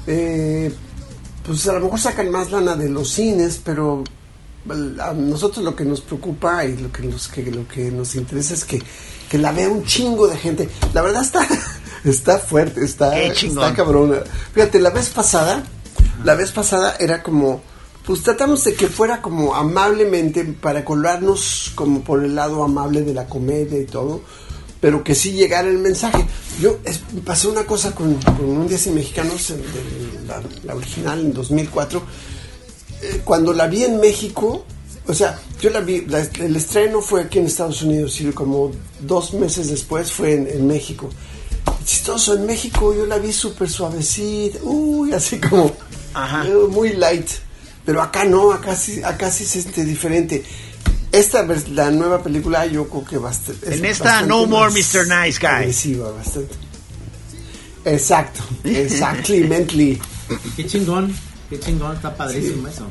eh, 0.07 0.73
pues 1.45 1.67
a 1.67 1.73
lo 1.73 1.81
mejor 1.81 1.99
sacan 1.99 2.31
más 2.31 2.51
lana 2.51 2.75
de 2.75 2.89
los 2.89 3.09
cines, 3.09 3.59
pero 3.63 4.03
a 4.99 5.13
nosotros 5.13 5.65
lo 5.65 5.75
que 5.75 5.83
nos 5.83 5.99
preocupa 5.99 6.63
y 6.63 6.77
lo 6.77 6.91
que 6.91 7.03
nos, 7.03 7.27
que, 7.27 7.43
lo 7.51 7.67
que 7.67 7.91
nos 7.91 8.15
interesa 8.15 8.53
es 8.53 8.63
que, 8.63 8.81
que 9.29 9.37
la 9.37 9.51
vea 9.51 9.67
un 9.67 9.83
chingo 9.83 10.27
de 10.27 10.37
gente. 10.37 10.69
La 10.93 11.01
verdad 11.01 11.21
está, 11.21 11.45
está 12.05 12.39
fuerte, 12.39 12.85
está, 12.85 13.19
está 13.21 13.73
cabrona. 13.73 14.19
Fíjate, 14.53 14.79
la 14.79 14.91
vez 14.91 15.09
pasada, 15.09 15.63
la 16.23 16.35
vez 16.35 16.51
pasada 16.51 16.95
era 16.97 17.21
como, 17.23 17.61
pues 18.05 18.21
tratamos 18.21 18.63
de 18.65 18.73
que 18.73 18.87
fuera 18.87 19.21
como 19.21 19.55
amablemente 19.55 20.43
para 20.45 20.83
colarnos 20.83 21.71
como 21.75 22.01
por 22.03 22.23
el 22.23 22.35
lado 22.35 22.63
amable 22.63 23.01
de 23.03 23.13
la 23.13 23.27
comedia 23.27 23.79
y 23.79 23.85
todo, 23.85 24.21
pero 24.81 25.03
que 25.03 25.15
sí 25.15 25.31
llegara 25.31 25.67
el 25.69 25.77
mensaje. 25.79 26.25
Yo 26.59 26.77
es- 26.83 27.01
pasó 27.25 27.49
una 27.51 27.65
cosa 27.65 27.95
con, 27.95 28.15
con 28.15 28.45
un 28.45 28.67
día 28.67 28.77
sin 28.77 28.95
mexicanos, 28.95 29.49
en- 29.51 29.61
de 29.61 30.27
la, 30.27 30.41
la 30.65 30.75
original 30.75 31.19
en 31.21 31.33
2004, 31.33 32.03
eh, 33.01 33.21
cuando 33.23 33.53
la 33.53 33.67
vi 33.67 33.83
en 33.85 33.99
México, 34.01 34.65
o 35.07 35.13
sea, 35.13 35.39
yo 35.61 35.69
la 35.69 35.79
vi, 35.79 36.01
la- 36.01 36.19
el 36.39 36.55
estreno 36.57 37.01
fue 37.01 37.21
aquí 37.21 37.39
en 37.39 37.45
Estados 37.45 37.81
Unidos 37.83 38.19
y 38.19 38.25
como 38.31 38.71
dos 38.99 39.33
meses 39.33 39.69
después 39.69 40.11
fue 40.11 40.33
en, 40.33 40.47
en 40.47 40.67
México. 40.67 41.09
Chistoso, 41.85 42.33
en 42.35 42.45
México 42.45 42.93
yo 42.93 43.05
la 43.05 43.17
vi 43.17 43.31
súper 43.31 43.69
suavecita, 43.69 44.59
uy, 44.63 45.13
así 45.13 45.39
como 45.39 45.71
Ajá. 46.13 46.45
muy 46.69 46.93
light. 46.93 47.27
Pero 47.85 48.01
acá 48.01 48.23
no, 48.25 48.51
acá 48.51 48.75
sí, 48.75 49.03
acá 49.03 49.29
sí 49.31 49.45
se 49.45 49.61
siente 49.61 49.83
diferente. 49.83 50.43
Esta 51.11 51.43
vers- 51.45 51.67
la 51.67 51.91
nueva 51.91 52.23
película 52.23 52.65
yo 52.65 52.87
creo 52.87 53.05
que 53.05 53.19
bast- 53.19 53.53
es 53.63 53.79
En 53.79 53.85
esta, 53.85 54.03
bastante 54.05 54.27
No 54.29 54.45
More 54.47 54.71
Mr. 54.71 55.05
Nice 55.07 55.37
Guy. 55.39 55.47
agresiva, 55.47 56.11
bastante. 56.11 56.55
Exacto, 57.85 58.41
exactamente. 58.63 59.99
Qué 60.55 60.65
chingón, 60.65 61.13
qué 61.49 61.59
chingón, 61.59 61.95
está 61.95 62.15
padrísimo 62.15 62.67
eso. 62.67 62.87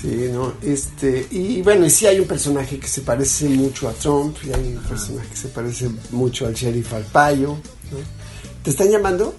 Sí, 0.00 0.28
no, 0.32 0.54
este, 0.62 1.26
y 1.30 1.60
bueno, 1.60 1.84
y 1.84 1.90
sí 1.90 2.06
hay 2.06 2.18
un 2.18 2.26
personaje 2.26 2.78
que 2.78 2.88
se 2.88 3.02
parece 3.02 3.46
mucho 3.50 3.88
a 3.90 3.92
Trump, 3.92 4.34
y 4.42 4.50
hay 4.52 4.74
un 4.74 4.82
personaje 4.82 5.28
que 5.28 5.36
se 5.36 5.48
parece 5.48 5.90
mucho 6.12 6.46
al 6.46 6.54
sheriff 6.54 6.94
al 6.94 7.04
payo, 7.04 7.48
¿no? 7.90 7.98
¿Te 8.64 8.70
están 8.70 8.90
llamando? 8.90 9.36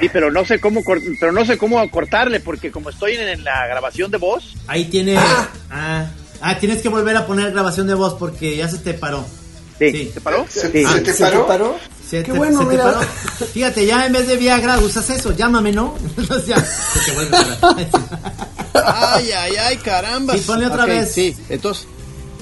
Sí, 0.00 0.08
pero 0.12 0.30
no 0.30 0.44
sé 0.44 0.58
cómo 0.60 0.82
pero 1.20 1.32
no 1.32 1.44
sé 1.44 1.58
cómo 1.58 1.88
cortarle 1.90 2.40
porque 2.40 2.70
como 2.72 2.90
estoy 2.90 3.14
en 3.16 3.44
la 3.44 3.66
grabación 3.66 4.10
de 4.10 4.18
voz, 4.18 4.54
Ahí 4.66 4.86
tiene... 4.86 5.16
Ah. 5.18 5.48
Ah, 5.70 6.06
ah, 6.40 6.58
tienes 6.58 6.82
que 6.82 6.88
volver 6.88 7.16
a 7.16 7.26
poner 7.26 7.52
grabación 7.52 7.86
de 7.86 7.94
voz 7.94 8.14
porque 8.14 8.56
ya 8.56 8.68
se 8.68 8.78
te 8.78 8.94
paró. 8.94 9.24
sí, 9.78 9.90
Sí. 9.90 10.10
¿te 10.14 10.20
paró? 10.20 10.46
¿Se, 10.48 10.70
Sí. 10.72 10.84
se 10.86 11.00
te 11.30 11.38
paró? 11.46 11.76
Se 12.08 12.22
Qué 12.22 12.32
te- 12.32 12.38
bueno, 12.38 12.58
se 12.60 12.64
te 12.66 12.70
mira. 12.72 12.84
paró. 12.84 13.00
Fíjate, 13.52 13.86
ya 13.86 14.04
en 14.06 14.12
vez 14.12 14.26
de 14.28 14.36
Viagra 14.36 14.78
usas 14.78 15.08
eso, 15.10 15.32
llámame, 15.34 15.72
¿no? 15.72 15.96
Entonces 16.16 16.46
ya, 16.46 16.60
se 16.62 17.00
te 17.10 17.12
vuelve 17.12 17.36
a 17.36 17.60
parar. 17.60 17.86
Ay, 18.84 19.30
ay, 19.32 19.56
ay, 19.56 19.76
caramba. 19.78 20.34
Sí, 20.34 20.40
ponle 20.46 20.66
otra 20.66 20.84
vez. 20.86 21.12
Sí, 21.12 21.36
entonces 21.48 21.86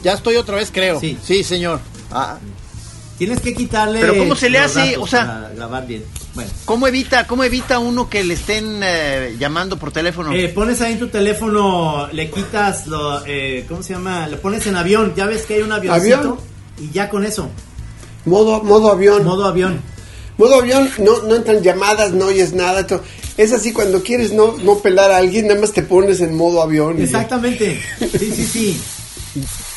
ya 0.02 0.12
estoy 0.14 0.36
otra 0.36 0.56
vez, 0.56 0.70
creo. 0.72 0.98
Sí. 1.00 1.18
Sí, 1.22 1.44
señor. 1.44 1.80
Ah, 2.10 2.38
Tienes 3.20 3.40
que 3.42 3.52
quitarle. 3.52 4.00
Pero 4.00 4.16
¿cómo 4.16 4.34
se 4.34 4.48
le 4.48 4.58
hace? 4.58 4.96
O 4.96 5.06
sea- 5.06 5.26
para 5.26 5.48
grabar 5.50 5.86
bien. 5.86 6.02
Bueno. 6.34 6.50
¿Cómo 6.64 6.86
evita, 6.86 7.26
cómo 7.26 7.44
evita 7.44 7.78
uno 7.78 8.08
que 8.08 8.24
le 8.24 8.32
estén 8.32 8.80
eh, 8.82 9.36
llamando 9.38 9.76
por 9.78 9.92
teléfono? 9.92 10.32
Eh, 10.32 10.48
pones 10.48 10.80
ahí 10.80 10.94
en 10.94 11.00
tu 11.00 11.08
teléfono, 11.08 12.08
le 12.12 12.30
quitas 12.30 12.86
lo, 12.86 13.22
eh, 13.26 13.66
¿cómo 13.68 13.82
se 13.82 13.92
llama? 13.92 14.26
Le 14.26 14.38
pones 14.38 14.66
en 14.68 14.74
avión, 14.74 15.12
ya 15.14 15.26
ves 15.26 15.42
que 15.42 15.56
hay 15.56 15.60
un 15.60 15.70
avioncito 15.70 16.16
¿Avión? 16.16 16.36
y 16.78 16.90
ya 16.92 17.10
con 17.10 17.26
eso, 17.26 17.50
Modo, 18.24 18.62
modo 18.62 18.90
avión. 18.90 19.22
modo 19.22 19.44
avión. 19.44 19.82
Modo 20.38 20.54
avión, 20.54 20.88
no, 20.96 21.20
no 21.24 21.34
entran 21.34 21.62
llamadas, 21.62 22.12
no 22.12 22.24
oyes 22.24 22.54
nada. 22.54 22.86
Es 23.36 23.52
así, 23.52 23.74
cuando 23.74 24.02
quieres 24.02 24.32
no, 24.32 24.56
no 24.64 24.78
pelar 24.78 25.10
a 25.10 25.18
alguien, 25.18 25.46
nada 25.46 25.60
más 25.60 25.72
te 25.72 25.82
pones 25.82 26.22
en 26.22 26.34
modo 26.34 26.62
avión. 26.62 26.98
Exactamente. 27.02 27.78
Sí, 28.18 28.32
sí, 28.34 28.46
sí. 28.46 28.80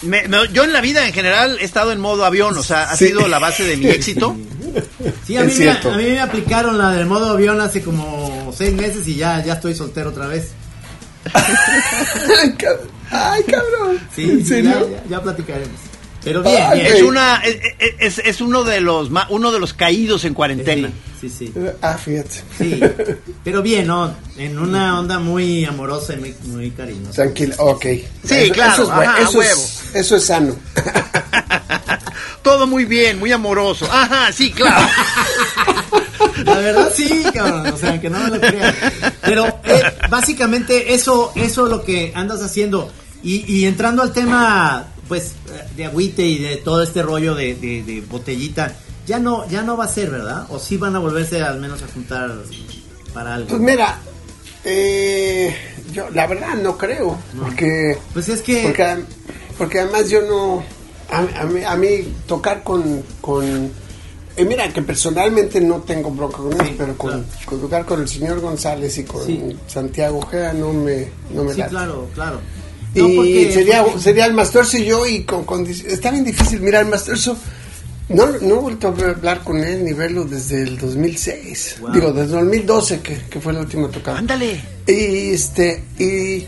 Me- 0.03 0.27
me- 0.27 0.47
yo 0.51 0.63
en 0.63 0.73
la 0.73 0.81
vida 0.81 1.05
en 1.07 1.13
general 1.13 1.57
he 1.59 1.63
estado 1.63 1.91
en 1.91 1.99
modo 1.99 2.25
avión, 2.25 2.57
o 2.57 2.63
sea, 2.63 2.89
ha 2.89 2.95
Sí. 2.97 3.07
sido 3.07 3.27
la 3.27 3.39
base 3.39 3.63
de 3.63 3.77
mi 3.77 3.85
éxito. 3.89 4.35
Sí, 5.27 5.37
a 5.37 5.43
mí, 5.43 5.53
me, 5.57 5.69
a 5.69 5.97
mí 5.97 6.03
me 6.03 6.19
aplicaron 6.19 6.77
la 6.77 6.91
del 6.91 7.05
modo 7.05 7.29
avión 7.31 7.61
hace 7.61 7.81
como 7.83 8.53
seis 8.57 8.73
meses 8.73 9.07
y 9.07 9.15
ya, 9.15 9.43
ya 9.43 9.53
estoy 9.53 9.75
soltero 9.75 10.09
otra 10.09 10.27
vez. 10.27 10.49
Ay, 11.33 12.53
cabrón. 12.57 12.87
Ay, 13.11 13.43
cabrón. 13.43 13.99
Sí, 14.15 14.23
¿En 14.23 14.39
sí, 14.39 14.45
serio? 14.45 14.89
ya, 14.89 14.97
ya, 15.03 15.09
ya 15.09 15.21
platicaremos. 15.21 15.79
Pero 16.23 16.41
bien, 16.41 16.63
bien. 16.73 16.85
Es 16.87 17.01
una 17.01 17.37
es, 17.43 17.57
es- 17.99 18.19
es 18.19 18.41
uno 18.41 18.63
de 18.63 18.79
los 18.81 19.09
ma- 19.09 19.27
uno 19.29 19.51
de 19.51 19.59
los 19.59 19.73
caídos 19.73 20.23
en 20.25 20.33
cuarentena. 20.33 20.89
Sí, 21.19 21.29
sí, 21.29 21.51
sí. 21.53 21.53
Ah, 21.81 21.97
fíjate. 21.97 22.41
Sí, 22.57 22.79
pero 23.43 23.61
bien, 23.61 23.87
¿no? 23.87 24.15
En 24.37 24.57
una 24.57 24.99
onda 24.99 25.19
muy 25.19 25.65
amorosa 25.65 26.13
y 26.13 26.17
muy, 26.17 26.35
muy 26.45 26.71
cariñosa. 26.71 27.23
Tranquila, 27.23 27.55
ok. 27.59 27.85
Sí, 28.25 28.51
claro, 28.51 28.73
Eso 28.73 28.83
es, 28.83 28.89
ajá, 28.89 29.21
eso 29.21 29.37
huevo. 29.39 29.61
es, 29.61 29.83
eso 29.95 30.15
es 30.15 30.25
sano. 30.25 30.55
Todo 32.41 32.67
muy 32.67 32.85
bien, 32.85 33.19
muy 33.19 33.31
amoroso. 33.31 33.87
Ajá, 33.91 34.31
sí, 34.31 34.51
claro. 34.51 34.85
La 36.45 36.57
verdad 36.57 36.91
sí, 36.93 37.23
cabrón, 37.33 37.67
o 37.67 37.77
sea, 37.77 37.99
que 38.01 38.09
no 38.09 38.19
me 38.19 38.29
lo 38.31 38.39
crean. 38.41 38.75
Pero 39.21 39.47
eh, 39.63 39.81
básicamente 40.09 40.93
eso, 40.93 41.31
eso 41.35 41.65
es 41.65 41.69
lo 41.71 41.83
que 41.83 42.11
andas 42.15 42.41
haciendo. 42.41 42.91
Y, 43.23 43.45
y 43.49 43.65
entrando 43.65 44.01
al 44.01 44.11
tema, 44.11 44.87
pues, 45.07 45.33
de 45.75 45.85
agüite 45.85 46.25
y 46.25 46.37
de 46.39 46.57
todo 46.57 46.81
este 46.83 47.01
rollo 47.03 47.35
de, 47.35 47.55
de- 47.55 47.83
de 47.83 48.01
botellita, 48.01 48.75
ya 49.05 49.19
no, 49.19 49.47
ya 49.49 49.61
no 49.61 49.75
va 49.77 49.85
a 49.85 49.89
ser, 49.89 50.09
¿verdad? 50.11 50.45
O 50.49 50.59
sí 50.59 50.77
van 50.77 50.95
a 50.95 50.99
volverse 50.99 51.41
al 51.41 51.59
menos 51.59 51.81
a 51.83 51.87
juntar 51.87 52.31
para 53.13 53.35
algo. 53.35 53.49
Pues 53.49 53.61
mira, 53.61 53.99
eh, 54.63 55.53
yo 55.91 56.09
la 56.11 56.27
verdad 56.27 56.55
no 56.55 56.77
creo, 56.77 57.17
porque 57.41 57.97
Pues 58.13 58.29
es 58.29 58.41
que... 58.41 58.63
porque, 58.63 59.03
porque 59.57 59.79
además 59.81 60.09
yo 60.09 60.21
no 60.21 60.63
a, 61.11 61.41
a 61.41 61.45
mí, 61.45 61.63
a 61.63 61.75
mí 61.75 62.13
tocar 62.27 62.63
con 62.63 63.03
con 63.21 63.43
eh, 64.35 64.45
mira 64.45 64.67
que 64.73 64.81
personalmente 64.81 65.61
no 65.61 65.81
tengo 65.81 66.09
bronca 66.09 66.37
con 66.37 66.53
él, 66.53 66.67
Sí, 66.67 66.75
pero 66.77 66.97
con, 66.97 67.09
claro. 67.11 67.25
con 67.45 67.61
tocar 67.61 67.85
con 67.85 68.01
el 68.01 68.07
señor 68.07 68.39
González 68.39 68.97
y 68.97 69.03
con 69.03 69.23
Sí. 69.25 69.55
Santiago 69.67 70.19
Ojeda 70.19 70.53
no 70.53 70.73
me 70.73 71.09
no 71.31 71.43
me 71.43 71.53
Sí, 71.53 71.59
late. 71.59 71.69
claro, 71.71 72.07
claro. 72.15 72.39
Y 72.95 73.01
No, 73.01 73.23
sería, 73.53 73.83
porque- 73.83 73.99
sería 73.99 74.25
el 74.25 74.33
Mastuerzo 74.33 74.77
y 74.77 74.85
yo 74.85 75.05
y 75.07 75.23
con, 75.23 75.43
con- 75.45 75.65
está 75.65 76.11
bien 76.11 76.23
difícil. 76.23 76.59
Mira, 76.61 76.79
el 76.79 76.87
Mastuerzo 76.87 77.35
no, 78.09 78.25
no 78.27 78.55
he 78.55 78.59
vuelto 78.59 78.87
a 78.87 78.91
hablar 78.91 79.43
con 79.43 79.63
él 79.63 79.83
ni 79.83 79.93
verlo 79.93 80.25
desde 80.25 80.61
el 80.63 80.77
2006. 80.77 81.77
Wow. 81.81 81.91
Digo, 81.93 82.11
desde 82.11 82.25
el 82.37 82.45
2012 82.45 82.99
que, 83.01 83.17
que 83.29 83.39
fue 83.39 83.53
la 83.53 83.61
última 83.61 83.89
tocada. 83.89 84.19
Ándale. 84.19 84.61
Y 84.87 85.31
este, 85.31 85.83
y 85.97 86.45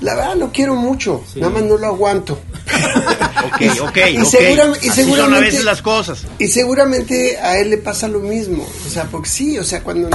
la 0.00 0.14
verdad 0.14 0.36
lo 0.36 0.50
quiero 0.52 0.74
mucho, 0.74 1.22
Sí. 1.32 1.40
nada 1.40 1.52
más 1.52 1.62
no 1.64 1.76
lo 1.76 1.86
aguanto. 1.86 2.40
Ok, 3.44 3.60
ok, 3.82 3.98
Y 4.10 4.18
ok. 4.18 4.24
segura- 4.26 4.72
y 4.82 4.88
Así 4.88 4.88
son 4.88 4.90
a 4.90 4.94
seguramente- 4.94 5.40
veces 5.46 5.64
las 5.64 5.82
cosas. 5.82 6.26
Y 6.38 6.48
seguramente 6.48 7.36
a 7.36 7.58
él 7.58 7.68
le 7.70 7.76
pasa 7.76 8.08
lo 8.08 8.20
mismo. 8.20 8.66
O 8.86 8.90
sea, 8.90 9.04
porque 9.04 9.28
sí, 9.28 9.58
o 9.58 9.64
sea, 9.64 9.82
cuando 9.82 10.08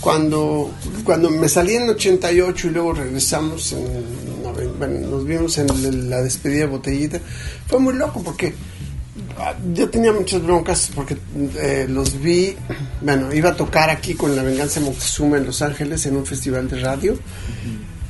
cuando 0.00 0.70
cuando 1.04 1.28
me 1.30 1.48
salí 1.48 1.74
en 1.74 1.88
88 1.90 2.68
y 2.68 2.70
luego 2.70 2.92
regresamos 2.94 3.72
en 3.72 3.86
bueno, 4.80 5.06
nos 5.08 5.26
vimos 5.26 5.58
en 5.58 6.08
la 6.08 6.22
despedida 6.22 6.60
de 6.60 6.66
Botellita, 6.66 7.20
fue 7.66 7.78
muy 7.78 7.92
loco 7.92 8.22
porque 8.22 8.54
ah, 9.38 9.54
yo 9.74 9.90
tenía 9.90 10.10
muchas 10.10 10.42
broncas 10.42 10.90
porque 10.94 11.18
eh, 11.58 11.86
los 11.86 12.18
vi, 12.20 12.56
bueno, 13.02 13.30
iba 13.34 13.50
a 13.50 13.56
tocar 13.56 13.90
aquí 13.90 14.14
con 14.14 14.34
La 14.34 14.42
Venganza 14.42 14.80
de 14.80 14.86
Moctezuma 14.86 15.36
en 15.36 15.44
Los 15.44 15.60
Ángeles 15.60 16.06
en 16.06 16.16
un 16.16 16.24
festival 16.24 16.68
de 16.70 16.80
radio 16.80 17.18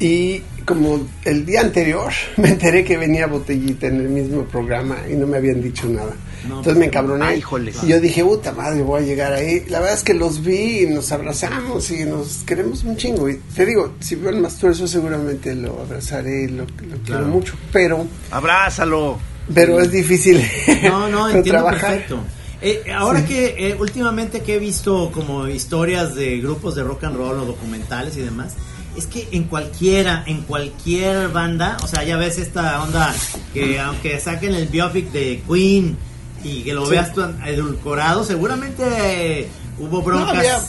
y 0.01 0.43
como 0.65 1.07
el 1.25 1.45
día 1.47 1.61
anterior 1.61 2.11
me 2.39 2.49
enteré 2.49 2.85
que 2.85 2.97
venía 2.97 3.27
Botellita 3.27 3.87
en 3.87 4.01
el 4.01 4.09
mismo 4.09 4.45
programa 4.45 4.97
y 5.11 5.15
no 5.15 5.27
me 5.27 5.37
habían 5.37 5.63
dicho 5.63 5.87
nada. 5.89 6.15
No, 6.49 6.59
Entonces 6.59 6.79
me 6.79 6.87
encabroné. 6.87 7.25
Ay. 7.27 7.45
Y 7.83 7.87
yo 7.87 8.01
dije, 8.01 8.25
puta 8.25 8.53
madre, 8.53 8.81
voy 8.83 9.03
a 9.03 9.05
llegar 9.05 9.35
ahí. 9.35 9.63
La 9.69 9.79
verdad 9.79 9.95
es 9.97 10.03
que 10.03 10.15
los 10.15 10.43
vi 10.43 10.85
y 10.85 10.87
nos 10.87 11.13
abrazamos 11.13 11.91
y 11.91 12.05
nos 12.05 12.39
queremos 12.47 12.83
un 12.83 12.97
chingo. 12.97 13.29
Y 13.29 13.37
te 13.55 13.67
digo, 13.67 13.93
si 14.01 14.15
veo 14.15 14.31
el 14.31 14.41
Mastuerzo 14.41 14.89
seguramente 14.89 15.55
lo 15.55 15.83
abrazaré 15.83 16.45
y 16.45 16.49
lo, 16.49 16.63
lo 16.65 16.97
quiero 17.05 17.27
mucho. 17.27 17.55
Pero, 17.73 18.07
Abrázalo. 18.31 19.19
pero 19.55 19.81
es 19.81 19.91
difícil 19.93 20.43
No, 20.83 21.09
no, 21.11 21.27
entiendo 21.31 21.63
trabajar. 21.63 21.91
perfecto. 21.91 22.21
Eh, 22.63 22.85
ahora 22.95 23.25
que 23.25 23.55
eh, 23.59 23.77
últimamente 23.79 24.41
que 24.41 24.55
he 24.55 24.59
visto 24.59 25.11
como 25.13 25.47
historias 25.49 26.15
de 26.15 26.39
grupos 26.41 26.75
de 26.75 26.83
rock 26.85 27.05
and 27.05 27.17
roll 27.17 27.39
o 27.39 27.45
documentales 27.45 28.17
y 28.17 28.21
demás, 28.21 28.55
es 28.97 29.07
que 29.07 29.29
en 29.33 29.45
cualquiera, 29.45 30.25
en 30.27 30.43
cualquier 30.43 31.29
banda, 31.29 31.77
o 31.83 31.87
sea, 31.87 32.03
ya 32.05 32.17
ves 32.17 32.39
esta 32.39 32.83
onda 32.83 33.15
que 33.55 33.79
aunque 33.81 34.19
saquen 34.21 34.55
el 34.55 34.67
biopic 34.69 35.11
de 35.13 35.43
Queen 35.49 35.97
y 36.43 36.63
que 36.63 36.73
lo 36.75 36.85
Sí. 36.87 36.93
veas 36.93 37.13
tú 37.13 37.23
edulcorado, 37.47 38.25
seguramente 38.25 39.49
hubo 39.79 40.03
broncas 40.03 40.37
había- 40.39 40.61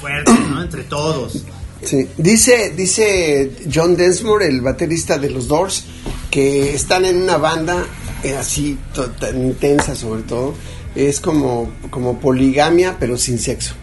fuertes, 0.00 0.34
¿no? 0.48 0.62
Entre 0.62 0.84
todos. 0.84 1.44
Sí. 1.84 2.06
Dice, 2.16 2.72
dice 2.76 3.50
John 3.72 3.96
Densmore, 3.96 4.46
el 4.46 4.60
baterista 4.60 5.18
de 5.18 5.30
los 5.30 5.48
Doors, 5.48 5.84
que 6.30 6.74
están 6.74 7.04
en 7.04 7.22
una 7.22 7.36
banda 7.38 7.84
eh, 8.22 8.36
así 8.36 8.78
tan 9.18 9.36
intensa 9.44 9.96
sobre 9.96 10.22
todo. 10.22 10.54
Es 10.94 11.20
como, 11.20 11.72
como 11.90 12.20
poligamia, 12.20 12.96
pero 13.00 13.16
sin 13.16 13.38
sexo. 13.40 13.74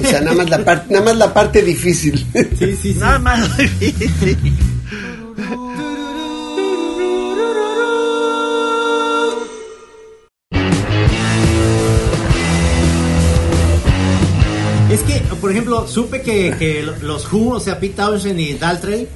O 0.00 0.06
sea, 0.06 0.20
nada 0.20 0.36
más 0.36 0.50
la, 0.50 0.64
par- 0.64 0.86
nada 0.88 1.04
más 1.04 1.16
la 1.16 1.34
parte 1.34 1.62
difícil. 1.62 2.26
Sí, 2.32 2.46
sí, 2.58 2.76
sí. 2.76 2.94
Nada 2.98 3.18
más 3.18 3.56
difícil. 3.56 4.56
Es 14.90 15.00
que, 15.04 15.20
por 15.36 15.50
ejemplo, 15.50 15.88
supe 15.88 16.20
que, 16.20 16.54
que 16.58 16.82
los 17.00 17.32
Who, 17.32 17.54
o 17.54 17.60
sea, 17.60 17.80
Pete 17.80 17.94
Townshend 17.94 18.38
y 18.38 18.54
Daltrey, 18.54 19.08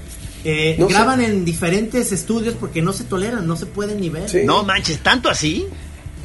eh, 0.42 0.76
No 0.78 0.86
sé. 0.88 0.94
graban 0.94 1.20
en 1.20 1.44
diferentes 1.44 2.12
estudios 2.12 2.54
porque 2.58 2.80
no 2.80 2.94
se 2.94 3.04
toleran, 3.04 3.46
no 3.46 3.56
se 3.56 3.66
pueden 3.66 4.00
ni 4.00 4.08
ver. 4.08 4.28
Sí. 4.30 4.38
No 4.44 4.62
manches, 4.64 5.00
tanto 5.00 5.28
así. 5.28 5.66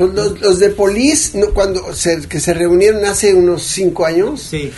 Los, 0.08 0.40
los- 0.42 0.60
de 0.60 0.70
Police, 0.70 1.38
no, 1.38 1.48
cuando 1.54 1.94
se, 1.94 2.22
que 2.28 2.40
se 2.40 2.54
reunieron 2.54 3.06
hace 3.06 3.34
unos 3.34 3.64
cinco 3.64 4.06
años, 4.06 4.42
Sí. 4.50 4.72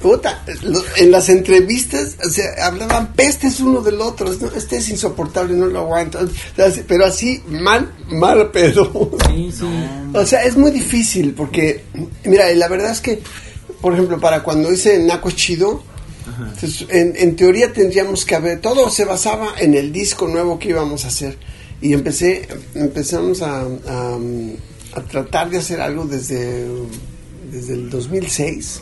puta, 0.00 0.44
lo- 0.62 0.82
en 0.96 1.10
las 1.10 1.28
entrevistas 1.28 2.16
o 2.26 2.28
sea, 2.28 2.66
hablaban 2.66 3.12
pestes 3.14 3.60
uno 3.60 3.80
del 3.82 4.00
otro. 4.00 4.32
¿no? 4.40 4.48
Este 4.56 4.76
es 4.78 4.88
insoportable, 4.88 5.54
no 5.54 5.66
lo 5.66 5.80
aguanto. 5.80 6.18
Pero 6.88 7.04
así, 7.06 7.40
mal, 7.48 7.92
mal 8.08 8.50
pedo. 8.50 9.10
Sí, 9.28 9.50
sí. 9.52 9.64
O 10.14 10.26
sea, 10.26 10.42
es 10.44 10.56
muy 10.58 10.70
difícil 10.70 11.32
porque, 11.34 11.84
mira, 12.24 12.50
la 12.54 12.68
verdad 12.68 12.90
es 12.90 13.00
que, 13.00 13.22
por 13.80 13.94
ejemplo, 13.94 14.20
para 14.20 14.42
cuando 14.42 14.70
hice 14.72 14.98
Naco 14.98 15.30
Chido, 15.30 15.82
entonces, 16.54 16.86
en, 16.90 17.14
en 17.16 17.34
teoría 17.36 17.72
tendríamos 17.72 18.24
que 18.24 18.34
haber, 18.34 18.60
todo 18.60 18.90
se 18.90 19.04
basaba 19.04 19.54
en 19.58 19.74
el 19.74 19.90
disco 19.92 20.28
nuevo 20.28 20.58
que 20.58 20.68
íbamos 20.70 21.04
a 21.04 21.08
hacer. 21.08 21.38
Y 21.82 21.92
empecé, 21.92 22.48
empezamos 22.74 23.42
a, 23.42 23.62
a, 23.62 24.18
tratar 25.10 25.50
de 25.50 25.58
hacer 25.58 25.80
algo 25.80 26.04
desde, 26.06 26.64
desde 27.50 27.74
el 27.74 27.90
2006 27.90 28.80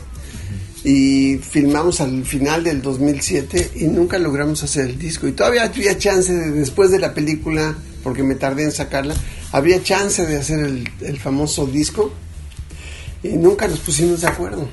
y 0.83 1.37
filmamos 1.37 1.99
al 2.01 2.23
final 2.25 2.63
del 2.63 2.81
2007 2.81 3.71
y 3.75 3.85
nunca 3.85 4.17
logramos 4.19 4.63
hacer 4.63 4.85
el 4.91 4.99
disco. 4.99 5.27
Y 5.27 5.31
todavía 5.31 5.63
había 5.63 5.97
chance, 5.97 6.31
de- 6.33 6.51
después 6.51 6.91
de 6.91 6.99
la 6.99 7.13
película, 7.13 7.75
porque 8.03 8.23
me 8.23 8.35
tardé 8.35 8.63
en 8.63 8.71
sacarla, 8.71 9.15
había 9.51 9.81
chance 9.83 10.25
de 10.25 10.37
hacer 10.37 10.59
el, 10.59 10.87
el 11.01 11.17
famoso 11.19 11.65
disco 11.65 12.11
y 13.23 13.29
nunca 13.29 13.67
nos 13.67 13.79
pusimos 13.79 14.21
de 14.21 14.27
acuerdo. 14.27 14.67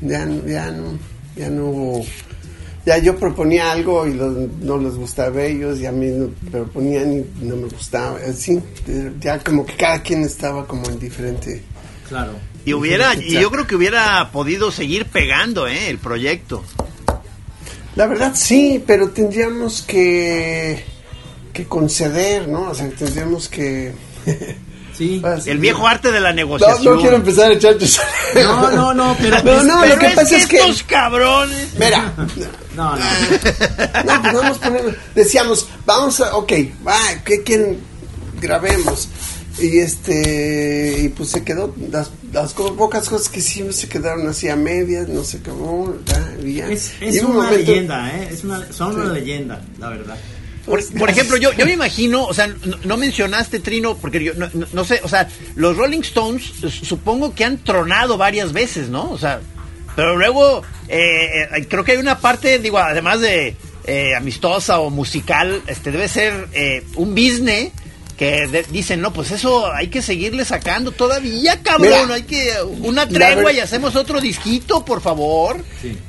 Ya, 0.00 0.28
ya, 0.46 0.70
no, 0.72 0.98
ya 1.36 1.48
no 1.50 1.66
hubo... 1.66 2.04
Ya 2.86 2.96
yo 2.98 3.16
proponía 3.16 3.72
algo 3.72 4.06
y 4.06 4.14
lo- 4.14 4.48
no 4.60 4.78
les 4.78 4.94
gustaba 4.94 5.40
a 5.40 5.44
ellos 5.44 5.78
y 5.80 5.86
a 5.86 5.92
mí 5.92 6.06
no 6.06 6.28
proponían 6.50 7.12
y 7.12 7.44
no 7.44 7.56
me 7.56 7.68
gustaba. 7.68 8.18
Así, 8.28 8.58
ya 9.20 9.38
como 9.40 9.66
que 9.66 9.74
cada 9.74 10.02
quien 10.02 10.22
estaba 10.22 10.66
como 10.66 10.86
en 10.88 10.98
diferente... 10.98 11.62
Claro. 12.08 12.32
Y 12.64 12.72
hubiera, 12.72 13.14
y 13.14 13.32
yo 13.40 13.50
creo 13.50 13.66
que 13.66 13.76
hubiera 13.76 14.30
podido 14.32 14.70
seguir 14.72 15.06
pegando, 15.06 15.66
¿eh? 15.68 15.88
El 15.88 15.98
proyecto. 15.98 16.64
La 17.96 18.06
verdad 18.06 18.32
sí, 18.34 18.82
pero 18.86 19.10
tendríamos 19.10 19.82
que, 19.82 20.84
que 21.52 21.64
conceder, 21.66 22.48
¿no? 22.48 22.70
O 22.70 22.74
sea, 22.74 22.88
tendríamos 22.90 23.48
que... 23.48 23.92
Sí. 24.92 25.22
El 25.46 25.56
viejo 25.58 25.86
arte 25.88 26.12
de 26.12 26.20
la 26.20 26.28
No, 26.30 26.36
negociación. 26.36 26.96
no 26.96 27.00
quiero 27.00 27.16
empezar 27.16 27.50
a 27.50 27.54
echar 27.54 27.74
No, 28.34 28.70
no, 28.70 28.92
no, 28.92 29.16
pero. 29.18 29.42
No, 29.42 29.62
no, 29.62 29.80
Pero 29.80 29.94
lo 29.94 29.98
que 30.00 30.06
es 30.08 30.14
pasa 30.14 30.28
que 30.28 30.36
es 30.36 30.46
que... 30.46 30.56
estos 30.58 30.82
cabrones. 30.82 31.68
Mira, 31.78 32.12
No, 32.80 32.96
no. 32.96 33.04
no, 34.04 34.22
pues 34.22 34.32
vamos 34.34 34.56
a 34.56 34.60
poner... 34.60 34.98
Decíamos, 35.14 35.68
vamos 35.84 36.20
a... 36.20 36.34
Ok, 36.36 36.52
va, 36.86 36.96
¿qué 37.24 37.42
quieren? 37.42 37.78
Grabemos. 38.40 39.08
Y 39.58 39.78
este... 39.80 40.96
Y 41.02 41.08
pues 41.10 41.28
se 41.30 41.44
quedó... 41.44 41.74
Las, 41.90 42.10
las 42.32 42.54
co- 42.54 42.74
pocas 42.76 43.08
cosas 43.08 43.28
que 43.28 43.40
hicimos 43.40 43.76
se 43.76 43.88
quedaron 43.88 44.26
así 44.28 44.48
a 44.48 44.56
medias, 44.56 45.08
no 45.08 45.24
se 45.24 45.38
acabó. 45.38 45.94
ya, 46.06 46.32
y 46.42 46.54
ya. 46.54 46.68
Es, 46.70 46.92
es 47.00 47.22
un 47.22 47.32
una 47.32 47.44
momento- 47.44 47.56
leyenda, 47.58 48.16
¿eh? 48.16 48.28
Es 48.32 48.44
una, 48.44 48.72
son 48.72 48.94
una 48.98 49.12
leyenda, 49.12 49.60
la 49.78 49.88
verdad. 49.90 50.16
Por, 50.64 50.82
por 50.94 51.10
ejemplo, 51.10 51.36
yo, 51.36 51.52
yo 51.54 51.66
me 51.66 51.72
imagino, 51.72 52.24
o 52.24 52.32
sea, 52.34 52.46
no, 52.46 52.76
no 52.84 52.96
mencionaste 52.96 53.60
Trino, 53.60 53.96
porque 53.96 54.22
yo 54.22 54.34
no, 54.34 54.48
no- 54.54 54.66
no 54.72 54.84
sé, 54.84 55.00
o 55.02 55.08
sea, 55.08 55.28
los 55.56 55.76
Rolling 55.76 56.00
Stones 56.00 56.52
supongo 56.82 57.34
que 57.34 57.44
han 57.44 57.58
tronado 57.58 58.16
varias 58.16 58.52
veces, 58.52 58.88
¿no? 58.88 59.10
O 59.10 59.18
sea, 59.18 59.40
pero 59.96 60.16
luego 60.16 60.62
eh, 60.88 61.48
eh, 61.56 61.66
creo 61.68 61.84
que 61.84 61.92
hay 61.92 61.98
una 61.98 62.18
parte, 62.18 62.58
digo, 62.58 62.78
además 62.78 63.20
de 63.20 63.56
eh, 63.84 64.14
amistosa 64.14 64.78
o 64.80 64.90
musical, 64.90 65.62
este 65.66 65.90
debe 65.90 66.08
ser 66.08 66.48
eh, 66.52 66.84
un 66.96 67.14
business 67.14 67.72
que 68.20 68.46
de- 68.48 68.64
dicen, 68.70 69.00
no, 69.00 69.14
pues 69.14 69.30
eso 69.30 69.72
hay 69.72 69.88
que 69.88 70.02
seguirle 70.02 70.44
sacando 70.44 70.92
todavía, 70.92 71.62
cabrón, 71.62 71.88
Mira, 72.02 72.14
hay 72.16 72.22
que 72.24 72.52
una 72.82 73.06
la 73.06 73.08
tregua 73.10 73.50
y 73.50 73.60
hacemos 73.60 73.96
otro 73.96 74.20
disquito, 74.20 74.84
por 74.84 75.00
favor. 75.00 75.56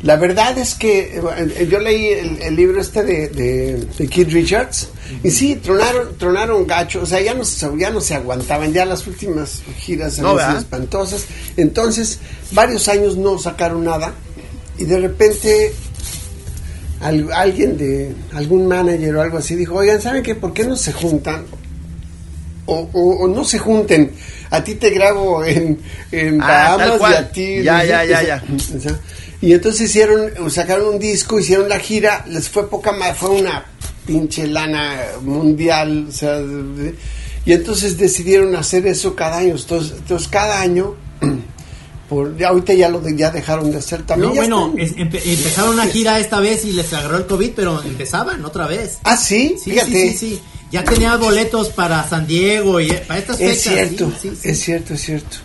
La 0.04 0.18
verdad 0.18 0.58
es 0.58 0.76
que 0.76 1.16
eh, 1.16 1.68
yo 1.72 1.80
leí 1.80 2.08
el, 2.08 2.42
el 2.42 2.54
libro 2.58 2.82
este 2.82 3.04
de, 3.04 3.30
de, 3.30 3.78
de 3.98 4.08
Keith 4.10 4.28
Richards 4.30 4.90
y 5.24 5.32
sí, 5.32 5.56
tronaron, 5.56 6.18
tronaron 6.18 6.68
gacho, 6.68 7.02
o 7.02 7.06
sea, 7.06 7.22
ya 7.22 7.34
no, 7.34 7.46
se- 7.46 7.70
ya 7.78 7.90
no 7.92 8.02
se 8.02 8.14
aguantaban, 8.16 8.74
ya 8.74 8.84
las 8.84 9.08
últimas 9.08 9.62
giras 9.80 10.20
espantosas. 10.60 11.24
Entonces, 11.56 12.20
varios 12.52 12.90
años 12.90 13.16
no 13.16 13.40
sacaron 13.40 13.86
nada 13.86 14.14
y 14.78 14.84
de 14.84 15.00
repente 15.00 15.74
al- 17.00 17.32
alguien 17.32 17.78
de 17.78 18.14
algún 18.34 18.68
manager 18.68 19.16
o 19.16 19.22
algo 19.22 19.38
así 19.38 19.56
dijo, 19.56 19.76
oigan, 19.76 20.02
¿saben 20.02 20.24
qué? 20.24 20.36
¿Por 20.36 20.52
qué 20.54 20.66
no 20.66 20.76
se 20.76 20.92
juntan? 20.92 21.46
O, 22.66 22.90
o- 22.94 23.24
o 23.24 23.28
no 23.28 23.44
se 23.44 23.58
junten. 23.60 24.12
A 24.52 24.64
ti 24.64 24.76
te 24.76 24.90
grabo 24.92 25.44
en, 25.44 25.80
en 26.12 26.42
Ah, 26.42 26.76
tal 26.78 26.90
Bahamas 26.90 26.96
y 26.96 27.00
cual. 27.00 27.16
a 27.16 27.32
ti. 27.32 27.64
Ya, 27.64 27.84
ya, 27.84 28.06
ya, 28.06 28.22
ya. 28.24 28.44
o 28.76 28.80
sea, 28.80 29.00
y 29.42 29.54
entonces 29.54 29.90
hicieron, 29.90 30.52
sacaron 30.52 30.94
un 30.96 31.00
disco, 31.00 31.40
hicieron 31.40 31.68
la 31.70 31.80
gira, 31.80 32.24
les 32.30 32.48
fue 32.50 32.70
poca 32.70 32.92
más, 32.92 33.18
fue 33.18 33.30
una 33.32 33.66
pinche 34.06 34.46
lana 34.48 35.00
mundial, 35.24 36.08
o 36.10 36.12
sea, 36.12 36.40
y 37.46 37.54
entonces 37.54 37.98
decidieron 37.98 38.56
hacer 38.56 38.86
eso 38.86 39.16
cada 39.16 39.38
año. 39.38 39.56
Entonces, 39.56 39.94
entonces 39.98 40.28
cada 40.28 40.62
año, 40.62 40.96
por, 42.10 42.38
ya 42.38 42.50
ahorita 42.50 42.74
ya 42.74 42.90
lo 42.90 43.00
de- 43.00 43.16
ya 43.16 43.32
dejaron 43.32 43.72
de 43.72 43.78
hacer 43.78 44.04
también. 44.06 44.30
No, 44.30 44.36
ya 44.36 44.42
bueno, 44.42 44.74
están- 44.78 44.80
es- 44.80 44.96
empe- 44.98 45.22
empezaron 45.26 45.74
una 45.74 45.88
gira 45.88 46.20
esta 46.20 46.40
vez 46.40 46.66
y 46.66 46.74
les 46.74 46.92
agarró 46.94 47.18
el 47.18 47.26
COVID, 47.26 47.52
pero 47.56 47.82
empezaban 47.84 48.44
otra 48.46 48.68
vez. 48.68 49.00
ah, 49.04 49.16
sí, 49.18 49.56
Sí, 49.64 49.72
fíjate. 49.72 49.92
sí, 49.92 50.10
sí, 50.10 50.18
sí. 50.18 50.42
Ya 50.72 50.84
tenía 50.84 51.16
boletos 51.18 51.70
para 51.70 52.08
San 52.08 52.26
Diego 52.28 52.80
y 52.80 52.90
eh, 52.92 53.04
para 53.08 53.20
estas 53.20 53.38
fechas. 53.38 53.56
Es 53.58 53.62
cierto, 53.64 54.12
sí, 54.22 54.30
sí, 54.30 54.36
sí. 54.42 54.50
es 54.50 54.60
cierto, 54.62 54.94
es 54.94 55.02
cierto. 55.02 55.38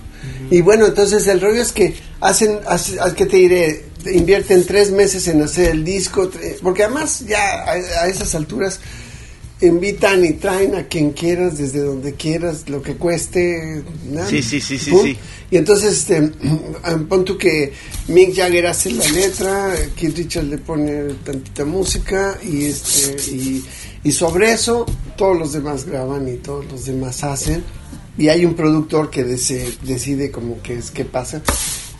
Y 0.50 0.60
bueno, 0.60 0.86
entonces 0.86 1.26
el 1.28 1.40
rollo 1.40 1.60
es 1.62 1.72
que 1.72 1.94
hacen, 2.20 2.58
hace- 2.66 2.98
¿a 3.00 3.14
¿qué 3.14 3.26
te 3.26 3.36
diré? 3.36 3.84
Invierten 4.12 4.64
tres 4.66 4.90
meses 4.92 5.26
en 5.28 5.42
hacer 5.42 5.70
el 5.70 5.84
disco, 5.84 6.30
porque 6.62 6.84
además 6.84 7.24
ya 7.26 7.62
a, 7.64 7.72
a 7.72 8.06
esas 8.08 8.34
alturas 8.36 8.78
invitan 9.60 10.24
y 10.24 10.34
traen 10.34 10.74
a 10.74 10.84
quien 10.86 11.12
quieras, 11.12 11.56
desde 11.58 11.80
donde 11.80 12.12
quieras, 12.14 12.68
lo 12.68 12.82
que 12.82 12.94
cueste. 12.96 13.82
¿no? 14.10 14.26
Sí, 14.28 14.42
sí, 14.42 14.60
sí, 14.60 14.78
sí, 14.78 14.92
sí. 15.02 15.16
Y 15.50 15.56
entonces, 15.56 15.94
este, 15.98 16.22
pon 17.08 17.24
tú 17.24 17.38
que 17.38 17.72
Mick 18.08 18.34
Jagger 18.34 18.66
hace 18.66 18.90
la 18.90 19.08
letra, 19.08 19.74
Keith 19.94 20.16
Richards 20.16 20.48
le 20.48 20.58
pone 20.58 21.14
tantita 21.24 21.64
música 21.64 22.38
y 22.42 22.64
este 22.66 23.16
y, 23.32 23.64
y 24.04 24.12
sobre 24.12 24.52
eso 24.52 24.84
todos 25.16 25.38
los 25.38 25.52
demás 25.52 25.84
graban 25.86 26.28
y 26.28 26.36
todos 26.36 26.64
los 26.66 26.84
demás 26.86 27.22
hacen 27.24 27.62
y 28.18 28.28
hay 28.28 28.44
un 28.44 28.54
productor 28.54 29.08
que 29.10 29.24
dese- 29.24 29.76
decide 29.82 30.30
como 30.30 30.60
que 30.62 30.74
es 30.78 30.90
qué 30.90 31.04
pasa 31.04 31.42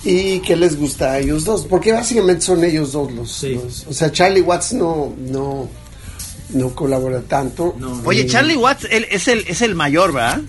y 0.04 0.40
que 0.40 0.56
les 0.56 0.76
gusta 0.76 1.12
a 1.12 1.18
ellos 1.20 1.44
dos 1.44 1.66
porque 1.66 1.92
básicamente 1.92 2.42
son 2.42 2.64
ellos 2.64 2.92
dos 2.92 3.12
los, 3.12 3.32
Sí. 3.32 3.54
los- 3.54 3.86
o 3.86 3.92
sea 3.92 4.10
Charlie 4.12 4.40
Watts 4.42 4.72
no 4.74 5.14
no 5.18 5.68
no 6.50 6.74
colabora 6.74 7.20
tanto 7.22 7.74
No. 7.78 8.00
Oye, 8.04 8.22
Y- 8.22 8.26
Charlie 8.26 8.56
Watts 8.56 8.86
él, 8.90 9.06
es, 9.10 9.28
el, 9.28 9.44
es 9.48 9.62
el 9.62 9.74
mayor, 9.74 10.12
¿verdad? 10.12 10.40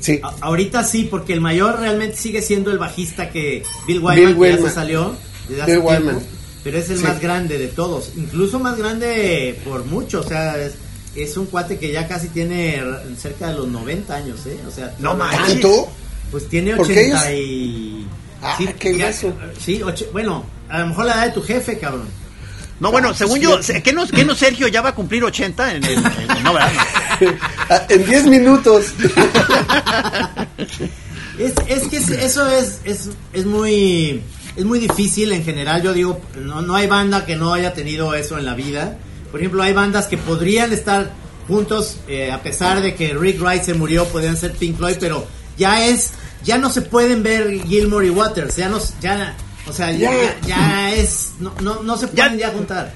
sí 0.00 0.20
A- 0.22 0.34
ahorita 0.40 0.84
sí, 0.84 1.04
porque 1.10 1.32
el 1.32 1.40
mayor 1.40 1.78
realmente 1.80 2.16
sigue 2.16 2.42
siendo 2.42 2.70
el 2.70 2.78
bajista 2.78 3.30
que 3.30 3.62
Bill 3.86 3.98
Wyman, 4.00 4.16
Bill 4.16 4.38
que 4.56 4.62
ya 4.62 4.68
se 4.68 4.74
salió 4.74 5.14
desde 5.48 5.62
hace 5.62 5.72
Bill 5.72 5.86
tiempo, 5.86 6.06
Wyman. 6.08 6.22
pero 6.64 6.78
es 6.78 6.90
el 6.90 6.98
Sí. 6.98 7.04
más 7.04 7.20
grande 7.20 7.58
de 7.58 7.68
todos, 7.68 8.12
incluso 8.16 8.58
más 8.58 8.76
grande 8.78 9.58
por 9.64 9.84
mucho, 9.84 10.20
o 10.20 10.22
sea, 10.22 10.56
es, 10.58 10.74
es 11.16 11.36
un 11.36 11.46
cuate 11.46 11.78
que 11.78 11.90
ya 11.92 12.06
casi 12.06 12.28
tiene 12.28 12.80
cerca 13.18 13.48
de 13.48 13.54
los 13.54 13.68
90 13.68 14.14
años, 14.14 14.44
¿eh? 14.46 14.58
O 14.66 14.70
sea, 14.70 14.94
No 15.00 15.16
tanto 15.16 15.88
Pues 16.30 16.48
tiene 16.48 16.76
¿Por 16.76 16.86
qué 16.86 17.12
80 17.12 17.32
y... 17.34 18.06
Ah, 18.42 18.56
qué 18.78 18.96
ya-. 18.96 19.12
Sí, 19.12 19.82
ocho- 19.82 20.06
bueno, 20.12 20.44
a 20.68 20.78
lo 20.78 20.86
mejor 20.86 21.06
la 21.06 21.14
edad 21.14 21.26
de 21.26 21.32
tu 21.32 21.42
jefe, 21.42 21.76
cabrón. 21.78 22.06
No, 22.80 22.90
bueno, 22.90 23.10
Ah, 23.10 23.14
según 23.14 23.36
sí. 23.36 23.42
yo, 23.42 23.60
¿qué 23.82 23.92
no, 23.92 24.06
qué 24.08 24.24
no 24.24 24.34
Sergio 24.34 24.66
ya 24.66 24.80
va 24.82 24.88
a 24.90 24.94
cumplir 24.94 25.22
80 25.22 25.74
en 25.74 25.84
el... 25.84 25.92
en- 25.92 26.02
no, 26.42 26.52
¿verdad? 26.54 26.72
Ah, 27.68 27.82
en 27.88 28.04
10 28.06 28.26
minutos 28.26 28.86
Es, 31.38 31.54
es 31.68 31.88
que 31.88 31.96
es- 31.98 32.08
eso 32.10 32.50
es, 32.50 32.80
es, 32.84 33.10
es 33.32 33.46
muy 33.46 34.22
es 34.56 34.64
muy 34.64 34.78
difícil 34.78 35.32
en 35.32 35.44
general. 35.44 35.82
Yo 35.82 35.92
digo, 35.92 36.20
no, 36.36 36.60
no 36.62 36.74
hay 36.74 36.86
banda 36.86 37.24
que 37.24 37.36
no 37.36 37.54
haya 37.54 37.72
tenido 37.72 38.14
eso 38.14 38.36
en 38.38 38.44
la 38.44 38.54
vida. 38.54 38.98
Por 39.30 39.40
ejemplo, 39.40 39.62
hay 39.62 39.72
bandas 39.72 40.06
que 40.06 40.18
podrían 40.18 40.72
estar 40.72 41.12
juntos 41.46 41.98
eh, 42.08 42.30
a 42.32 42.42
pesar 42.42 42.80
de 42.82 42.94
que 42.94 43.14
Rick 43.14 43.40
Wright 43.40 43.62
se 43.62 43.74
murió, 43.74 44.06
podrían 44.06 44.36
ser 44.36 44.52
Pink 44.52 44.76
Floyd, 44.76 44.96
pero 45.00 45.26
ya 45.56 45.86
es 45.86 46.10
ya 46.44 46.58
no 46.58 46.70
se 46.70 46.82
pueden 46.82 47.22
ver 47.22 47.62
Gilmore 47.66 48.06
y 48.06 48.10
Waters. 48.10 48.56
Ya 48.56 48.68
no 48.68 48.78
ya 49.00 49.34
o 49.70 49.72
sea 49.72 49.92
ya, 49.92 50.10
Ya. 50.46 50.94
es 50.94 51.30
no, 51.40 51.54
no, 51.62 51.82
no 51.82 51.96
se 51.96 52.08
pueden 52.08 52.38
ya, 52.38 52.50
juntar. 52.50 52.92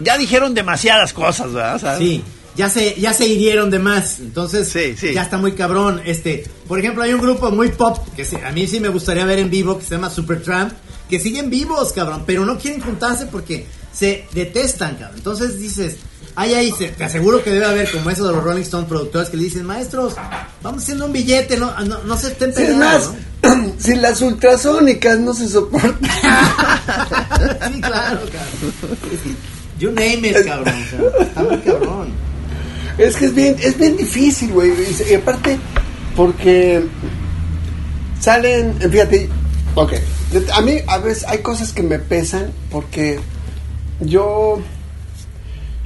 Ya 0.00 0.16
dijeron 0.18 0.54
demasiadas 0.54 1.12
cosas, 1.12 1.52
¿verdad? 1.52 1.98
Sí, 1.98 2.24
ya 2.56 2.70
se, 2.70 2.94
ya 2.98 3.12
se 3.12 3.26
hirieron 3.26 3.70
de 3.70 3.78
más. 3.78 4.18
Entonces, 4.20 4.68
Sí, 4.68 4.96
sí. 4.96 5.12
ya 5.12 5.22
está 5.22 5.36
muy 5.38 5.52
cabrón. 5.52 6.00
Este, 6.04 6.44
por 6.66 6.78
ejemplo, 6.78 7.02
hay 7.02 7.12
un 7.12 7.20
grupo 7.20 7.50
muy 7.50 7.68
pop 7.68 7.98
que 8.16 8.26
a 8.44 8.50
mí 8.52 8.66
sí 8.66 8.80
me 8.80 8.88
gustaría 8.88 9.24
ver 9.26 9.38
en 9.38 9.50
vivo 9.50 9.78
que 9.78 9.84
se 9.84 9.94
llama 9.94 10.08
Supertramp, 10.10 10.72
que 11.10 11.20
siguen 11.20 11.50
vivos, 11.50 11.92
cabrón, 11.92 12.24
pero 12.26 12.44
no 12.46 12.58
quieren 12.58 12.80
juntarse 12.80 13.26
porque 13.26 13.66
se 13.92 14.24
detestan, 14.32 14.94
cabrón. 14.96 15.18
Entonces 15.18 15.58
dices, 15.58 15.96
ay, 16.36 16.54
ay, 16.54 16.72
se- 16.78 16.88
te 16.88 17.04
aseguro 17.04 17.42
que 17.42 17.50
debe 17.50 17.64
haber 17.66 17.90
como 17.90 18.08
eso 18.10 18.26
de 18.26 18.32
los 18.32 18.44
Rolling 18.44 18.62
Stones 18.62 18.88
productores 18.88 19.28
que 19.30 19.36
le 19.36 19.44
dicen, 19.44 19.64
maestros, 19.64 20.14
vamos 20.62 20.82
haciendo 20.82 21.06
un 21.06 21.12
billete, 21.12 21.56
no, 21.56 21.76
no, 21.84 22.02
no 22.04 22.16
se 22.16 22.28
estén 22.28 22.54
Si 22.54 22.62
es 22.62 22.68
peleando, 22.68 23.16
más, 23.42 23.72
si 23.78 23.94
las 23.96 24.20
ultrasónicas 24.20 25.18
no 25.18 25.34
se 25.34 25.48
soportan. 25.48 25.98
¿no? 26.00 26.08
sí, 27.72 27.80
claro, 27.80 28.20
cabrón. 28.20 29.36
You 29.78 29.90
name 29.90 30.28
it, 30.28 30.44
cabrón. 30.46 30.74
o 30.74 31.10
sea, 31.18 31.22
está 31.26 31.42
muy 31.42 31.58
cabrón. 31.58 32.08
Es 32.98 33.16
que 33.16 33.26
es 33.26 33.34
bien, 33.34 33.56
es 33.60 33.76
bien 33.78 33.96
difícil, 33.96 34.52
güey. 34.52 34.70
Y, 34.70 35.10
y 35.12 35.14
aparte, 35.14 35.58
porque 36.16 36.82
salen, 38.20 38.74
fíjate, 38.90 39.28
ok. 39.74 39.92
A 40.54 40.60
mí 40.62 40.78
a 40.86 40.98
veces 40.98 41.24
hay 41.28 41.38
cosas 41.38 41.72
que 41.72 41.82
me 41.82 41.98
pesan 41.98 42.52
porque 42.70 43.20
yo, 44.00 44.60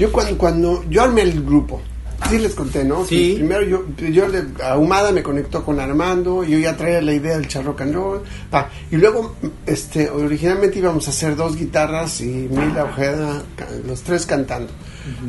yo 0.00 0.10
cuando, 0.12 0.38
cuando 0.38 0.84
yo 0.88 1.02
armé 1.02 1.22
el 1.22 1.44
grupo, 1.44 1.80
sí 2.28 2.38
les 2.38 2.54
conté, 2.54 2.84
¿no? 2.84 3.04
Sí. 3.06 3.34
Primero 3.36 3.62
yo, 3.64 3.84
yo 4.10 4.28
le- 4.28 4.44
Ahumada 4.64 5.12
me 5.12 5.22
conectó 5.22 5.64
con 5.64 5.78
Armando, 5.80 6.42
yo 6.44 6.58
ya 6.58 6.76
traía 6.76 7.00
la 7.02 7.12
idea 7.14 7.36
del 7.38 7.48
charrock 7.48 7.80
and 7.82 7.94
roll, 7.94 8.22
ah, 8.52 8.68
y 8.90 8.96
luego, 8.96 9.36
este, 9.66 10.08
originalmente 10.10 10.78
íbamos 10.78 11.06
a 11.06 11.10
hacer 11.10 11.36
dos 11.36 11.56
guitarras 11.56 12.20
y 12.20 12.26
Mila 12.50 12.84
Ojeda, 12.84 13.42
los 13.86 14.02
tres 14.02 14.26
cantando. 14.26 14.72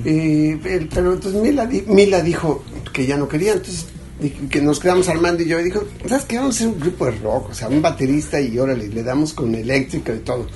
Y, 0.05 0.55
pero 0.55 1.13
entonces 1.13 1.41
Mila, 1.41 1.67
Mila 1.87 2.21
dijo 2.21 2.63
que 2.93 3.05
ya 3.05 3.17
no 3.17 3.27
quería, 3.27 3.53
entonces 3.53 3.85
que 4.29 4.61
nos 4.61 4.79
quedamos 4.79 5.09
Armando 5.09 5.41
y 5.43 5.47
yo 5.47 5.59
y 5.59 5.63
dijo, 5.63 5.83
¿sabes 6.07 6.25
qué? 6.25 6.37
Vamos 6.37 6.55
a 6.55 6.57
hacer 6.57 6.67
un 6.67 6.79
grupo 6.79 7.05
de 7.05 7.11
rock, 7.19 7.49
o 7.49 7.53
sea, 7.53 7.67
un 7.67 7.81
baterista 7.81 8.39
y 8.39 8.57
órale, 8.59 8.87
le 8.87 9.03
damos 9.03 9.33
con 9.33 9.53
eléctrica 9.55 10.13
y 10.13 10.19
todo. 10.19 10.47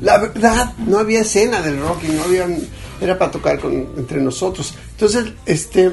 La 0.00 0.18
verdad, 0.18 0.72
no 0.86 0.98
había 0.98 1.20
escena 1.20 1.60
del 1.62 1.78
rock 1.80 2.02
y 2.04 2.12
no 2.12 2.22
había, 2.24 2.46
era 3.00 3.18
para 3.18 3.30
tocar 3.30 3.58
con, 3.60 3.72
entre 3.96 4.20
nosotros. 4.20 4.74
Entonces, 4.92 5.26
este, 5.46 5.92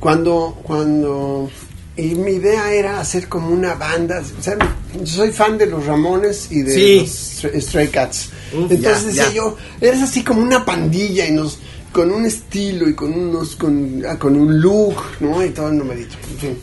cuando, 0.00 0.56
cuando, 0.62 1.50
y 1.96 2.14
mi 2.14 2.32
idea 2.32 2.72
era 2.72 3.00
hacer 3.00 3.28
como 3.28 3.48
una 3.48 3.74
banda, 3.74 4.22
o 4.38 4.42
sea, 4.42 4.56
yo 4.98 5.06
soy 5.06 5.32
fan 5.32 5.58
de 5.58 5.66
los 5.66 5.84
Ramones 5.86 6.48
y 6.50 6.62
de 6.62 6.72
Sí. 6.74 6.98
los 7.00 7.52
Stray- 7.68 7.90
Cats. 7.90 8.30
Entonces 8.52 8.80
ya, 8.80 8.98
decía 9.02 9.26
ya. 9.26 9.32
yo, 9.32 9.56
eres 9.80 10.02
así 10.02 10.22
como 10.24 10.40
una 10.40 10.64
pandilla 10.64 11.26
y 11.26 11.32
nos, 11.32 11.58
con 11.92 12.10
un 12.10 12.26
estilo 12.26 12.88
y 12.88 12.94
con 12.94 13.12
unos, 13.12 13.56
con, 13.56 14.04
ah, 14.08 14.18
con 14.18 14.36
un 14.36 14.60
look, 14.60 14.96
¿no? 15.20 15.44
Y 15.44 15.50
todo 15.50 15.68
el 15.68 15.78
numerito, 15.78 16.16
en 16.32 16.38
fin. 16.38 16.58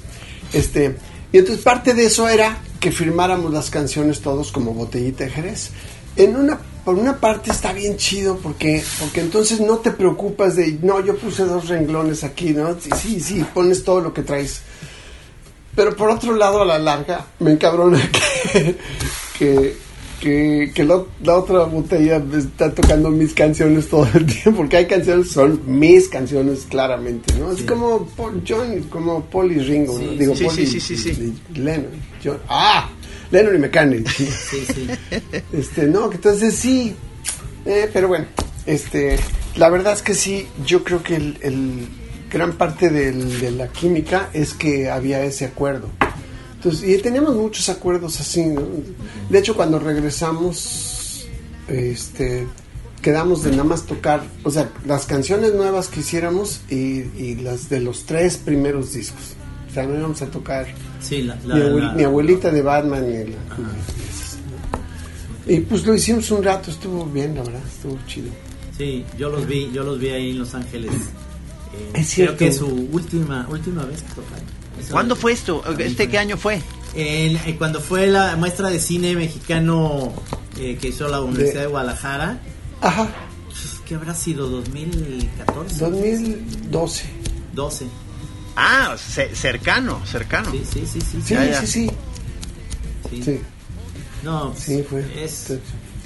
Este, 0.54 0.96
y 1.32 1.38
entonces 1.38 1.64
parte 1.64 1.94
de 1.94 2.06
eso 2.06 2.30
era 2.30 2.60
que 2.80 2.92
firmáramos 2.92 3.52
las 3.52 3.70
canciones 3.70 4.22
todos 4.22 4.52
como 4.52 4.74
botellita 4.74 5.24
de 5.24 5.32
Jerez. 5.32 5.72
En 6.16 6.36
una, 6.36 6.60
por 6.86 6.96
una 6.96 7.18
parte 7.20 7.52
está 7.52 7.74
bien 7.74 7.98
chido 7.98 8.38
porque, 8.38 8.84
porque 9.00 9.22
entonces 9.22 9.60
no 9.60 9.80
te 9.80 9.92
preocupas 9.92 10.56
de, 10.56 10.78
no, 10.82 11.04
yo 11.04 11.18
puse 11.18 11.46
dos 11.46 11.68
renglones 11.68 12.24
aquí, 12.24 12.54
¿no? 12.54 12.80
Sí, 12.80 12.90
sí, 12.96 13.20
sí, 13.20 13.46
pones 13.54 13.84
todo 13.84 14.02
lo 14.02 14.14
que 14.14 14.22
traes. 14.22 14.62
Pero 15.76 15.96
por 15.96 16.10
otro 16.10 16.36
lado, 16.36 16.62
a 16.62 16.66
la 16.66 16.80
larga, 16.80 17.26
me 17.40 17.52
encabrona 17.52 18.00
que, 18.54 18.78
que, 19.38 19.78
que, 20.26 20.72
que 20.74 20.84
la, 20.84 21.04
la 21.24 21.38
otra 21.38 21.66
botella 21.66 22.20
está 22.36 22.74
tocando 22.74 23.12
mis 23.12 23.32
canciones 23.36 23.88
todo 23.88 24.08
el 24.16 24.26
tiempo, 24.26 24.58
porque 24.62 24.78
hay 24.78 24.88
canciones 24.88 25.30
son 25.30 25.62
mis 25.68 26.10
canciones 26.10 26.66
claramente, 26.68 27.32
¿no? 27.38 27.50
Así 27.50 27.64
como 27.64 28.08
Paul, 28.18 28.42
John, 28.48 28.82
como 28.90 29.24
Paul 29.26 29.52
y 29.52 29.60
Ringo, 29.60 29.94
¿no? 29.94 30.00
Sí, 30.00 30.18
Digo, 30.18 30.36
sí, 30.36 30.44
Paul 30.46 30.56
sí, 30.56 30.64
y, 30.64 30.80
sí, 30.82 31.36
y 31.54 31.60
Lennon, 31.60 31.92
John. 32.24 32.40
¡Ah! 32.50 32.90
Lennon 33.30 33.56
y 33.56 33.60
McCartney. 33.60 34.04
Sí, 34.08 34.28
sí. 34.74 34.88
Este, 35.54 35.84
no, 35.86 36.12
entonces 36.12 36.56
sí. 36.56 36.96
Eh, 37.68 37.88
pero 37.94 38.08
bueno, 38.08 38.26
este, 38.66 39.18
la 39.58 39.70
verdad 39.70 39.94
es 39.94 40.02
que 40.02 40.16
sí, 40.16 40.48
yo 40.66 40.84
creo 40.84 41.04
que 41.04 41.18
el, 41.18 41.38
el- 41.42 41.88
gran 42.32 42.54
parte 42.54 42.90
del- 42.90 43.40
de 43.40 43.52
la 43.52 43.68
química 43.68 44.30
es 44.34 44.56
que 44.56 44.90
había 44.90 45.24
ese 45.24 45.46
acuerdo. 45.46 45.88
Entonces, 46.66 46.90
y 46.90 46.98
teníamos 47.02 47.36
muchos 47.36 47.70
acuerdos 47.70 48.20
así. 48.20 48.44
¿no? 48.48 48.62
De 49.30 49.38
hecho, 49.40 49.56
cuando 49.56 49.78
regresamos, 49.78 51.28
este, 51.68 52.48
quedamos 53.04 53.44
de 53.44 53.52
nada 53.52 53.66
más 53.66 53.84
tocar, 53.86 54.24
o 54.44 54.50
sea, 54.50 54.72
las 54.88 55.06
canciones 55.06 55.54
nuevas 55.54 55.90
que 55.90 56.00
hiciéramos 56.00 56.62
y, 56.70 56.76
y 57.22 57.36
las 57.36 57.70
de 57.70 57.82
los 57.82 58.06
tres 58.08 58.38
primeros 58.38 58.94
discos. 58.94 59.36
O 59.70 59.74
sea, 59.76 59.86
no 59.86 59.96
íbamos 59.98 60.22
a 60.24 60.26
tocar 60.28 60.66
Sí, 61.02 61.22
la, 61.22 61.36
la- 61.46 61.56
mi, 61.56 61.62
abuel- 61.62 61.84
la- 61.88 61.94
mi 61.94 62.04
abuelita 62.04 62.50
de 62.52 62.62
Batman 62.64 63.04
y 63.12 63.16
el- 63.16 63.36
y 65.48 65.60
pues 65.62 65.86
lo 65.86 65.94
hicimos 65.94 66.32
un 66.32 66.44
rato, 66.44 66.72
estuvo 66.72 67.06
bien, 67.06 67.36
la 67.36 67.44
verdad, 67.44 67.62
estuvo 67.68 67.98
chido. 68.08 68.30
Sí, 68.78 69.06
yo 69.18 69.30
los 69.30 69.46
vi, 69.46 69.70
yo 69.72 69.84
los 69.84 70.00
vi 70.00 70.10
ahí 70.10 70.32
en 70.32 70.40
Los 70.40 70.56
Ángeles. 70.56 70.92
Eh, 70.92 71.92
Es 71.94 72.08
cierto. 72.08 72.38
Creo 72.38 72.50
que 72.50 72.56
su 72.58 72.66
última, 72.92 73.48
última 73.52 73.86
vez 73.86 74.02
que 74.02 74.10
tocaron. 74.16 74.46
¿Cuándo 74.92 75.16
fue 75.16 75.32
esto? 75.34 75.64
¿Este 75.78 76.08
qué 76.10 76.18
año 76.18 76.38
fue? 76.38 76.62
En- 76.96 77.36
eh, 77.38 77.56
cuando 77.58 77.82
fue 77.82 78.08
la 78.08 78.36
muestra 78.36 78.70
de 78.70 78.80
cine 78.80 79.16
mexicano 79.16 80.14
eh, 80.58 80.78
que 80.80 80.90
hizo 80.90 81.08
la 81.10 81.22
Universidad 81.22 81.62
de, 81.62 81.68
Guadalajara, 81.68 82.40
Ajá, 82.82 83.10
pues, 83.48 83.82
¿qué 83.86 83.96
habrá 83.96 84.14
sido? 84.16 84.50
¿2014? 84.64 85.68
2012. 85.78 87.06
12. 87.54 87.86
Ah, 88.56 88.96
ce- 88.98 89.36
cercano, 89.36 90.02
cercano. 90.06 90.52
Sí, 90.52 90.64
sí, 90.72 90.84
sí, 90.86 91.02
sí. 91.02 91.22
Sí, 91.24 91.34
Ya, 91.34 91.46
ya. 91.46 91.62
sí, 91.62 91.68
sí, 91.68 91.92
sí. 93.10 93.24
sí. 93.24 93.42
No, 94.24 94.54
Sí, 94.56 94.84
fue. 94.90 95.06
Es, 95.24 95.54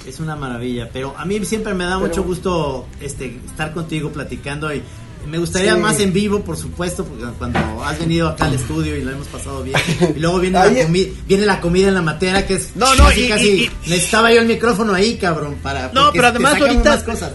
es 0.06 0.20
una 0.20 0.34
maravilla, 0.36 0.90
pero 0.92 1.14
a 1.16 1.24
mí 1.24 1.44
siempre 1.44 1.74
me 1.74 1.84
da 1.84 1.96
Pero- 1.96 2.08
mucho 2.08 2.22
gusto 2.24 2.86
este 3.00 3.38
estar 3.46 3.72
contigo 3.72 4.10
platicando 4.10 4.72
y 4.74 4.82
me 5.26 5.38
gustaría 5.38 5.74
Sí. 5.74 5.80
más 5.80 6.00
en 6.00 6.12
vivo, 6.12 6.40
por 6.40 6.56
supuesto, 6.56 7.04
porque 7.04 7.24
cuando 7.38 7.58
has 7.84 7.98
venido 7.98 8.28
acá 8.28 8.46
al 8.46 8.54
estudio 8.54 8.96
y 8.96 9.02
lo 9.02 9.10
hemos 9.12 9.26
pasado 9.28 9.62
bien, 9.62 9.78
y 10.16 10.18
luego 10.18 10.38
viene, 10.38 10.58
la, 10.58 10.70
comi- 10.70 11.12
viene 11.26 11.46
la 11.46 11.60
comida 11.60 11.88
en 11.88 11.94
la 11.94 12.02
matera, 12.02 12.46
que 12.46 12.54
es 12.54 12.74
No, 12.76 12.94
no, 12.96 13.04
casi, 13.04 13.24
y- 13.24 13.28
casi- 13.28 13.48
y- 13.48 13.64
y- 13.64 13.70
necesitaba 13.90 14.32
yo 14.32 14.40
el 14.40 14.46
micrófono 14.48 14.94
ahí, 14.94 15.16
cabrón, 15.16 15.56
para 15.62 15.90
No, 15.92 16.10
pero 16.12 16.28
además 16.28 16.60
ahorita- 16.60 16.90
más 16.90 17.02
cosas. 17.04 17.32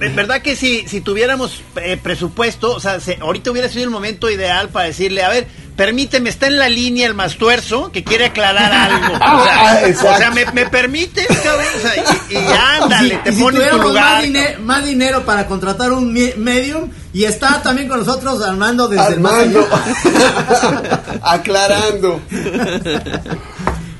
Es 0.00 0.14
verdad 0.14 0.42
que 0.42 0.56
si, 0.56 0.86
si 0.88 1.00
tuviéramos 1.00 1.62
eh, 1.76 1.96
presupuesto, 2.02 2.74
o 2.74 2.80
sea, 2.80 2.98
se- 3.00 3.16
ahorita 3.20 3.52
hubiera 3.52 3.68
sido 3.68 3.84
el 3.84 3.90
momento 3.90 4.28
ideal 4.28 4.68
para 4.70 4.86
decirle, 4.86 5.22
a 5.22 5.28
ver, 5.28 5.46
permíteme, 5.78 6.28
está 6.28 6.48
en 6.48 6.58
la 6.58 6.68
línea 6.68 7.06
el 7.06 7.14
más 7.14 7.36
tuerzo 7.36 7.90
que 7.90 8.04
quiere 8.04 8.26
aclarar 8.26 8.70
algo. 8.90 9.14
O 9.14 9.18
Ah, 9.22 9.78
sea, 9.98 10.12
o 10.12 10.16
sea, 10.18 10.30
¿me, 10.32 10.44
me 10.52 10.66
permites, 10.66 11.26
cabrón? 11.26 11.64
O 11.78 11.80
sea, 11.80 11.94
y, 11.96 12.34
y 12.34 12.36
ándale, 12.82 13.20
te 13.24 13.30
y 13.30 13.34
si 13.34 13.40
pone 13.42 13.56
en 13.58 13.62
tu 13.64 13.70
tuviéramos 13.70 13.86
lugar. 13.86 14.12
Más, 14.16 14.22
dine- 14.24 14.58
más 14.58 14.84
dinero 14.84 15.24
para 15.24 15.46
contratar 15.46 15.92
un 15.92 16.12
medium 16.12 16.90
y 17.14 17.24
está 17.24 17.62
también 17.62 17.88
con 17.88 18.00
nosotros 18.00 18.42
Armando 18.42 18.88
desde 18.88 19.06
el 19.06 19.24
Armando. 19.24 19.66
allá. 19.72 21.02
Aclarando. 21.22 22.20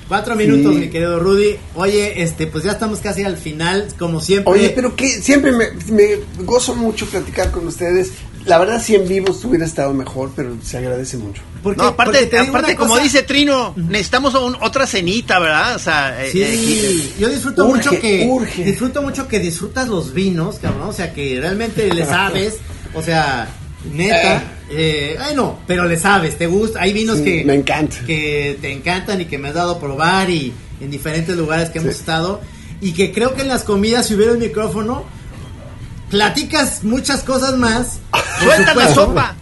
Cuatro 0.08 0.36
minutos, 0.36 0.72
Sí. 0.72 0.78
mi 0.80 0.88
querido 0.88 1.18
Rudy. 1.20 1.56
Oye, 1.74 2.22
este, 2.22 2.46
pues 2.46 2.64
ya 2.64 2.72
estamos 2.72 3.00
casi 3.00 3.24
al 3.24 3.36
final, 3.36 3.88
como 3.98 4.20
siempre. 4.20 4.50
Oye, 4.52 4.70
pero 4.74 4.96
que 4.96 5.06
siempre 5.20 5.52
me, 5.52 5.66
me 5.92 6.16
gozo 6.44 6.74
mucho 6.74 7.04
platicar 7.06 7.50
con 7.50 7.66
ustedes. 7.66 8.12
La 8.48 8.58
verdad, 8.58 8.82
si 8.82 8.94
en 8.94 9.06
vivo 9.06 9.36
hubiera 9.44 9.64
estado 9.66 9.92
mejor, 9.94 10.32
pero 10.34 10.56
se 10.62 10.78
agradece 10.78 11.16
mucho. 11.18 11.42
Porque- 11.62 11.82
No, 11.82 11.88
aparte, 11.88 12.20
porque 12.26 12.38
aparte 12.38 12.76
como 12.76 12.90
cosa- 12.94 13.02
dice 13.02 13.22
Trino, 13.22 13.74
necesitamos 13.76 14.34
un- 14.34 14.56
otra 14.60 14.86
cenita, 14.86 15.38
¿verdad? 15.38 15.76
O 15.76 15.78
sea, 15.78 16.24
eh, 16.24 16.30
Sí, 16.32 16.42
eh, 16.42 17.12
yo 17.20 17.28
disfruto 17.28 17.66
Urge, 17.66 17.76
mucho 17.90 18.00
que 18.00 18.26
urge. 18.28 18.64
disfruto 18.64 19.02
mucho 19.02 19.28
que 19.28 19.38
disfrutas 19.38 19.86
los 19.88 20.14
vinos, 20.14 20.56
cabrón, 20.60 20.88
o 20.88 20.92
sea, 20.92 21.12
que 21.12 21.38
realmente 21.40 21.92
le 21.92 22.04
sabes, 22.06 22.56
o 22.94 23.02
sea, 23.02 23.48
neta, 23.92 24.42
eh, 24.70 25.16
bueno, 25.18 25.58
pero 25.66 25.84
le 25.84 25.98
sabes, 25.98 26.36
te 26.38 26.46
gusta, 26.46 26.80
hay 26.82 26.92
vinos 26.92 27.18
Sí, 27.18 27.24
que 27.24 27.44
me 27.44 27.54
encanta. 27.54 27.96
que 28.06 28.58
te 28.60 28.72
encantan 28.72 29.20
y 29.20 29.26
que 29.26 29.38
me 29.38 29.48
has 29.48 29.54
dado 29.54 29.72
a 29.72 29.80
probar 29.80 30.30
y 30.30 30.52
en 30.80 30.90
diferentes 30.90 31.36
lugares 31.36 31.70
que 31.70 31.78
hemos 31.78 31.94
Sí. 31.94 32.00
estado 32.00 32.40
y 32.80 32.92
que 32.92 33.12
creo 33.12 33.34
que 33.34 33.42
en 33.42 33.48
las 33.48 33.64
comidas 33.64 34.06
si 34.06 34.14
hubiera 34.14 34.32
un 34.32 34.38
micrófono 34.38 35.04
platicas 36.10 36.84
muchas 36.84 37.22
cosas 37.22 37.56
más. 37.56 37.98
Suelta 38.42 38.74
la 38.74 38.94
sopa. 38.94 39.34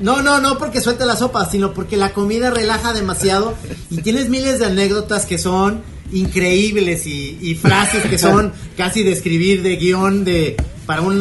No, 0.00 0.20
no, 0.22 0.40
no 0.40 0.58
porque 0.58 0.80
suelte 0.80 1.06
la 1.06 1.16
sopa, 1.16 1.48
sino 1.48 1.72
porque 1.74 1.96
la 1.96 2.12
comida 2.12 2.50
relaja 2.50 2.92
demasiado 2.92 3.54
y 3.88 3.98
tienes 4.02 4.28
miles 4.28 4.58
de 4.58 4.66
anécdotas 4.66 5.26
que 5.26 5.38
son 5.38 5.82
increíbles 6.12 7.06
y, 7.06 7.38
y 7.40 7.54
frases 7.54 8.04
que 8.06 8.18
son 8.18 8.52
casi 8.76 9.02
de 9.04 9.12
escribir 9.12 9.62
de 9.62 9.76
guion 9.76 10.24
de 10.24 10.56
para 10.86 11.02
un- 11.02 11.14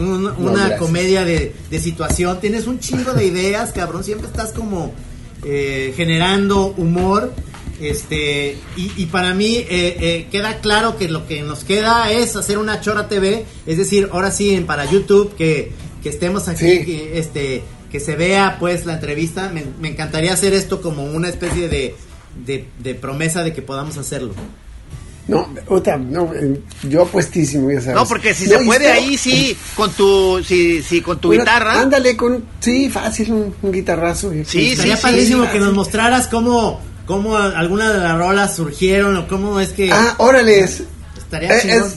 un- 0.00 0.32
una 0.38 0.76
comedia 0.78 1.24
de, 1.24 1.54
de 1.70 1.78
situación. 1.78 2.40
Tienes 2.40 2.66
un 2.66 2.78
chingo 2.80 3.12
de 3.12 3.26
ideas, 3.26 3.72
cabrón. 3.72 4.02
Siempre 4.02 4.26
estás 4.28 4.52
como 4.52 4.92
eh, 5.44 5.92
generando 5.96 6.68
humor. 6.78 7.34
Este, 7.82 8.56
y, 8.76 8.92
y 8.96 9.06
para 9.06 9.34
mí 9.34 9.56
eh, 9.56 9.66
eh, 9.68 10.26
queda 10.30 10.58
claro 10.60 10.96
que 10.96 11.08
lo 11.08 11.26
que 11.26 11.42
nos 11.42 11.64
queda 11.64 12.10
es 12.12 12.36
hacer 12.36 12.58
una 12.58 12.80
Chora 12.80 13.08
TV, 13.08 13.44
es 13.66 13.76
decir, 13.76 14.08
ahora 14.12 14.30
sí 14.30 14.54
en, 14.54 14.66
para 14.66 14.84
YouTube 14.84 15.34
que, 15.36 15.72
que 16.02 16.08
estemos 16.08 16.46
aquí, 16.48 16.58
Sí. 16.78 16.84
que, 16.84 17.18
este, 17.18 17.62
que 17.90 17.98
se 18.00 18.14
vea 18.14 18.56
pues 18.60 18.86
la 18.86 18.94
entrevista. 18.94 19.50
Me, 19.52 19.64
me 19.80 19.88
encantaría 19.88 20.32
hacer 20.32 20.54
esto 20.54 20.80
como 20.80 21.04
una 21.04 21.28
especie 21.28 21.68
de, 21.68 21.94
de, 22.46 22.66
de 22.78 22.94
promesa 22.94 23.42
de 23.42 23.52
que 23.52 23.62
podamos 23.62 23.98
hacerlo. 23.98 24.32
No, 25.28 25.48
otra, 25.68 25.96
no, 25.98 26.32
eh, 26.34 26.60
yo 26.88 27.06
puestísimo, 27.06 27.70
ya 27.70 27.80
sabes. 27.80 27.94
No, 27.94 28.06
porque 28.06 28.34
si 28.34 28.46
No, 28.48 28.58
se 28.58 28.64
puede 28.64 28.86
espero- 28.86 28.94
ahí, 29.06 29.16
sí, 29.16 29.56
con 29.76 29.92
tu, 29.92 30.42
sí, 30.44 30.82
sí, 30.82 31.00
con 31.00 31.20
tu 31.20 31.30
guitarra. 31.30 31.80
Ándale 31.80 32.16
con, 32.16 32.44
sí, 32.60 32.88
fácil, 32.90 33.32
un, 33.32 33.54
un 33.62 33.72
guitarrazo. 33.72 34.34
y- 34.34 34.44
Sí, 34.44 34.72
Estaría 34.72 34.96
sí, 34.96 35.02
padrísimo 35.02 35.44
sí. 35.44 35.50
que 35.52 35.58
nos 35.60 35.72
mostraras 35.74 36.26
cómo, 36.26 36.80
cómo 37.06 37.36
algunas 37.36 37.92
de 37.92 37.98
las 38.00 38.16
rolas 38.18 38.56
surgieron 38.56 39.16
o 39.16 39.28
cómo 39.28 39.60
es 39.60 39.70
que 39.70 39.90
Ah, 39.92 40.14
órale. 40.18 40.60
es- 40.60 40.82
estaría 41.18 41.56
eh, 41.56 41.76
es- 41.78 41.96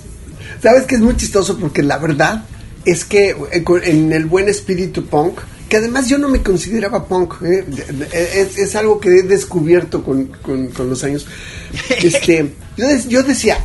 Sabes 0.61 0.85
que 0.85 0.95
es 0.95 1.01
muy 1.01 1.15
chistoso 1.17 1.57
porque 1.59 1.83
la 1.83 1.97
verdad 1.97 2.45
es 2.85 3.05
que 3.05 3.29
eh, 3.51 3.63
en 3.83 4.13
el 4.13 4.25
buen 4.25 4.47
espíritu 4.49 5.05
punk, 5.05 5.39
que 5.69 5.77
además 5.77 6.07
yo 6.07 6.17
no 6.17 6.29
me 6.29 6.41
consideraba 6.41 7.05
punk, 7.07 7.35
eh, 7.43 7.63
de- 7.67 8.41
es, 8.41 8.57
es 8.57 8.75
algo 8.75 8.99
que 8.99 9.09
he 9.09 9.23
descubierto 9.23 10.03
con, 10.03 10.25
con- 10.41 10.67
con 10.69 10.89
los 10.89 11.03
años. 11.03 11.25
Este, 12.01 12.53
yo, 12.77 12.87
de- 12.87 13.03
yo 13.07 13.23
decía, 13.23 13.57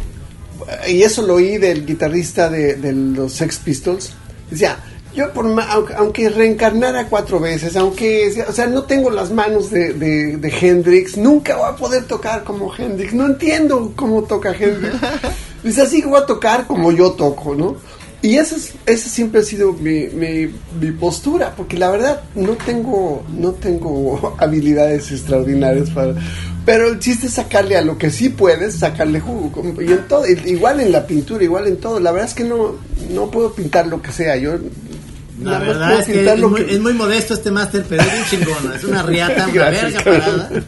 y 0.88 1.02
eso 1.02 1.22
lo 1.26 1.34
oí 1.34 1.58
del 1.58 1.86
guitarrista 1.86 2.48
de, 2.50 2.74
de 2.74 2.92
los 2.92 3.32
Sex 3.34 3.58
Pistols, 3.58 4.10
decía, 4.50 4.78
yo 5.14 5.32
por 5.32 5.44
ma- 5.46 5.64
aunque, 5.70 5.94
aunque 5.94 6.28
reencarnara 6.28 7.06
cuatro 7.08 7.40
veces, 7.40 7.76
aunque, 7.76 8.32
o 8.48 8.52
sea, 8.52 8.66
no 8.66 8.84
tengo 8.84 9.10
las 9.10 9.30
manos 9.32 9.70
de, 9.70 9.92
de- 9.92 10.36
de 10.36 10.48
Hendrix, 10.60 11.16
nunca 11.16 11.56
voy 11.56 11.68
a 11.68 11.76
poder 11.76 12.04
tocar 12.04 12.44
como 12.44 12.72
Hendrix, 12.76 13.12
no 13.14 13.26
entiendo 13.26 13.92
cómo 13.96 14.22
toca 14.24 14.52
Hendrix. 14.52 14.94
Dice, 15.64 15.82
así 15.82 16.00
que 16.00 16.08
voy 16.08 16.20
a 16.22 16.26
tocar 16.26 16.66
como 16.66 16.90
yo 16.92 17.12
toco, 17.12 17.54
¿no? 17.54 17.76
Y 18.22 18.36
esa, 18.36 18.54
es, 18.56 18.72
esa 18.84 19.08
siempre 19.08 19.40
ha 19.40 19.44
sido 19.44 19.72
mi, 19.72 20.06
mi, 20.08 20.46
mi 20.78 20.90
postura, 20.92 21.54
porque 21.56 21.78
la 21.78 21.90
verdad 21.90 22.22
no 22.34 22.52
tengo, 22.52 23.22
no 23.34 23.52
tengo 23.52 24.34
habilidades 24.38 25.10
extraordinarias 25.10 25.88
para... 25.90 26.14
Pero 26.66 26.88
el 26.88 26.98
chiste 26.98 27.26
es 27.28 27.32
sacarle 27.32 27.76
a 27.78 27.80
lo 27.82 27.96
que 27.96 28.10
sí 28.10 28.28
puedes, 28.28 28.74
sacarle 28.74 29.18
jugo. 29.20 29.62
Y 29.80 29.90
en 29.90 30.06
todo, 30.06 30.26
igual 30.26 30.80
en 30.80 30.92
la 30.92 31.06
pintura, 31.06 31.42
igual 31.42 31.66
en 31.66 31.78
todo. 31.78 31.98
La 31.98 32.12
verdad 32.12 32.28
es 32.28 32.34
que 32.34 32.44
no, 32.44 32.74
no 33.10 33.30
puedo 33.30 33.54
pintar 33.54 33.86
lo 33.86 34.02
que 34.02 34.12
sea. 34.12 34.36
Yo 34.36 34.52
La 35.42 35.58
verdad 35.58 36.00
es 36.00 36.06
que 36.06 36.30
es 36.32 36.38
lo 36.38 36.48
muy, 36.50 36.66
es 36.68 36.78
muy 36.80 36.92
modesto 36.92 37.34
este 37.34 37.50
máster, 37.50 37.84
pero 37.88 38.02
es 38.02 38.12
bien 38.12 38.24
chingón. 38.28 38.72
Es 38.74 38.84
una 38.84 39.02
riata, 39.02 39.44
una 39.44 39.52
Gracias, 39.52 39.92
verga 39.94 40.04
cabrón. 40.04 40.62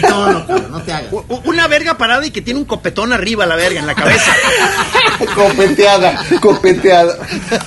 parada. 0.00 0.42
Cabrón, 0.46 0.70
no 0.70 0.82
te 0.82 0.92
hagas. 0.92 1.12
Una 1.44 1.68
verga 1.68 1.98
parada 1.98 2.24
y 2.26 2.30
que 2.30 2.40
tiene 2.42 2.60
un 2.60 2.66
copetón 2.66 3.12
arriba 3.12 3.44
la 3.46 3.56
verga 3.56 3.80
en 3.80 3.86
la 3.86 3.94
cabeza. 3.94 4.32
copeteada, 5.34 6.24
copeteada. 6.40 7.16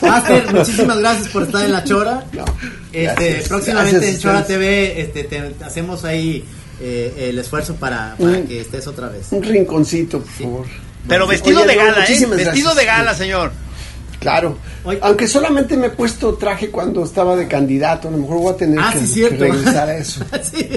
Máster, 0.01 0.53
muchísimas 0.53 0.97
gracias 0.99 1.27
por 1.29 1.43
estar 1.43 1.63
en 1.65 1.71
la 1.71 1.83
Chora. 1.83 2.25
No, 2.33 2.45
Este, 2.91 3.03
gracias, 3.29 3.47
próximamente 3.49 3.97
gracias 3.97 4.15
en 4.15 4.21
Chora. 4.21 4.45
TV 4.45 5.01
este, 5.01 5.23
te- 5.25 5.55
hacemos 5.65 6.03
ahí 6.05 6.43
eh, 6.81 7.27
el 7.29 7.39
esfuerzo 7.39 7.75
para, 7.75 8.15
para 8.17 8.41
que 8.43 8.61
estés 8.61 8.87
otra 8.87 9.09
vez. 9.09 9.27
Un 9.31 9.43
rinconcito, 9.43 10.19
por 10.19 10.29
favor. 10.31 10.65
Pero 11.07 11.25
Oye, 11.25 11.33
vestido 11.33 11.65
de 11.65 11.75
no, 11.75 11.83
gala, 11.85 11.97
¿eh? 12.05 12.07
Vestido 12.09 12.29
gracias. 12.35 12.75
de 12.75 12.85
gala, 12.85 13.13
señor. 13.13 13.51
Claro. 14.19 14.57
Oye. 14.83 14.99
Aunque 15.01 15.27
solamente 15.27 15.77
me 15.77 15.87
he 15.87 15.89
puesto 15.91 16.33
traje 16.35 16.69
cuando 16.71 17.03
estaba 17.03 17.35
de 17.35 17.47
candidato, 17.47 18.07
a 18.07 18.11
lo 18.11 18.17
mejor 18.17 18.37
voy 18.39 18.53
a 18.53 18.57
tener 18.57 18.79
Ah, 18.79 18.91
que, 18.93 18.99
sí, 18.99 19.05
que 19.05 19.13
cierto. 19.13 19.43
regresar 19.43 19.89
a 19.89 19.97
eso. 19.97 20.25
Sí. 20.51 20.69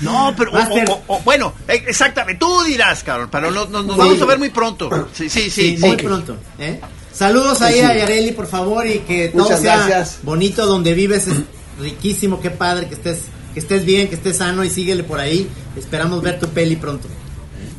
No, 0.00 0.32
pero 0.36 0.50
o- 0.50 0.54
Máster. 0.54 0.88
o- 0.90 1.02
o- 1.08 1.20
bueno, 1.24 1.52
eh, 1.66 1.82
exactamente, 1.88 2.38
tú 2.38 2.62
dirás, 2.64 3.02
cabrón, 3.02 3.28
pero 3.32 3.50
no- 3.50 3.66
no- 3.66 3.82
nos 3.82 3.94
Sí. 3.96 3.98
vamos 4.00 4.22
a 4.22 4.24
ver 4.26 4.38
muy 4.38 4.50
pronto. 4.50 5.08
Sí, 5.12 5.28
sí, 5.28 5.42
sí. 5.44 5.50
Sí, 5.50 5.76
sí. 5.78 5.86
muy 5.86 5.96
pronto. 5.96 6.36
¿eh? 6.58 6.80
Saludos 7.12 7.62
ahí 7.62 7.80
a 7.80 7.96
Yareli, 7.96 8.30
por 8.32 8.46
favor, 8.46 8.86
y 8.86 9.00
que 9.00 9.28
todo 9.30 9.42
Muchas 9.42 9.60
sea 9.60 9.76
gracias. 9.78 10.18
bonito 10.22 10.66
donde 10.66 10.92
vives. 10.94 11.26
Es 11.26 11.34
riquísimo, 11.80 12.40
qué 12.40 12.50
padre 12.50 12.86
que 12.86 12.94
estés, 12.94 13.18
que 13.54 13.60
estés 13.60 13.84
bien, 13.84 14.08
que 14.08 14.14
estés 14.14 14.36
sano 14.36 14.62
y 14.64 14.70
síguele 14.70 15.02
por 15.02 15.18
ahí. 15.18 15.48
Esperamos 15.76 16.22
ver 16.22 16.38
tu 16.38 16.48
peli 16.48 16.76
pronto. 16.76 17.08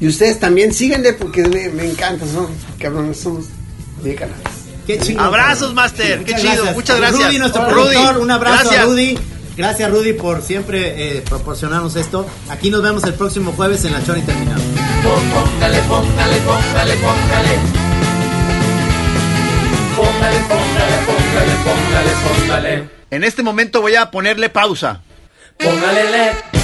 Y 0.01 0.07
ustedes 0.07 0.39
también 0.39 0.73
síganle 0.73 1.13
porque 1.13 1.43
me, 1.47 1.69
me 1.69 1.89
encanta, 1.89 2.25
son 2.25 2.47
cabrones, 2.79 3.17
somos 3.19 3.45
bien 4.03 4.15
canales. 4.17 4.43
Qué 4.89 4.97
chingón. 4.97 5.23
Abrazos, 5.23 5.71
Master. 5.75 6.23
Qué 6.23 6.33
chido. 6.33 6.65
Muchas 6.73 6.97
gracias. 6.97 7.27
Rudy, 7.27 7.37
nuestro 7.37 7.69
Rudy, 7.69 7.93
productor, 7.93 8.17
un 8.17 8.31
abrazo 8.31 8.55
gracias. 8.63 8.81
a 8.81 8.85
Rudy. 8.85 9.19
Gracias, 9.55 9.91
Rudy, 9.91 10.13
por 10.13 10.41
siempre 10.41 11.17
eh, 11.17 11.21
proporcionarnos 11.21 11.95
esto. 11.95 12.25
Aquí 12.49 12.71
nos 12.71 12.81
vemos 12.81 13.03
el 13.03 13.13
próximo 13.13 13.51
jueves 13.51 13.85
en 13.85 13.93
La 13.93 14.03
Chora 14.03 14.17
Interminable. 14.17 14.63
Póngale, 15.03 15.79
póngale, 15.83 16.37
póngale, 16.37 16.93
póngale. 16.95 17.59
Póngale, 19.95 20.39
póngale, 20.39 20.97
póngale, 21.05 21.53
póngale, 21.63 22.11
póngale. 22.27 22.89
En 23.11 23.23
este 23.23 23.43
momento 23.43 23.81
voy 23.81 23.93
a 23.93 24.09
ponerle 24.09 24.49
pausa. 24.49 25.01
Póngale, 25.59 26.09
le, 26.09 26.58